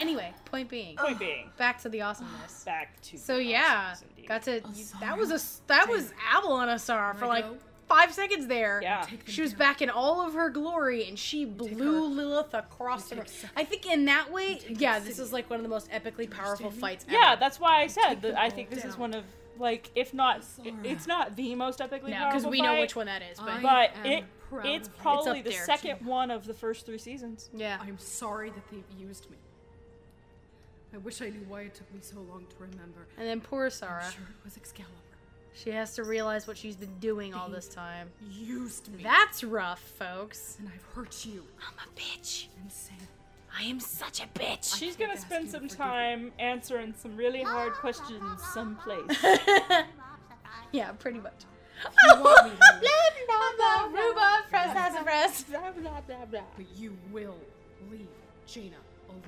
Anyway, 0.00 0.34
point 0.44 0.68
being, 0.68 0.96
Point 0.96 1.18
being, 1.18 1.50
back 1.56 1.80
to 1.80 1.88
the 1.88 2.02
awesomeness. 2.02 2.62
back 2.64 3.00
to 3.02 3.16
So 3.16 3.36
the 3.36 3.44
yeah, 3.44 3.88
awesomeness 3.92 4.04
indeed. 4.16 4.28
got 4.28 4.42
to 4.42 4.62
that 5.00 5.16
was 5.16 5.30
a 5.30 5.40
that 5.68 5.88
was 5.88 6.12
Avalon 6.30 6.68
Asar 6.68 7.14
for 7.14 7.26
like 7.26 7.46
five 7.94 8.12
seconds 8.14 8.46
there. 8.46 8.80
Yeah. 8.82 9.06
She 9.26 9.42
was 9.42 9.52
back 9.54 9.82
in 9.82 9.90
all 9.90 10.26
of 10.26 10.34
her 10.34 10.48
glory, 10.50 11.08
and 11.08 11.18
she 11.18 11.44
blew 11.44 12.06
Lilith 12.06 12.54
across 12.54 13.08
the 13.08 13.16
room. 13.16 13.26
I 13.56 13.64
think 13.64 13.86
in 13.86 14.04
that 14.06 14.30
way, 14.32 14.60
yeah, 14.68 14.98
this 14.98 15.18
is 15.18 15.32
like 15.32 15.50
one 15.50 15.58
of 15.58 15.62
the 15.62 15.68
most 15.68 15.90
epically 15.90 16.30
powerful 16.30 16.70
fights 16.70 17.04
ever. 17.08 17.16
Yeah, 17.16 17.36
that's 17.36 17.60
why 17.60 17.80
I 17.82 17.86
said 17.88 18.22
that 18.22 18.38
I 18.38 18.48
think 18.50 18.70
this 18.70 18.84
is 18.84 18.96
one 18.96 19.14
of 19.14 19.24
like, 19.58 19.90
if 19.94 20.14
not, 20.14 20.42
it- 20.64 20.74
it's 20.82 21.06
not 21.06 21.36
the 21.36 21.54
most 21.54 21.78
epically 21.80 22.08
No, 22.10 22.16
powerful 22.16 22.40
because 22.40 22.46
we 22.46 22.60
know 22.62 22.68
fight, 22.72 22.80
which 22.80 22.96
one 22.96 23.06
that 23.06 23.22
is. 23.22 23.38
But 23.38 23.62
But 23.62 23.90
it 24.04 24.24
it's 24.64 24.88
probably 25.00 25.40
It's 25.40 25.48
the 25.48 25.50
up 25.50 25.54
there, 25.56 25.64
second 25.64 26.06
one 26.06 26.30
of 26.30 26.46
the 26.46 26.54
first 26.54 26.86
three 26.86 26.98
seasons. 26.98 27.50
yeah, 27.54 27.78
I'm 27.80 27.98
sorry 27.98 28.50
that 28.50 28.62
they've 28.70 28.90
used 28.98 29.30
me. 29.30 29.36
I 30.94 30.98
wish 30.98 31.22
I 31.22 31.28
knew 31.30 31.44
why 31.48 31.62
it 31.62 31.74
took 31.74 31.92
me 31.94 32.00
so 32.02 32.16
long 32.20 32.46
to 32.46 32.56
remember. 32.58 33.06
and 33.18 33.26
then 33.26 33.40
poor 33.40 33.66
I'm 33.66 33.70
Sarah, 33.70 34.10
sure 34.12 34.24
it 34.24 34.44
was 34.44 34.56
Excalibur. 34.56 34.92
She 35.54 35.70
has 35.70 35.94
to 35.96 36.04
realize 36.04 36.46
what 36.46 36.56
she's 36.56 36.76
been 36.76 36.98
doing 37.00 37.34
all 37.34 37.48
this 37.48 37.68
time. 37.68 38.10
Used 38.30 38.92
me. 38.92 39.02
That's 39.02 39.44
rough, 39.44 39.80
folks. 39.80 40.56
and 40.58 40.68
I've 40.68 40.82
hurt 40.94 41.24
you. 41.26 41.44
I'm 41.66 41.74
a 41.78 42.00
bitch. 42.00 42.46
And 42.60 42.70
Sam. 42.72 42.96
I 43.58 43.64
am 43.64 43.80
such 43.80 44.20
a 44.20 44.26
bitch. 44.28 44.76
She's 44.78 44.96
gonna 44.96 45.16
spend 45.16 45.50
some 45.50 45.68
to 45.68 45.68
forgive 45.68 45.76
time 45.76 46.32
answering 46.38 46.94
some 46.96 47.16
really 47.16 47.42
hard 47.42 47.74
questions 47.74 48.42
someplace. 48.54 49.22
yeah, 50.72 50.92
pretty 50.92 51.20
much. 51.20 51.44
You 51.84 52.22
want 52.22 52.46
me 52.46 52.50
to 52.52 52.56
blah 53.26 53.36
blah 53.56 53.90
blah. 53.90 54.00
Rhubarb, 54.00 54.44
press, 54.48 54.72
sassafras. 54.72 55.42
blah 55.44 55.70
blah 55.72 56.00
blah 56.00 56.24
blah. 56.30 56.40
but 56.56 56.66
you 56.76 56.96
will 57.10 57.36
leave 57.90 58.08
Jaina 58.46 58.76
alone. 59.08 59.22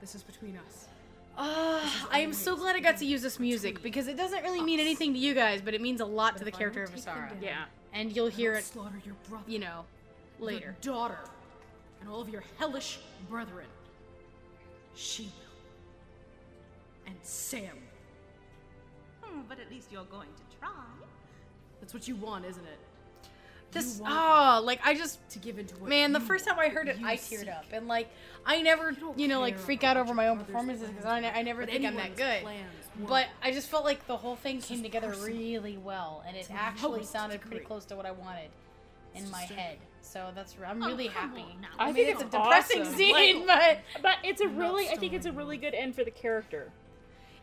This 0.00 0.14
is 0.14 0.22
between 0.22 0.56
us. 0.66 0.86
Uh, 1.36 1.80
I 2.10 2.20
am 2.20 2.32
so 2.32 2.56
glad 2.56 2.76
I 2.76 2.80
got 2.80 2.98
to 2.98 3.06
use 3.06 3.22
this 3.22 3.40
music 3.40 3.82
because 3.82 4.06
it 4.06 4.16
doesn't 4.16 4.42
really 4.42 4.60
mean 4.60 4.80
anything 4.80 5.12
to 5.14 5.18
you 5.18 5.34
guys, 5.34 5.62
but 5.62 5.72
it 5.74 5.80
means 5.80 6.00
a 6.00 6.04
lot 6.04 6.36
to 6.36 6.44
the 6.44 6.50
character 6.50 6.82
of 6.82 6.90
don't 6.90 6.96
take 6.96 7.04
them 7.06 7.14
Asara. 7.14 7.42
Yeah. 7.42 7.64
And 7.94 8.14
you'll 8.14 8.28
hear 8.28 8.52
it, 8.54 8.64
slaughter 8.64 9.00
your 9.04 9.14
brother, 9.28 9.44
you 9.46 9.58
know, 9.58 9.84
your 10.38 10.46
later. 10.46 10.76
daughter, 10.82 11.18
and 12.00 12.08
all 12.08 12.20
of 12.20 12.28
your 12.28 12.42
hellish 12.58 12.98
brethren. 13.30 13.66
She 14.94 15.24
will. 15.24 15.30
And 17.06 17.16
Sam. 17.22 17.78
Hmm, 19.22 19.40
but 19.48 19.58
at 19.58 19.70
least 19.70 19.90
you're 19.90 20.04
going 20.04 20.28
to 20.28 20.58
try. 20.58 20.70
That's 21.80 21.94
what 21.94 22.06
you 22.06 22.16
want, 22.16 22.44
isn't 22.44 22.64
it? 22.64 22.78
This, 23.72 23.98
want 23.98 24.12
ah, 24.14 24.60
like 24.62 24.80
I 24.84 24.94
just, 24.94 25.26
To 25.30 25.38
give 25.38 25.58
into 25.58 25.74
what 25.76 25.88
man, 25.88 26.12
the 26.12 26.20
first 26.20 26.46
time 26.46 26.58
I 26.58 26.68
heard 26.68 26.88
it, 26.88 26.98
you 26.98 27.06
I 27.06 27.16
seek. 27.16 27.40
teared 27.40 27.48
up, 27.56 27.64
and 27.72 27.88
like 27.88 28.08
I 28.44 28.60
never, 28.62 28.92
don't 28.92 29.18
you 29.18 29.28
know, 29.28 29.40
like 29.40 29.58
freak 29.58 29.82
out 29.84 29.96
over 29.96 30.12
my 30.14 30.28
own 30.28 30.38
performances 30.38 30.88
because 30.90 31.04
I, 31.06 31.20
ne- 31.20 31.30
I 31.30 31.42
never 31.42 31.62
But 31.62 31.70
think 31.70 31.84
I'm 31.86 31.96
that 31.96 32.16
good. 32.16 32.42
But 33.08 33.28
I 33.42 33.52
just 33.52 33.68
felt 33.70 33.84
like 33.84 34.06
the 34.06 34.16
whole 34.16 34.36
thing 34.36 34.60
came 34.60 34.82
together 34.82 35.08
personal 35.08 35.28
really 35.28 35.78
well, 35.78 36.22
and 36.26 36.36
it 36.36 36.46
to 36.46 36.52
actually 36.52 37.04
sounded 37.04 37.40
pretty 37.40 37.56
degree. 37.56 37.66
close 37.66 37.84
to 37.86 37.96
what 37.96 38.04
I 38.06 38.10
wanted. 38.12 38.50
in 39.14 39.30
my 39.30 39.42
head. 39.42 39.78
So 40.00 40.30
that's 40.34 40.56
I'm 40.66 40.82
Oh, 40.82 40.86
really 40.88 41.08
come 41.08 41.30
happy. 41.30 41.42
on 41.42 41.60
now. 41.60 41.68
I, 41.78 41.84
I 41.84 41.86
mean, 41.86 41.94
think 41.94 42.08
it's, 42.14 42.22
it's 42.22 42.34
a 42.34 42.38
depressing 42.38 42.82
awesome. 42.82 42.94
scene, 42.94 43.46
Like- 43.46 43.80
but 43.94 44.02
But 44.02 44.16
it's 44.24 44.40
a 44.40 44.44
I'm 44.44 44.58
not 44.58 44.60
really, 44.72 44.88
I 44.88 44.96
think 44.96 45.12
it's 45.12 45.26
a 45.26 45.32
really 45.32 45.56
good 45.58 45.74
end 45.74 45.94
for 45.94 46.02
the 46.04 46.10
character. 46.10 46.70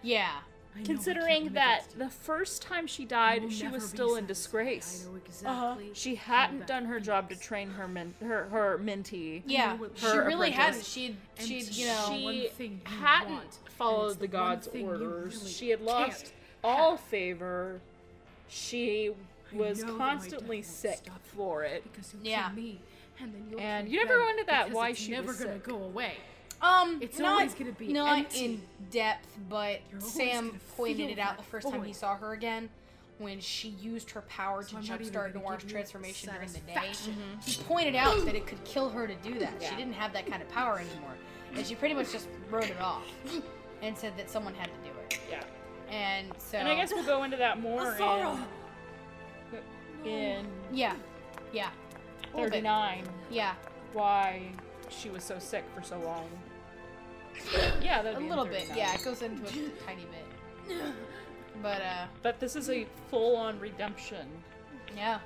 yeah. 0.01 0.31
I 0.77 0.83
Considering 0.83 1.43
can't 1.43 1.53
that 1.55 1.87
the 1.97 2.09
first 2.09 2.61
time 2.61 2.87
she 2.87 3.03
died, 3.03 3.51
she 3.51 3.67
was 3.67 3.87
still 3.87 4.15
in 4.15 4.25
disgrace. 4.25 5.07
I 5.09 5.11
know 5.11 5.51
Uh-huh. 5.51 5.75
She 5.93 6.15
hadn't 6.15 6.67
done 6.67 6.85
her 6.85 6.99
job 6.99 7.29
to 7.29 7.35
train 7.35 7.71
her 7.71 7.87
men, 7.87 8.13
her 8.21 8.45
her 8.49 8.77
mentee. 8.77 9.41
Yeah, 9.45 9.75
what 9.75 9.97
she 9.97 10.05
really 10.07 10.51
apprentice. 10.51 10.55
hadn't. 10.55 10.85
She'd, 10.85 11.17
she'd, 11.39 11.75
you 11.75 11.87
know, 11.87 12.05
she 12.09 12.51
hadn't 12.83 13.31
want, 13.33 13.59
followed 13.77 14.13
the 14.15 14.19
the 14.21 14.27
god's 14.27 14.67
orders. 14.67 15.35
really 15.37 15.51
she 15.51 15.69
had 15.69 15.81
lost 15.81 16.21
can't 16.25 16.33
all 16.63 16.97
favor. 16.97 17.81
She 18.47 19.11
was 19.51 19.79
know 19.81 19.87
that 19.87 19.93
my 19.93 19.97
constantly 19.97 20.61
sick 20.61 20.99
for 21.35 21.63
it. 21.63 21.83
because 21.83 22.13
you'll 22.13 22.25
Yeah. 22.25 22.51
me, 22.51 22.79
and 23.19 23.33
then 23.33 23.47
you'll 23.49 23.59
And 23.59 23.89
you 23.89 23.97
never 23.97 24.17
them 24.17 24.25
go 24.25 24.29
into 24.31 24.43
that 24.45 24.71
why 24.71 24.93
she 24.93 25.11
never 25.11 25.27
was 25.27 25.37
gonna 25.37 25.53
sick. 25.53 25.63
go 25.63 25.75
away. 25.83 26.17
Um, 26.61 26.99
It's 27.01 27.17
not, 27.19 27.33
always 27.33 27.53
gonna 27.53 27.71
be 27.71 27.87
not 27.93 28.17
empty. 28.19 28.45
in 28.45 28.61
depth, 28.91 29.27
but 29.49 29.79
Sam 29.99 30.59
pointed 30.75 31.09
it 31.09 31.19
out 31.19 31.37
the 31.37 31.43
first 31.43 31.69
time 31.69 31.83
he 31.83 31.93
saw 31.93 32.15
her 32.17 32.33
again 32.33 32.69
when 33.17 33.39
she 33.39 33.69
used 33.69 34.11
her 34.11 34.21
power 34.23 34.63
So 34.63 34.71
to 34.71 34.77
I'm 34.77 34.85
not 34.85 34.99
jumpstart 34.99 35.35
Noir's 35.35 35.63
transformation 35.63 36.31
during 36.33 36.51
the 36.51 36.59
day. 36.59 36.73
satisfaction. 36.73 37.15
He 37.45 37.61
pointed 37.63 37.95
out 37.95 38.25
that 38.25 38.35
it 38.35 38.45
could 38.47 38.63
kill 38.63 38.89
her 38.89 39.07
to 39.07 39.15
do 39.15 39.39
that. 39.39 39.53
Yeah. 39.61 39.69
She 39.69 39.75
didn't 39.75 39.93
have 39.93 40.11
that 40.13 40.25
kind 40.25 40.41
of 40.41 40.49
power 40.49 40.79
anymore, 40.79 41.15
and 41.53 41.65
she 41.65 41.75
pretty 41.75 41.95
much 41.95 42.11
just 42.11 42.27
wrote 42.49 42.69
it 42.69 42.79
off 42.81 43.05
and 43.81 43.97
said 43.97 44.17
that 44.17 44.29
someone 44.29 44.53
had 44.53 44.65
to 44.67 44.89
do 44.89 44.97
it. 45.09 45.19
Yeah. 45.29 45.43
And 45.89 46.31
so, 46.37 46.57
And 46.57 46.67
I 46.67 46.75
guess 46.75 46.91
we'll 46.93 47.03
go 47.05 47.23
into 47.23 47.37
that 47.37 47.59
more 47.59 47.95
in, 50.03 50.09
in 50.09 50.45
yeah, 50.71 50.95
yeah, 51.51 51.69
A 52.33 52.35
little 52.37 52.43
bit. 52.51 52.63
39. 52.63 53.03
yeah, 53.31 53.55
Why 53.93 54.51
she 54.89 55.09
was 55.09 55.23
so 55.23 55.39
sick 55.39 55.63
for 55.75 55.81
so 55.83 55.99
long. 55.99 56.27
Yeah, 57.81 58.01
that 58.01 58.15
a 58.15 58.19
little 58.19 58.45
bit. 58.45 58.69
Yeah, 58.75 58.93
it 58.95 59.03
goes 59.03 59.21
into 59.21 59.43
a 59.43 59.69
tiny 59.85 60.05
bit, 60.67 60.77
but 61.61 61.81
uh. 61.81 62.05
But 62.21 62.39
this 62.39 62.55
is 62.55 62.69
a 62.69 62.85
full-on 63.09 63.59
redemption. 63.59 64.27
Yeah. 64.95 65.19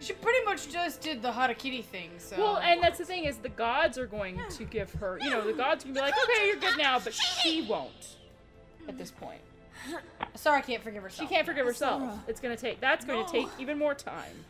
She 0.00 0.12
pretty 0.14 0.44
much 0.44 0.68
just 0.68 1.00
did 1.00 1.22
the 1.22 1.30
Harakiri 1.30 1.84
thing, 1.84 2.10
so. 2.18 2.36
Well, 2.36 2.56
and 2.58 2.82
that's 2.82 2.98
the 2.98 3.04
thing 3.04 3.24
is 3.24 3.36
the 3.36 3.48
gods 3.48 3.98
are 3.98 4.06
going 4.06 4.40
to 4.50 4.64
give 4.64 4.92
her, 4.94 5.18
you 5.22 5.30
know, 5.30 5.46
the 5.46 5.52
gods 5.52 5.84
can 5.84 5.92
be 5.94 6.00
like, 6.00 6.14
okay, 6.24 6.46
you're 6.48 6.56
good 6.56 6.76
now, 6.76 6.98
but 6.98 7.14
she 7.14 7.62
won't 7.62 8.16
at 8.88 8.98
this 8.98 9.10
point. 9.12 9.40
Sarah 10.34 10.62
can't 10.62 10.82
forgive 10.82 11.02
herself. 11.02 11.28
She 11.28 11.32
can't 11.34 11.46
forgive 11.46 11.66
herself. 11.66 12.02
It's 12.28 12.40
gonna 12.40 12.56
take. 12.56 12.80
That's 12.80 13.04
going 13.04 13.24
to 13.24 13.30
take 13.32 13.48
even 13.58 13.78
more 13.78 13.94
time. 13.94 14.44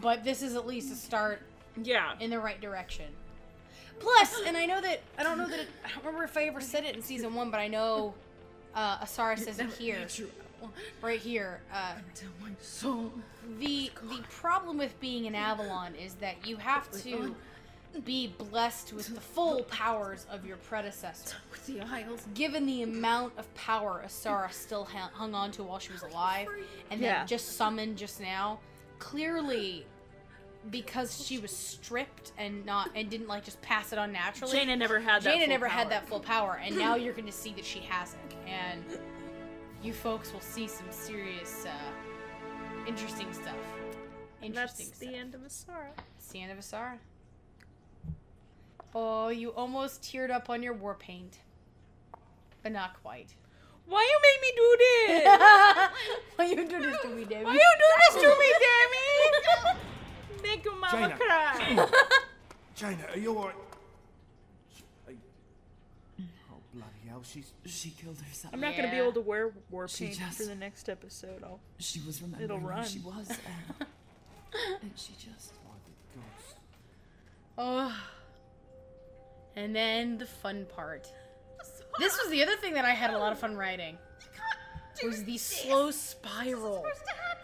But 0.00 0.24
this 0.24 0.42
is 0.42 0.54
at 0.56 0.66
least 0.66 0.92
a 0.92 0.96
start 0.96 1.40
Yeah. 1.80 2.14
in 2.20 2.30
the 2.30 2.40
right 2.40 2.60
direction. 2.60 3.06
Plus, 4.02 4.42
and 4.46 4.56
I 4.56 4.66
know 4.66 4.80
that 4.80 5.00
I 5.18 5.22
don't 5.22 5.38
know 5.38 5.48
that 5.48 5.60
it, 5.60 5.68
I 5.84 5.88
don't 5.88 6.04
remember 6.04 6.24
if 6.24 6.36
I 6.36 6.44
ever 6.44 6.60
said 6.60 6.84
it 6.84 6.96
in 6.96 7.02
season 7.02 7.34
one, 7.34 7.50
but 7.50 7.60
I 7.60 7.68
know 7.68 8.14
uh, 8.74 8.98
Asara 8.98 9.38
says 9.38 9.58
it 9.58 9.70
here, 9.72 10.06
right 11.02 11.20
here. 11.20 11.60
Uh, 11.72 11.94
So 12.60 13.12
the 13.58 13.90
the 14.02 14.22
problem 14.30 14.78
with 14.78 14.98
being 15.00 15.26
an 15.26 15.34
Avalon 15.34 15.94
is 15.94 16.14
that 16.14 16.46
you 16.46 16.56
have 16.56 16.90
to 17.02 17.34
be 18.04 18.28
blessed 18.38 18.92
with 18.94 19.14
the 19.14 19.20
full 19.20 19.62
powers 19.64 20.26
of 20.30 20.46
your 20.46 20.56
predecessor. 20.56 21.36
with 21.50 21.66
the 21.66 21.80
Isles, 21.82 22.26
Given 22.34 22.64
the 22.66 22.82
amount 22.82 23.34
of 23.36 23.52
power 23.54 24.02
Asara 24.06 24.50
still 24.52 24.84
ha- 24.84 25.10
hung 25.12 25.34
on 25.34 25.50
to 25.52 25.62
while 25.62 25.78
she 25.78 25.92
was 25.92 26.02
alive, 26.02 26.48
and 26.90 27.00
Yeah. 27.00 27.18
then 27.18 27.26
just 27.26 27.56
summoned 27.56 27.98
just 27.98 28.18
now, 28.20 28.60
clearly, 28.98 29.84
because 30.70 31.24
she 31.26 31.38
was 31.38 31.50
stripped 31.54 32.32
and 32.38 32.64
not 32.64 32.90
and 32.94 33.10
didn't 33.10 33.28
like 33.28 33.44
just 33.44 33.60
pass 33.62 33.92
it 33.92 33.98
on 33.98 34.12
naturally. 34.12 34.52
Jaina 34.56 34.76
never 34.76 35.00
had 35.00 35.22
that 35.22 35.30
Jaina 35.32 35.40
full 35.40 35.48
never 35.48 35.68
had 35.68 35.82
power. 35.82 35.90
that 35.90 36.08
full 36.08 36.20
power, 36.20 36.60
and 36.64 36.76
now 36.76 36.94
you're 36.96 37.12
going 37.14 37.26
to 37.26 37.32
see 37.32 37.52
that 37.54 37.64
she 37.64 37.80
has 37.80 38.14
it, 38.14 38.36
and 38.46 38.84
you 39.82 39.92
folks 39.92 40.32
will 40.32 40.40
see 40.40 40.68
some 40.68 40.86
serious, 40.90 41.66
uh, 41.66 42.86
interesting 42.86 43.32
stuff. 43.32 43.56
Interesting 44.42 44.86
That's 44.86 44.98
stuff. 44.98 45.10
the 45.10 45.16
end 45.16 45.34
of 45.34 45.40
Asara. 45.42 45.88
It's 46.18 46.28
the 46.28 46.40
end 46.42 46.52
of 46.52 46.58
Asara. 46.58 46.98
Oh, 48.94 49.28
you 49.28 49.50
almost 49.50 50.02
teared 50.02 50.30
up 50.30 50.50
on 50.50 50.62
your 50.62 50.74
war 50.74 50.94
paint. 50.94 51.38
But 52.62 52.72
not 52.72 53.00
quite. 53.02 53.34
Why 53.86 54.02
you 54.02 54.20
made 54.22 54.40
me 54.42 54.52
do 54.56 54.76
this? 54.78 55.88
Why 56.36 56.44
you 56.46 56.56
do 56.68 56.90
this 56.90 57.02
to 57.02 57.08
me, 57.08 57.24
Debbie? 57.24 57.44
Why 57.44 57.52
you 57.52 57.58
do 57.58 58.14
this 58.14 58.22
to 58.22 58.28
me, 58.28 58.52
Demi? 58.60 59.78
Make 60.42 60.64
your 60.64 60.76
mama 60.76 61.08
Jaina. 61.08 61.16
cry. 61.18 61.88
Jaina, 62.76 63.04
are 63.14 63.18
you 63.18 63.36
alright? 63.36 63.54
Are 65.08 65.12
Oh, 66.20 66.56
bloody 66.74 66.88
hell, 67.08 67.22
she's. 67.24 67.52
She 67.66 67.90
killed 67.90 68.18
herself. 68.20 68.52
I'm 68.54 68.60
not 68.60 68.76
gonna 68.76 68.90
be 68.90 68.96
able 68.96 69.12
to 69.12 69.20
wear 69.20 69.52
war 69.70 69.88
She 69.88 70.06
paint 70.06 70.18
just- 70.18 70.38
for 70.38 70.44
the 70.44 70.54
next 70.54 70.88
episode. 70.88 71.42
I'll, 71.44 71.60
She 71.78 72.00
was 72.06 72.20
remembering 72.22 72.44
It'll 72.44 72.58
who 72.58 72.66
run. 72.68 72.86
she 72.86 72.98
was, 73.00 73.28
and, 73.80 73.88
and 74.82 74.90
she 74.96 75.12
just. 75.14 75.52
By 75.64 75.70
the 75.84 76.20
gods. 76.20 76.54
Oh. 77.58 77.96
And 79.54 79.76
then 79.76 80.18
the 80.18 80.26
fun 80.26 80.66
part. 80.74 81.06
This 81.98 82.18
was 82.22 82.30
the 82.30 82.42
other 82.42 82.56
thing 82.56 82.72
that 82.74 82.84
I 82.86 82.92
had 82.92 83.12
a 83.12 83.18
lot 83.18 83.32
of 83.32 83.38
fun 83.38 83.54
writing. 83.56 83.98
Was 85.04 85.24
the 85.24 85.36
slow 85.36 85.90
spiral 85.90 86.84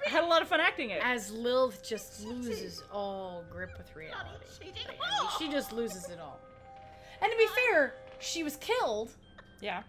I 0.07 0.11
had 0.11 0.25
a 0.25 0.27
lot 0.27 0.43
of 0.43 0.49
fun 0.49 0.61
acting 0.61 0.91
it. 0.91 1.01
as 1.05 1.31
Lilith 1.31 1.83
just 1.87 2.25
loses 2.25 2.83
all 2.93 3.45
grip 3.51 3.77
with 3.77 3.95
reality. 3.97 4.29
I 4.61 4.65
mean, 4.65 4.75
she 5.39 5.49
just 5.51 5.73
loses 5.73 6.09
it 6.09 6.19
all. 6.21 6.41
And 7.21 7.31
to 7.31 7.37
be 7.39 7.47
fair, 7.71 7.95
she 8.21 8.43
was 8.43 8.57
killed 8.57 9.11
Yeah. 9.61 9.83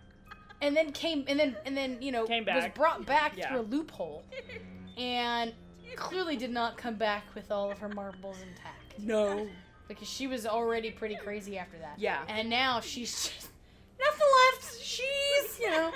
and 0.61 0.75
then 0.75 0.91
came 0.91 1.25
and 1.27 1.39
then 1.39 1.55
and 1.65 1.75
then 1.77 2.01
you 2.01 2.11
know 2.11 2.25
Came 2.25 2.43
was 2.45 2.63
back. 2.65 2.75
brought 2.75 3.05
back 3.05 3.33
Yeah. 3.37 3.49
through 3.49 3.59
a 3.61 3.67
loophole 3.69 4.23
and 4.97 5.53
clearly 5.95 6.35
did 6.37 6.51
not 6.51 6.77
come 6.77 6.95
back 6.95 7.23
with 7.35 7.51
all 7.51 7.71
of 7.71 7.77
her 7.79 7.89
marbles 7.89 8.37
intact 8.41 8.99
No. 8.99 9.47
because 9.87 10.07
she 10.07 10.27
was 10.27 10.45
already 10.45 10.91
pretty 10.91 11.15
crazy 11.15 11.57
after 11.57 11.77
that 11.79 11.97
Yeah. 11.97 12.23
and 12.27 12.49
now 12.49 12.79
she's 12.81 13.11
just 13.11 13.49
nothing 13.99 14.27
left 14.53 14.79
she's 14.81 15.59
you 15.59 15.69
know 15.71 15.91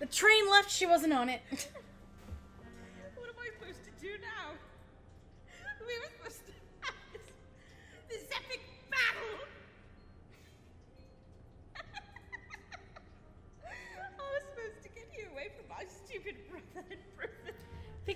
the 0.00 0.06
train 0.06 0.48
left 0.50 0.70
she 0.70 0.86
wasn't 0.86 1.12
on 1.12 1.28
it 1.28 1.40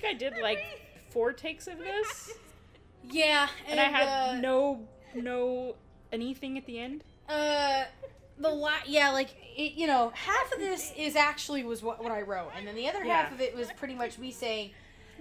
think 0.04 0.16
I 0.16 0.18
did 0.30 0.42
like 0.42 0.58
four 1.10 1.32
takes 1.32 1.66
of 1.66 1.78
this, 1.90 2.32
yeah 3.10 3.48
and 3.68 3.78
I 3.80 3.84
had 3.84 4.06
uh, 4.36 4.40
no 4.40 4.80
no 5.14 5.76
anything 6.12 6.56
at 6.58 6.66
the 6.66 6.78
end. 6.78 7.04
uh 7.28 7.84
the 8.38 8.48
la- 8.48 8.72
yeah 8.86 9.10
like 9.10 9.30
it, 9.56 9.74
you 9.74 9.86
know 9.86 10.10
half 10.14 10.52
of 10.52 10.58
this 10.58 10.92
is 10.96 11.14
actually 11.14 11.62
was 11.62 11.84
what, 11.84 12.02
what 12.02 12.10
i 12.10 12.20
wrote 12.20 12.50
and 12.56 12.66
then 12.66 12.74
the 12.74 12.88
other 12.88 13.04
half 13.04 13.32
of 13.32 13.40
it 13.40 13.54
was 13.54 13.70
pretty 13.76 13.94
much 13.94 14.18
me 14.18 14.32
saying 14.32 14.70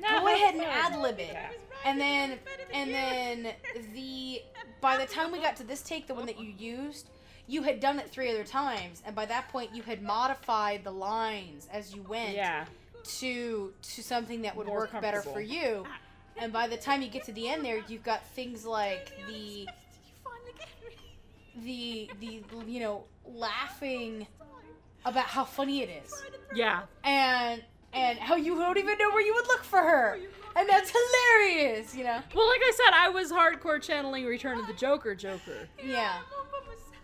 No, 0.01 0.19
go 0.21 0.27
ahead 0.33 0.55
and 0.55 0.63
fun. 0.63 0.71
ad 0.93 0.99
lib 0.99 1.19
it 1.19 1.35
and 1.85 2.01
then 2.01 2.39
and 2.73 2.91
then 2.91 3.53
the 3.93 4.41
by 4.81 4.97
the 4.97 5.05
time 5.05 5.31
we 5.31 5.39
got 5.39 5.55
to 5.57 5.63
this 5.63 5.83
take 5.83 6.07
the 6.07 6.15
one 6.15 6.25
that 6.25 6.39
you 6.39 6.53
used 6.57 7.09
you 7.45 7.61
had 7.61 7.79
done 7.79 7.99
it 7.99 8.09
three 8.09 8.31
other 8.31 8.43
times 8.43 9.03
and 9.05 9.15
by 9.15 9.27
that 9.27 9.47
point 9.49 9.75
you 9.75 9.83
had 9.83 10.01
modified 10.01 10.83
the 10.83 10.91
lines 10.91 11.67
as 11.71 11.93
you 11.93 12.01
went 12.03 12.33
Yeah. 12.35 12.65
To 13.03 13.73
to 13.81 14.01
something 14.03 14.41
that 14.43 14.55
would 14.55 14.67
More 14.67 14.79
work 14.81 15.01
better 15.01 15.21
for 15.21 15.41
you 15.41 15.85
and 16.37 16.51
by 16.53 16.67
the 16.67 16.77
time 16.77 17.01
you 17.01 17.09
get 17.09 17.23
to 17.25 17.31
the 17.33 17.47
end 17.49 17.63
there 17.65 17.81
you've 17.87 18.03
got 18.03 18.25
things 18.27 18.65
like 18.65 19.11
the 19.27 19.67
the 21.63 22.09
the 22.19 22.41
you 22.67 22.79
know 22.79 23.03
laughing 23.25 24.25
about 25.05 25.25
how 25.25 25.43
funny 25.43 25.81
it 25.81 25.89
is 26.03 26.23
Yeah. 26.55 26.83
and 27.03 27.61
and 27.93 28.17
how 28.17 28.35
you 28.35 28.55
don't 28.55 28.77
even 28.77 28.97
know 28.97 29.09
where 29.11 29.21
you 29.21 29.33
would 29.35 29.47
look 29.47 29.63
for 29.63 29.77
her 29.79 30.17
and 30.55 30.67
that's 30.69 30.91
hilarious 30.91 31.95
you 31.95 32.03
know 32.03 32.19
Well, 32.33 32.47
like 32.47 32.61
I 32.63 32.71
said, 32.75 32.93
I 32.95 33.09
was 33.09 33.31
hardcore 33.31 33.81
channeling 33.81 34.25
Return 34.25 34.59
of 34.59 34.65
the 34.67 34.73
Joker. 34.73 35.13
Joker. 35.15 35.67
yeah 35.83 36.17
I'm 36.19 36.23
all 36.37 36.45
by 36.51 36.65
myself. 36.67 36.95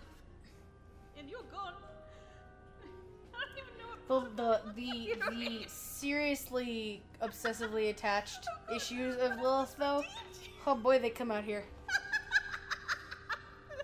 And 1.18 1.30
you're 1.30 1.42
gone. 1.52 1.74
I 3.34 3.38
don't 3.46 3.58
even 3.58 3.78
know 3.78 4.18
what 4.18 4.36
the 4.38 4.72
the 4.74 5.16
the, 5.30 5.36
the 5.60 5.70
seriously 6.00 7.02
obsessively 7.22 7.90
attached 7.90 8.48
issues 8.74 9.16
of 9.18 9.38
Lilith 9.42 9.76
though 9.78 10.04
oh 10.66 10.76
boy 10.76 10.98
they 11.00 11.10
come 11.10 11.30
out 11.32 11.44
here 11.44 11.66
I'll 13.30 13.78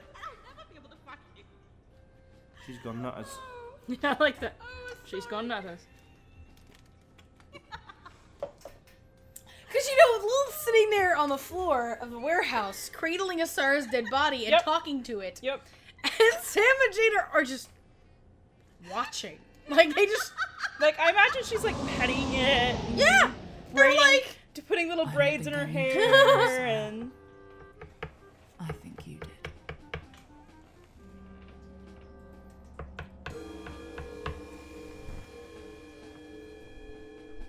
never 0.55 0.65
be 0.71 0.77
able 0.79 0.89
to 0.89 0.95
find 1.05 1.19
you. 1.35 1.43
She's 2.65 2.77
gone 2.83 3.01
nutters. 3.01 3.37
Yeah, 3.87 3.97
I 4.19 4.23
like 4.23 4.39
that. 4.39 4.55
Oh, 4.61 4.93
She's 5.05 5.25
gone 5.25 5.47
nutters. 5.47 5.79
Because 9.67 9.89
you 9.89 9.97
know, 9.97 10.25
Lilith's 10.25 10.57
an 10.67 10.73
sitting 10.73 10.89
there 10.89 11.17
on 11.17 11.27
the 11.27 11.37
floor 11.37 11.97
of 12.01 12.11
the 12.11 12.19
warehouse, 12.19 12.89
cradling 12.93 13.39
Asara's 13.41 13.85
dead 13.87 14.05
body 14.09 14.45
and 14.45 14.51
Yep. 14.51 14.63
talking 14.63 15.03
to 15.03 15.19
it. 15.19 15.39
Yep. 15.43 15.61
And 16.05 16.43
Sam 16.43 16.63
and 16.85 16.93
Jade 16.95 17.11
are, 17.19 17.29
are 17.33 17.43
just 17.43 17.67
watching. 18.89 19.37
Like 19.69 19.95
they 19.95 20.05
just 20.05 20.31
Like 20.79 20.99
I 20.99 21.09
imagine 21.11 21.43
she's 21.43 21.63
like 21.63 21.75
petting 21.97 22.33
it. 22.33 22.75
Yeah, 22.95 23.19
they're 23.19 23.31
braiding- 23.73 23.99
like- 23.99 24.37
to 24.55 24.61
putting 24.61 24.87
little 24.87 25.05
braids 25.07 25.47
in 25.47 25.53
her 25.53 25.65
hair 25.65 26.65
and 26.65 27.11
I 28.59 28.71
think 28.71 29.05
you 29.05 29.17
did. 29.17 29.27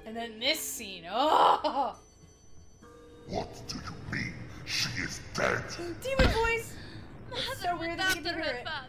And 0.07 0.17
then 0.17 0.39
this 0.39 0.61
scene, 0.61 1.05
oh, 1.11 1.97
What 3.29 3.49
do 3.67 3.77
you 3.77 4.17
mean 4.17 4.33
she 4.65 4.89
is 5.03 5.21
dead? 5.35 5.63
demon 6.03 6.33
voice. 6.33 6.73
It's 7.33 7.61
so 7.61 7.73
Mother 7.73 7.79
weird 7.87 7.99
that 7.99 8.15
you 8.15 8.21
after 8.21 8.33
can 8.33 8.43
hear 8.43 8.53
it. 8.55 8.65
father. 8.65 8.89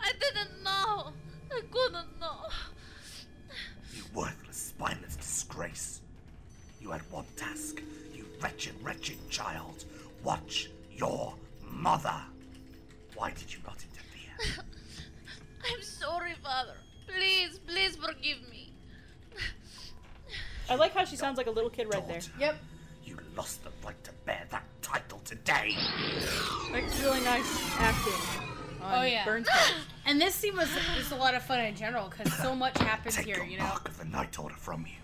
I 0.00 0.12
didn't 0.18 0.64
know. 0.64 1.12
I 1.52 1.62
couldn't 1.70 2.20
know. 2.20 2.46
You 3.94 4.02
worthless, 4.14 4.56
spineless 4.56 5.16
disgrace. 5.16 6.00
You 6.80 6.90
had 6.90 7.02
one 7.10 7.26
task, 7.36 7.82
you 8.14 8.24
wretched, 8.42 8.74
wretched 8.82 9.18
child. 9.30 9.84
Watch 10.24 10.70
your 10.96 11.34
mother. 11.62 12.14
Why 13.16 13.30
did 13.30 13.52
you 13.52 13.58
not 13.66 13.76
interfere? 13.82 14.64
I'm 15.74 15.82
sorry, 15.82 16.34
father. 16.42 16.76
Please, 17.06 17.58
please 17.66 17.96
forgive 17.96 18.38
me. 18.50 18.72
I 20.68 20.76
like 20.76 20.94
how 20.94 21.04
she 21.04 21.16
sounds 21.16 21.36
like 21.36 21.48
a 21.48 21.50
little 21.50 21.70
kid 21.70 21.92
right 21.92 22.06
there. 22.06 22.20
Yep. 22.38 22.56
You 23.04 23.16
lost 23.36 23.64
the 23.64 23.70
right 23.84 24.02
to 24.04 24.12
bear 24.24 24.44
that 24.50 24.64
title 24.82 25.20
today. 25.24 25.76
That's 26.72 27.00
really 27.00 27.20
nice 27.22 27.60
acting. 27.78 28.12
Oh 28.82 29.02
yeah. 29.02 29.24
Burns 29.24 29.48
part. 29.48 29.74
And 30.10 30.20
this 30.20 30.34
scene 30.34 30.56
was 30.56 30.68
just 30.96 31.12
a 31.12 31.14
lot 31.14 31.36
of 31.36 31.42
fun 31.44 31.60
in 31.60 31.76
general 31.76 32.08
because 32.10 32.32
so 32.38 32.52
much 32.64 32.76
happens 32.78 33.14
Take 33.14 33.26
here. 33.26 33.36
your 33.36 33.44
You 33.46 33.58
know. 33.58 33.64
mark 33.64 33.88
of 33.88 33.96
the 33.96 34.04
Night 34.06 34.36
Order 34.40 34.56
from 34.56 34.84
you. 34.84 34.96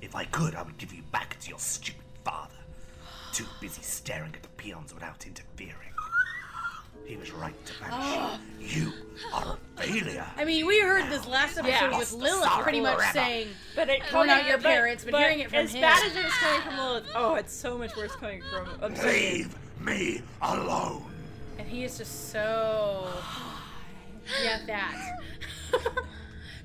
If 0.00 0.14
I 0.14 0.24
could, 0.24 0.54
I 0.54 0.62
would 0.62 0.78
give 0.78 0.92
you 0.94 1.02
back 1.10 1.36
to 1.40 1.48
your 1.50 1.58
stupid 1.58 2.00
father. 2.24 2.54
Too 3.32 3.44
busy 3.60 3.82
staring 3.82 4.32
at 4.34 4.42
the 4.44 4.48
peons 4.50 4.94
without 4.94 5.26
interfering. 5.26 5.74
He 7.04 7.16
was 7.16 7.32
right 7.32 7.54
to 7.66 7.72
banish 7.80 8.06
you. 8.14 8.20
Oh. 8.22 8.38
You 8.60 8.92
are 9.34 9.58
a 9.78 9.82
failure. 9.82 10.26
I 10.36 10.44
mean, 10.44 10.64
we 10.64 10.80
heard 10.80 11.10
this 11.10 11.26
last 11.26 11.58
episode 11.58 11.68
Yeah. 11.90 11.98
with 11.98 12.12
Lilith 12.12 12.48
pretty 12.60 12.80
much 12.80 12.98
Forever. 12.98 13.12
saying, 13.12 13.48
But 13.74 13.88
it 13.88 14.02
"We're 14.14 14.26
not 14.26 14.46
your 14.46 14.58
but- 14.58 14.66
parents," 14.66 15.04
but, 15.04 15.18
hearing 15.18 15.40
it 15.40 15.50
from 15.50 15.58
as 15.58 15.74
him. 15.74 15.80
bad 15.80 16.06
as 16.06 16.14
it 16.14 16.22
was 16.24 16.32
coming 16.34 16.60
from 16.62 16.76
Lilith, 16.78 17.06
oh, 17.16 17.34
it's 17.34 17.52
so 17.52 17.76
much 17.76 17.96
worse 17.96 18.12
coming 18.14 18.42
from 18.42 18.68
Obsidian. 18.80 19.12
Leave 19.12 19.56
me 19.80 20.22
alone. 20.40 21.04
and 21.58 21.66
he 21.68 21.82
is 21.82 21.98
just 21.98 22.30
so. 22.30 23.08
Yeah, 24.42 24.60
that. 24.66 25.16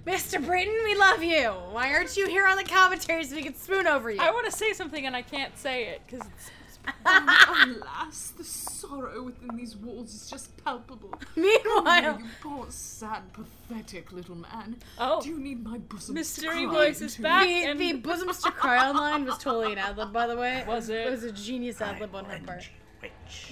Mr. 0.05 0.43
Britton, 0.45 0.73
we 0.83 0.95
love 0.95 1.23
you. 1.23 1.49
Why 1.71 1.91
aren't 1.93 2.15
you 2.15 2.27
here 2.27 2.45
on 2.45 2.57
the 2.57 2.63
commentary 2.63 3.23
so 3.23 3.35
we 3.35 3.41
can 3.41 3.55
spoon 3.55 3.87
over 3.87 4.11
you? 4.11 4.19
I 4.21 4.29
want 4.31 4.45
to 4.45 4.51
say 4.51 4.71
something 4.73 5.05
and 5.05 5.15
I 5.15 5.21
can't 5.23 5.57
say 5.57 5.85
it 5.87 6.01
because 6.05 6.27
it's. 6.27 6.51
Alas, 7.07 8.33
the 8.37 8.43
sorrow 8.43 9.23
within 9.23 9.55
these 9.57 9.75
walls 9.75 10.13
is 10.13 10.29
just 10.29 10.55
palpable. 10.63 11.11
Meanwhile- 11.35 12.17
Oh, 12.17 12.19
you 12.19 12.25
poor, 12.43 12.65
sad, 12.69 13.23
pathetic 13.33 14.11
little 14.11 14.35
man. 14.35 14.75
Oh. 14.99 15.19
Do 15.19 15.29
you 15.29 15.39
need 15.39 15.63
my 15.63 15.79
bosom 15.79 16.13
Mystery 16.13 16.61
to 16.61 16.67
cry 16.67 16.73
voice 16.85 17.01
is 17.01 17.15
back. 17.17 17.47
the, 17.47 17.63
and- 17.65 17.79
the 17.79 17.93
bosoms 17.93 18.39
to 18.43 18.51
cry 18.51 18.87
on 18.87 18.95
line 18.97 19.25
was 19.25 19.39
totally 19.39 19.71
an 19.73 19.79
ad 19.79 19.97
lib, 19.97 20.13
by 20.13 20.27
the 20.27 20.37
way. 20.37 20.63
Was 20.67 20.89
it? 20.89 21.07
It 21.07 21.09
was 21.09 21.23
a 21.23 21.31
genius 21.31 21.81
ad 21.81 21.99
lib 21.99 22.13
on 22.13 22.25
her 22.25 22.39
part. 22.45 22.69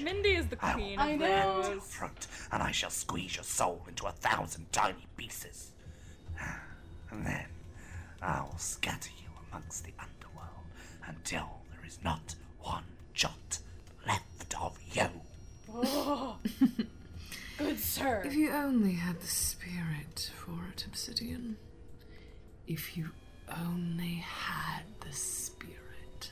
Mindy 0.02 0.30
is 0.36 0.48
the 0.48 0.58
I 0.62 0.74
queen 0.74 1.00
I 1.00 1.12
of 1.12 1.20
know. 1.20 1.26
Your 1.28 1.64
those. 1.76 1.84
throat, 1.84 2.28
and 2.52 2.64
I 2.64 2.72
shall 2.72 2.90
squeeze 2.90 3.36
your 3.36 3.44
soul 3.44 3.82
into 3.88 4.06
a 4.06 4.12
thousand 4.12 4.72
tiny 4.72 5.08
pieces. 5.18 5.72
And 7.12 7.24
then 7.28 7.46
I 8.24 8.42
will 8.42 8.58
scatter 8.58 9.12
you 9.22 9.30
amongst 9.52 9.84
the 9.86 9.94
underworld 10.00 10.66
until 11.06 11.48
there 11.72 11.86
is 11.86 12.00
not 12.04 12.34
one 12.60 12.86
jot 13.14 13.60
left 14.08 14.56
of 14.60 14.80
you. 14.94 15.08
Oh, 15.72 16.38
good 17.60 17.80
sir. 17.80 18.24
If 18.26 18.34
you 18.34 18.50
only 18.52 18.94
had 18.94 19.20
the 19.22 19.28
spirit 19.28 20.32
for 20.36 20.58
it, 20.72 20.86
Obsidian. 20.88 21.58
If 22.66 22.98
you 22.98 23.10
only 23.64 24.24
had 24.28 24.84
the 25.02 25.12
spirit. 25.14 26.32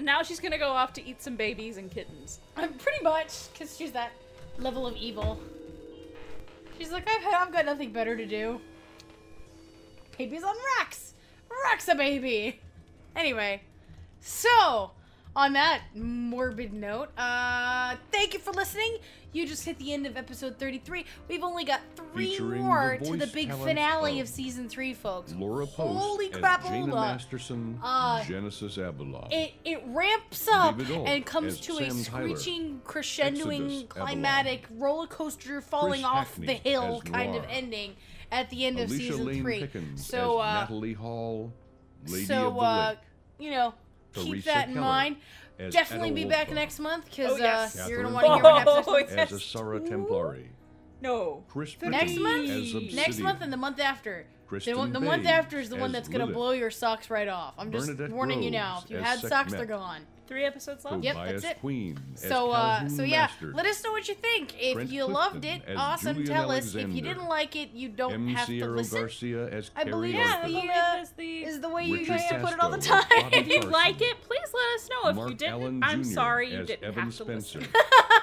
Now 0.00 0.22
she's 0.22 0.33
gonna 0.44 0.58
go 0.58 0.70
off 0.70 0.92
to 0.94 1.04
eat 1.04 1.20
some 1.20 1.36
babies 1.36 1.76
and 1.76 1.90
kittens. 1.90 2.38
I'm 2.56 2.74
pretty 2.74 3.02
much 3.02 3.52
because 3.52 3.76
she's 3.76 3.92
that 3.92 4.12
level 4.58 4.86
of 4.86 4.94
evil. 4.96 5.40
She's 6.78 6.92
like, 6.92 7.08
I've 7.08 7.26
I've 7.26 7.52
got 7.52 7.64
nothing 7.64 7.92
better 7.92 8.16
to 8.16 8.26
do. 8.26 8.60
Babies 10.16 10.44
on 10.44 10.54
Rex. 10.78 11.14
Rex 11.64 11.88
a 11.88 11.94
baby. 11.94 12.60
Anyway, 13.16 13.62
so 14.20 14.92
on 15.36 15.52
that 15.54 15.82
morbid 15.94 16.72
note, 16.72 17.08
uh, 17.18 17.96
thank 18.12 18.34
you 18.34 18.40
for 18.40 18.52
listening. 18.52 18.98
You 19.32 19.46
just 19.48 19.64
hit 19.64 19.78
the 19.78 19.92
end 19.92 20.06
of 20.06 20.16
episode 20.16 20.58
33. 20.60 21.04
We've 21.28 21.42
only 21.42 21.64
got 21.64 21.80
three 21.96 22.30
Featuring 22.30 22.62
more 22.62 22.98
the 23.00 23.06
to 23.06 23.16
the 23.16 23.26
big 23.26 23.50
finale 23.52 24.20
of 24.20 24.28
of 24.28 24.32
season 24.32 24.68
three, 24.68 24.94
folks. 24.94 25.32
Laura 25.32 25.66
Post 25.66 25.98
Holy 25.98 26.28
crap, 26.28 26.62
Jaina. 26.62 26.86
Masterson, 26.94 27.80
Uh, 27.82 28.22
Genesis 28.24 28.78
Avalon. 28.78 29.28
It 29.32 29.54
it 29.64 29.82
ramps 29.86 30.46
up 30.46 30.78
Old 30.78 31.08
and 31.08 31.26
comes 31.26 31.58
to 31.60 31.78
a 31.78 31.90
Sam 31.90 32.04
Tyler. 32.04 32.36
screeching, 32.36 32.80
crescendoing, 32.84 33.64
Exodus 33.64 33.84
climatic 33.88 34.66
roller 34.70 35.08
coaster 35.08 35.60
falling 35.60 36.02
Chris 36.02 36.04
off 36.04 36.28
Hackney 36.36 36.46
the 36.46 36.54
hill 36.54 37.02
kind 37.04 37.34
of 37.34 37.44
ending 37.50 37.96
at 38.30 38.50
the 38.50 38.64
end 38.66 38.78
of 38.78 38.88
season 38.88 39.24
Lane 39.26 39.42
three. 39.42 39.58
Pickens 39.60 40.06
so 40.06 40.38
uh, 40.38 40.60
Natalie 40.60 40.92
Hall, 40.92 41.52
Lady 42.06 42.24
so 42.24 42.46
of 42.48 42.54
the 42.54 42.60
uh, 42.60 42.88
Lake. 42.90 42.98
you 43.40 43.50
know, 43.50 43.74
keep 44.14 44.30
Teresa 44.32 44.44
that 44.50 44.68
in 44.68 44.74
Keller 44.74 44.86
mind. 44.86 45.16
as 45.58 45.72
Definitely 45.72 46.08
Etta 46.08 46.14
be 46.14 46.24
back 46.24 46.48
Wolfbach. 46.48 46.54
next 46.54 46.78
month 46.80 47.04
because 47.06 47.32
Oh, 47.32 47.36
yes. 47.36 47.78
uh, 47.78 47.86
you're 47.88 48.02
gonna 48.02 48.14
want 48.14 48.26
to 48.26 48.34
hear 48.34 48.42
what 48.42 48.58
happens 48.58 48.84
Oh, 48.88 48.92
next 48.96 49.10
month. 49.16 49.32
as 49.32 49.40
Asara 49.40 49.88
Templari. 49.88 50.46
No. 51.00 51.44
Chris 51.48 51.76
Next 51.82 52.16
month, 52.18 52.48
as 52.50 52.94
next 52.94 53.18
month, 53.20 53.40
and 53.42 53.52
the 53.52 53.56
month 53.56 53.78
after. 53.80 54.24
The, 54.44 54.46
Kristen 54.48 54.78
one- 54.78 54.92
the 54.92 55.00
month 55.00 55.22
Babe 55.24 55.30
after 55.32 55.58
is 55.58 55.68
the 55.70 55.76
one 55.76 55.86
as 55.86 55.92
that's 55.92 56.08
gonna 56.08 56.24
Lilith. 56.24 56.34
blow 56.36 56.50
your 56.52 56.70
socks 56.70 57.10
right 57.10 57.28
off. 57.28 57.54
I'm 57.58 57.72
just 57.72 57.86
Bernadette 57.88 58.10
warning 58.14 58.42
you 58.42 58.50
now. 58.50 58.74
Groves 58.74 58.84
If 58.84 58.90
you 58.90 58.96
as 58.98 59.04
had 59.04 59.18
socks, 59.20 59.30
Sekhmet. 59.52 59.56
they're 59.58 59.66
gone. 59.66 60.06
Three 60.26 60.44
episodes 60.44 60.84
left. 60.84 61.04
Yep, 61.04 61.16
that's 61.16 61.44
it. 61.44 61.60
Queen 61.60 61.98
So, 62.14 62.50
uh, 62.50 62.88
so 62.88 63.02
yeah, 63.02 63.22
Master. 63.22 63.52
let 63.52 63.66
us 63.66 63.84
know 63.84 63.92
what 63.92 64.08
you 64.08 64.14
think. 64.14 64.54
If 64.58 64.74
Trent 64.74 64.90
you 64.90 65.04
Clifton 65.04 65.14
loved 65.14 65.44
it, 65.44 65.62
awesome. 65.76 66.16
Julian 66.16 66.32
Tell 66.32 66.50
us. 66.50 66.74
If 66.74 66.88
you 66.90 67.02
didn't 67.02 67.28
like 67.28 67.56
it, 67.56 67.70
you 67.72 67.88
don't 67.90 68.12
M. 68.12 68.28
have 68.28 68.46
to 68.46 68.66
listen. 68.66 69.00
Garcia 69.00 69.48
as 69.48 69.70
I 69.76 69.84
believe 69.84 70.16
Arthur. 70.16 70.48
yeah, 70.48 71.04
the, 71.16 71.44
uh, 71.44 71.48
is 71.48 71.60
the 71.60 71.68
way 71.68 71.84
you 71.84 71.94
Richard 71.98 72.08
guys 72.30 72.42
put 72.42 72.52
it 72.52 72.60
all 72.60 72.70
the 72.70 72.78
time. 72.78 73.04
If 73.32 73.48
you 73.48 73.60
like 73.60 74.00
it, 74.00 74.20
please 74.22 74.48
let 74.54 74.74
us 74.76 74.88
know. 74.90 75.10
If 75.10 75.16
Mark 75.16 75.28
you 75.30 75.34
didn't, 75.36 75.52
Allen 75.54 75.80
I'm 75.82 76.02
Jr. 76.04 76.10
sorry 76.10 76.50
you 76.52 76.64
didn't 76.64 76.84
Evan 76.84 77.04
have 77.04 77.16
to 77.16 77.24
Spencer. 77.24 77.58
listen. 77.58 77.74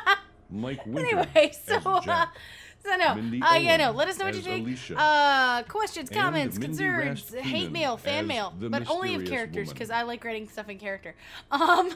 Mike 0.49 0.85
Winter 0.85 1.19
anyway, 1.19 1.51
so 1.65 1.75
as 1.77 1.85
uh, 1.85 2.01
Jack. 2.01 2.35
So 2.83 2.95
no, 2.95 3.15
Mindy 3.15 3.41
uh, 3.41 3.55
yeah, 3.55 3.77
no. 3.77 3.91
Let 3.91 4.07
us 4.07 4.17
know 4.17 4.25
what 4.25 4.35
you 4.35 4.41
think. 4.41 4.67
Alicia. 4.67 4.97
Uh, 4.97 5.63
questions, 5.63 6.09
And 6.09 6.19
comments, 6.19 6.57
Mindy 6.57 6.77
concerns, 6.77 7.33
hate 7.33 7.71
mail, 7.71 7.97
fan 7.97 8.27
mail, 8.27 8.53
but 8.57 8.89
only 8.89 9.15
of 9.15 9.25
characters 9.25 9.71
because 9.71 9.89
I 9.89 10.03
like 10.03 10.23
writing 10.23 10.47
stuff 10.47 10.69
in 10.69 10.77
character. 10.77 11.15
Um, 11.51 11.91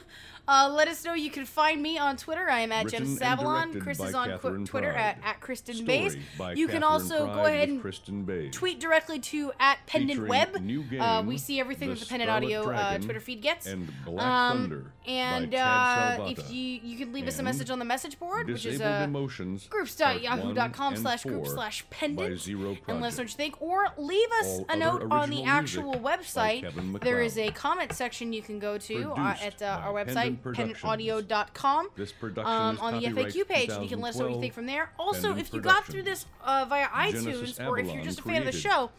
uh, 0.48 0.72
let 0.74 0.88
us 0.88 1.04
know. 1.04 1.14
You 1.14 1.30
can 1.30 1.46
find 1.46 1.82
me 1.82 1.98
on 1.98 2.18
Twitter. 2.18 2.50
I 2.50 2.62
am 2.62 2.72
at 2.72 2.86
Written 2.86 3.18
Genesis 3.18 3.22
and 3.22 3.82
Chris 3.82 4.00
is 4.00 4.14
on 4.14 4.38
qu- 4.39 4.66
Twitter 4.66 4.91
at, 4.91 5.20
at 5.24 5.41
Kristen 5.41 5.76
Story 5.76 5.88
Bays. 5.88 6.18
You 6.56 6.68
can 6.68 6.82
Kathryn 6.82 6.86
also 6.86 7.26
go 7.26 7.46
ahead 7.46 7.70
and 7.70 8.52
tweet 8.52 8.80
directly 8.80 9.20
to 9.20 9.52
at 9.60 9.80
Pendant 9.88 10.28
Web. 10.28 10.56
uh, 11.00 11.24
we 11.26 11.38
see 11.38 11.60
everything 11.60 11.89
The 11.89 11.96
that 11.96 12.00
the 12.02 12.06
Pendant 12.08 12.32
Audio 12.32 12.70
uh, 12.72 12.98
Twitter 13.00 13.20
feed 13.20 13.41
gets. 13.41 13.66
and 13.66 13.91
Black 14.06 14.26
um, 14.26 14.91
And 15.08 15.54
uh, 15.56 16.26
if 16.30 16.52
you 16.52 16.80
you 16.84 16.98
can 16.98 17.14
leave 17.14 17.28
us 17.28 17.39
a 17.39 17.43
message 17.43 17.70
on 17.70 17.80
the 17.80 17.86
message 17.86 18.20
board, 18.20 18.48
which 18.48 18.66
is 18.66 18.82
uh, 18.82 19.02
Emotions, 19.06 19.68
Part 19.68 19.74
one 19.74 19.86
groups.yahoo.com 19.86 20.93
and 20.93 21.02
slash 21.02 21.24
group 21.24 21.48
slash 21.48 21.86
pendant 21.89 22.48
and 22.48 23.02
let 23.02 23.08
us 23.08 23.18
know 23.18 23.24
what 23.24 23.30
you 23.30 23.36
think 23.36 23.62
or 23.62 23.88
leave 23.98 24.30
us 24.39 24.48
All 24.48 24.66
a 24.70 24.76
note 24.76 25.08
on 25.12 25.30
the 25.30 25.43
actual 25.43 25.96
website 25.96 27.02
there 27.02 27.22
is 27.22 27.38
a 27.38 27.52
comment 27.52 27.93
section 27.93 28.34
you 28.34 28.41
can 28.41 28.60
go 28.60 28.78
to 28.78 29.12
uh, 29.12 29.36
at 29.41 29.62
uh, 29.62 29.82
our 29.84 29.93
website 29.93 30.34
Pendant 30.38 30.75
pendantaudio.com 30.75 31.89
This 31.95 32.11
production 32.11 32.51
um, 32.51 32.79
on 32.79 32.99
the 32.99 33.07
FAQ 33.07 33.47
page 33.47 33.69
and 33.69 33.83
you 33.83 33.89
can 33.89 34.01
let 34.01 34.09
us 34.09 34.19
know 34.19 34.25
what 34.25 34.36
you 34.36 34.41
think 34.41 34.53
from 34.53 34.65
there. 34.65 34.91
also 34.97 35.36
if 35.36 35.53
you 35.53 35.61
got 35.61 35.86
through 35.86 36.03
this 36.03 36.25
uh, 36.43 36.65
via 36.67 36.88
iTunes 36.88 37.23
Genesis 37.23 37.59
or 37.59 37.79
if 37.79 37.91
you're 37.91 38.03
just 38.03 38.19
a 38.19 38.23
fan 38.23 38.38
of 38.38 38.45
the 38.45 38.51
show 38.51 38.91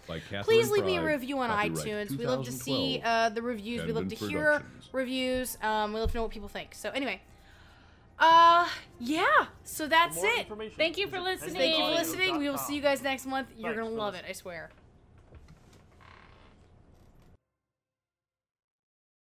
please 0.42 0.70
leave 0.70 0.84
me 0.84 0.96
a 0.96 1.04
review 1.04 1.38
on 1.38 1.50
iTunes. 1.50 2.16
We 2.16 2.26
love 2.26 2.44
to 2.44 2.52
see 2.52 3.00
uh, 3.04 3.28
the 3.30 3.42
reviews. 3.42 3.84
We 3.84 3.92
love 3.92 4.08
to 4.08 4.16
hear 4.16 4.62
reviews. 4.92 5.58
Um, 5.62 5.92
we 5.92 6.00
love 6.00 6.10
to 6.10 6.16
know 6.16 6.22
what 6.22 6.32
people 6.32 6.48
think. 6.48 6.74
So 6.74 6.90
anyway 6.90 7.20
uh 8.18 8.66
yeah. 8.98 9.46
So 9.64 9.86
that's 9.86 10.16
it. 10.22 10.48
Thank 10.76 10.96
you 10.96 11.06
for 11.06 11.20
listening. 11.20 11.54
thank 11.54 11.76
you 11.76 11.84
for 11.84 11.90
listening. 11.90 12.38
we 12.38 12.48
will 12.48 12.56
see 12.58 12.74
you 12.74 12.80
guys 12.80 13.02
next 13.02 13.26
month. 13.26 13.48
You're 13.58 13.74
gonna 13.74 13.90
love 13.90 14.14
it 14.14 14.24
i 14.28 14.32
swear 14.32 14.70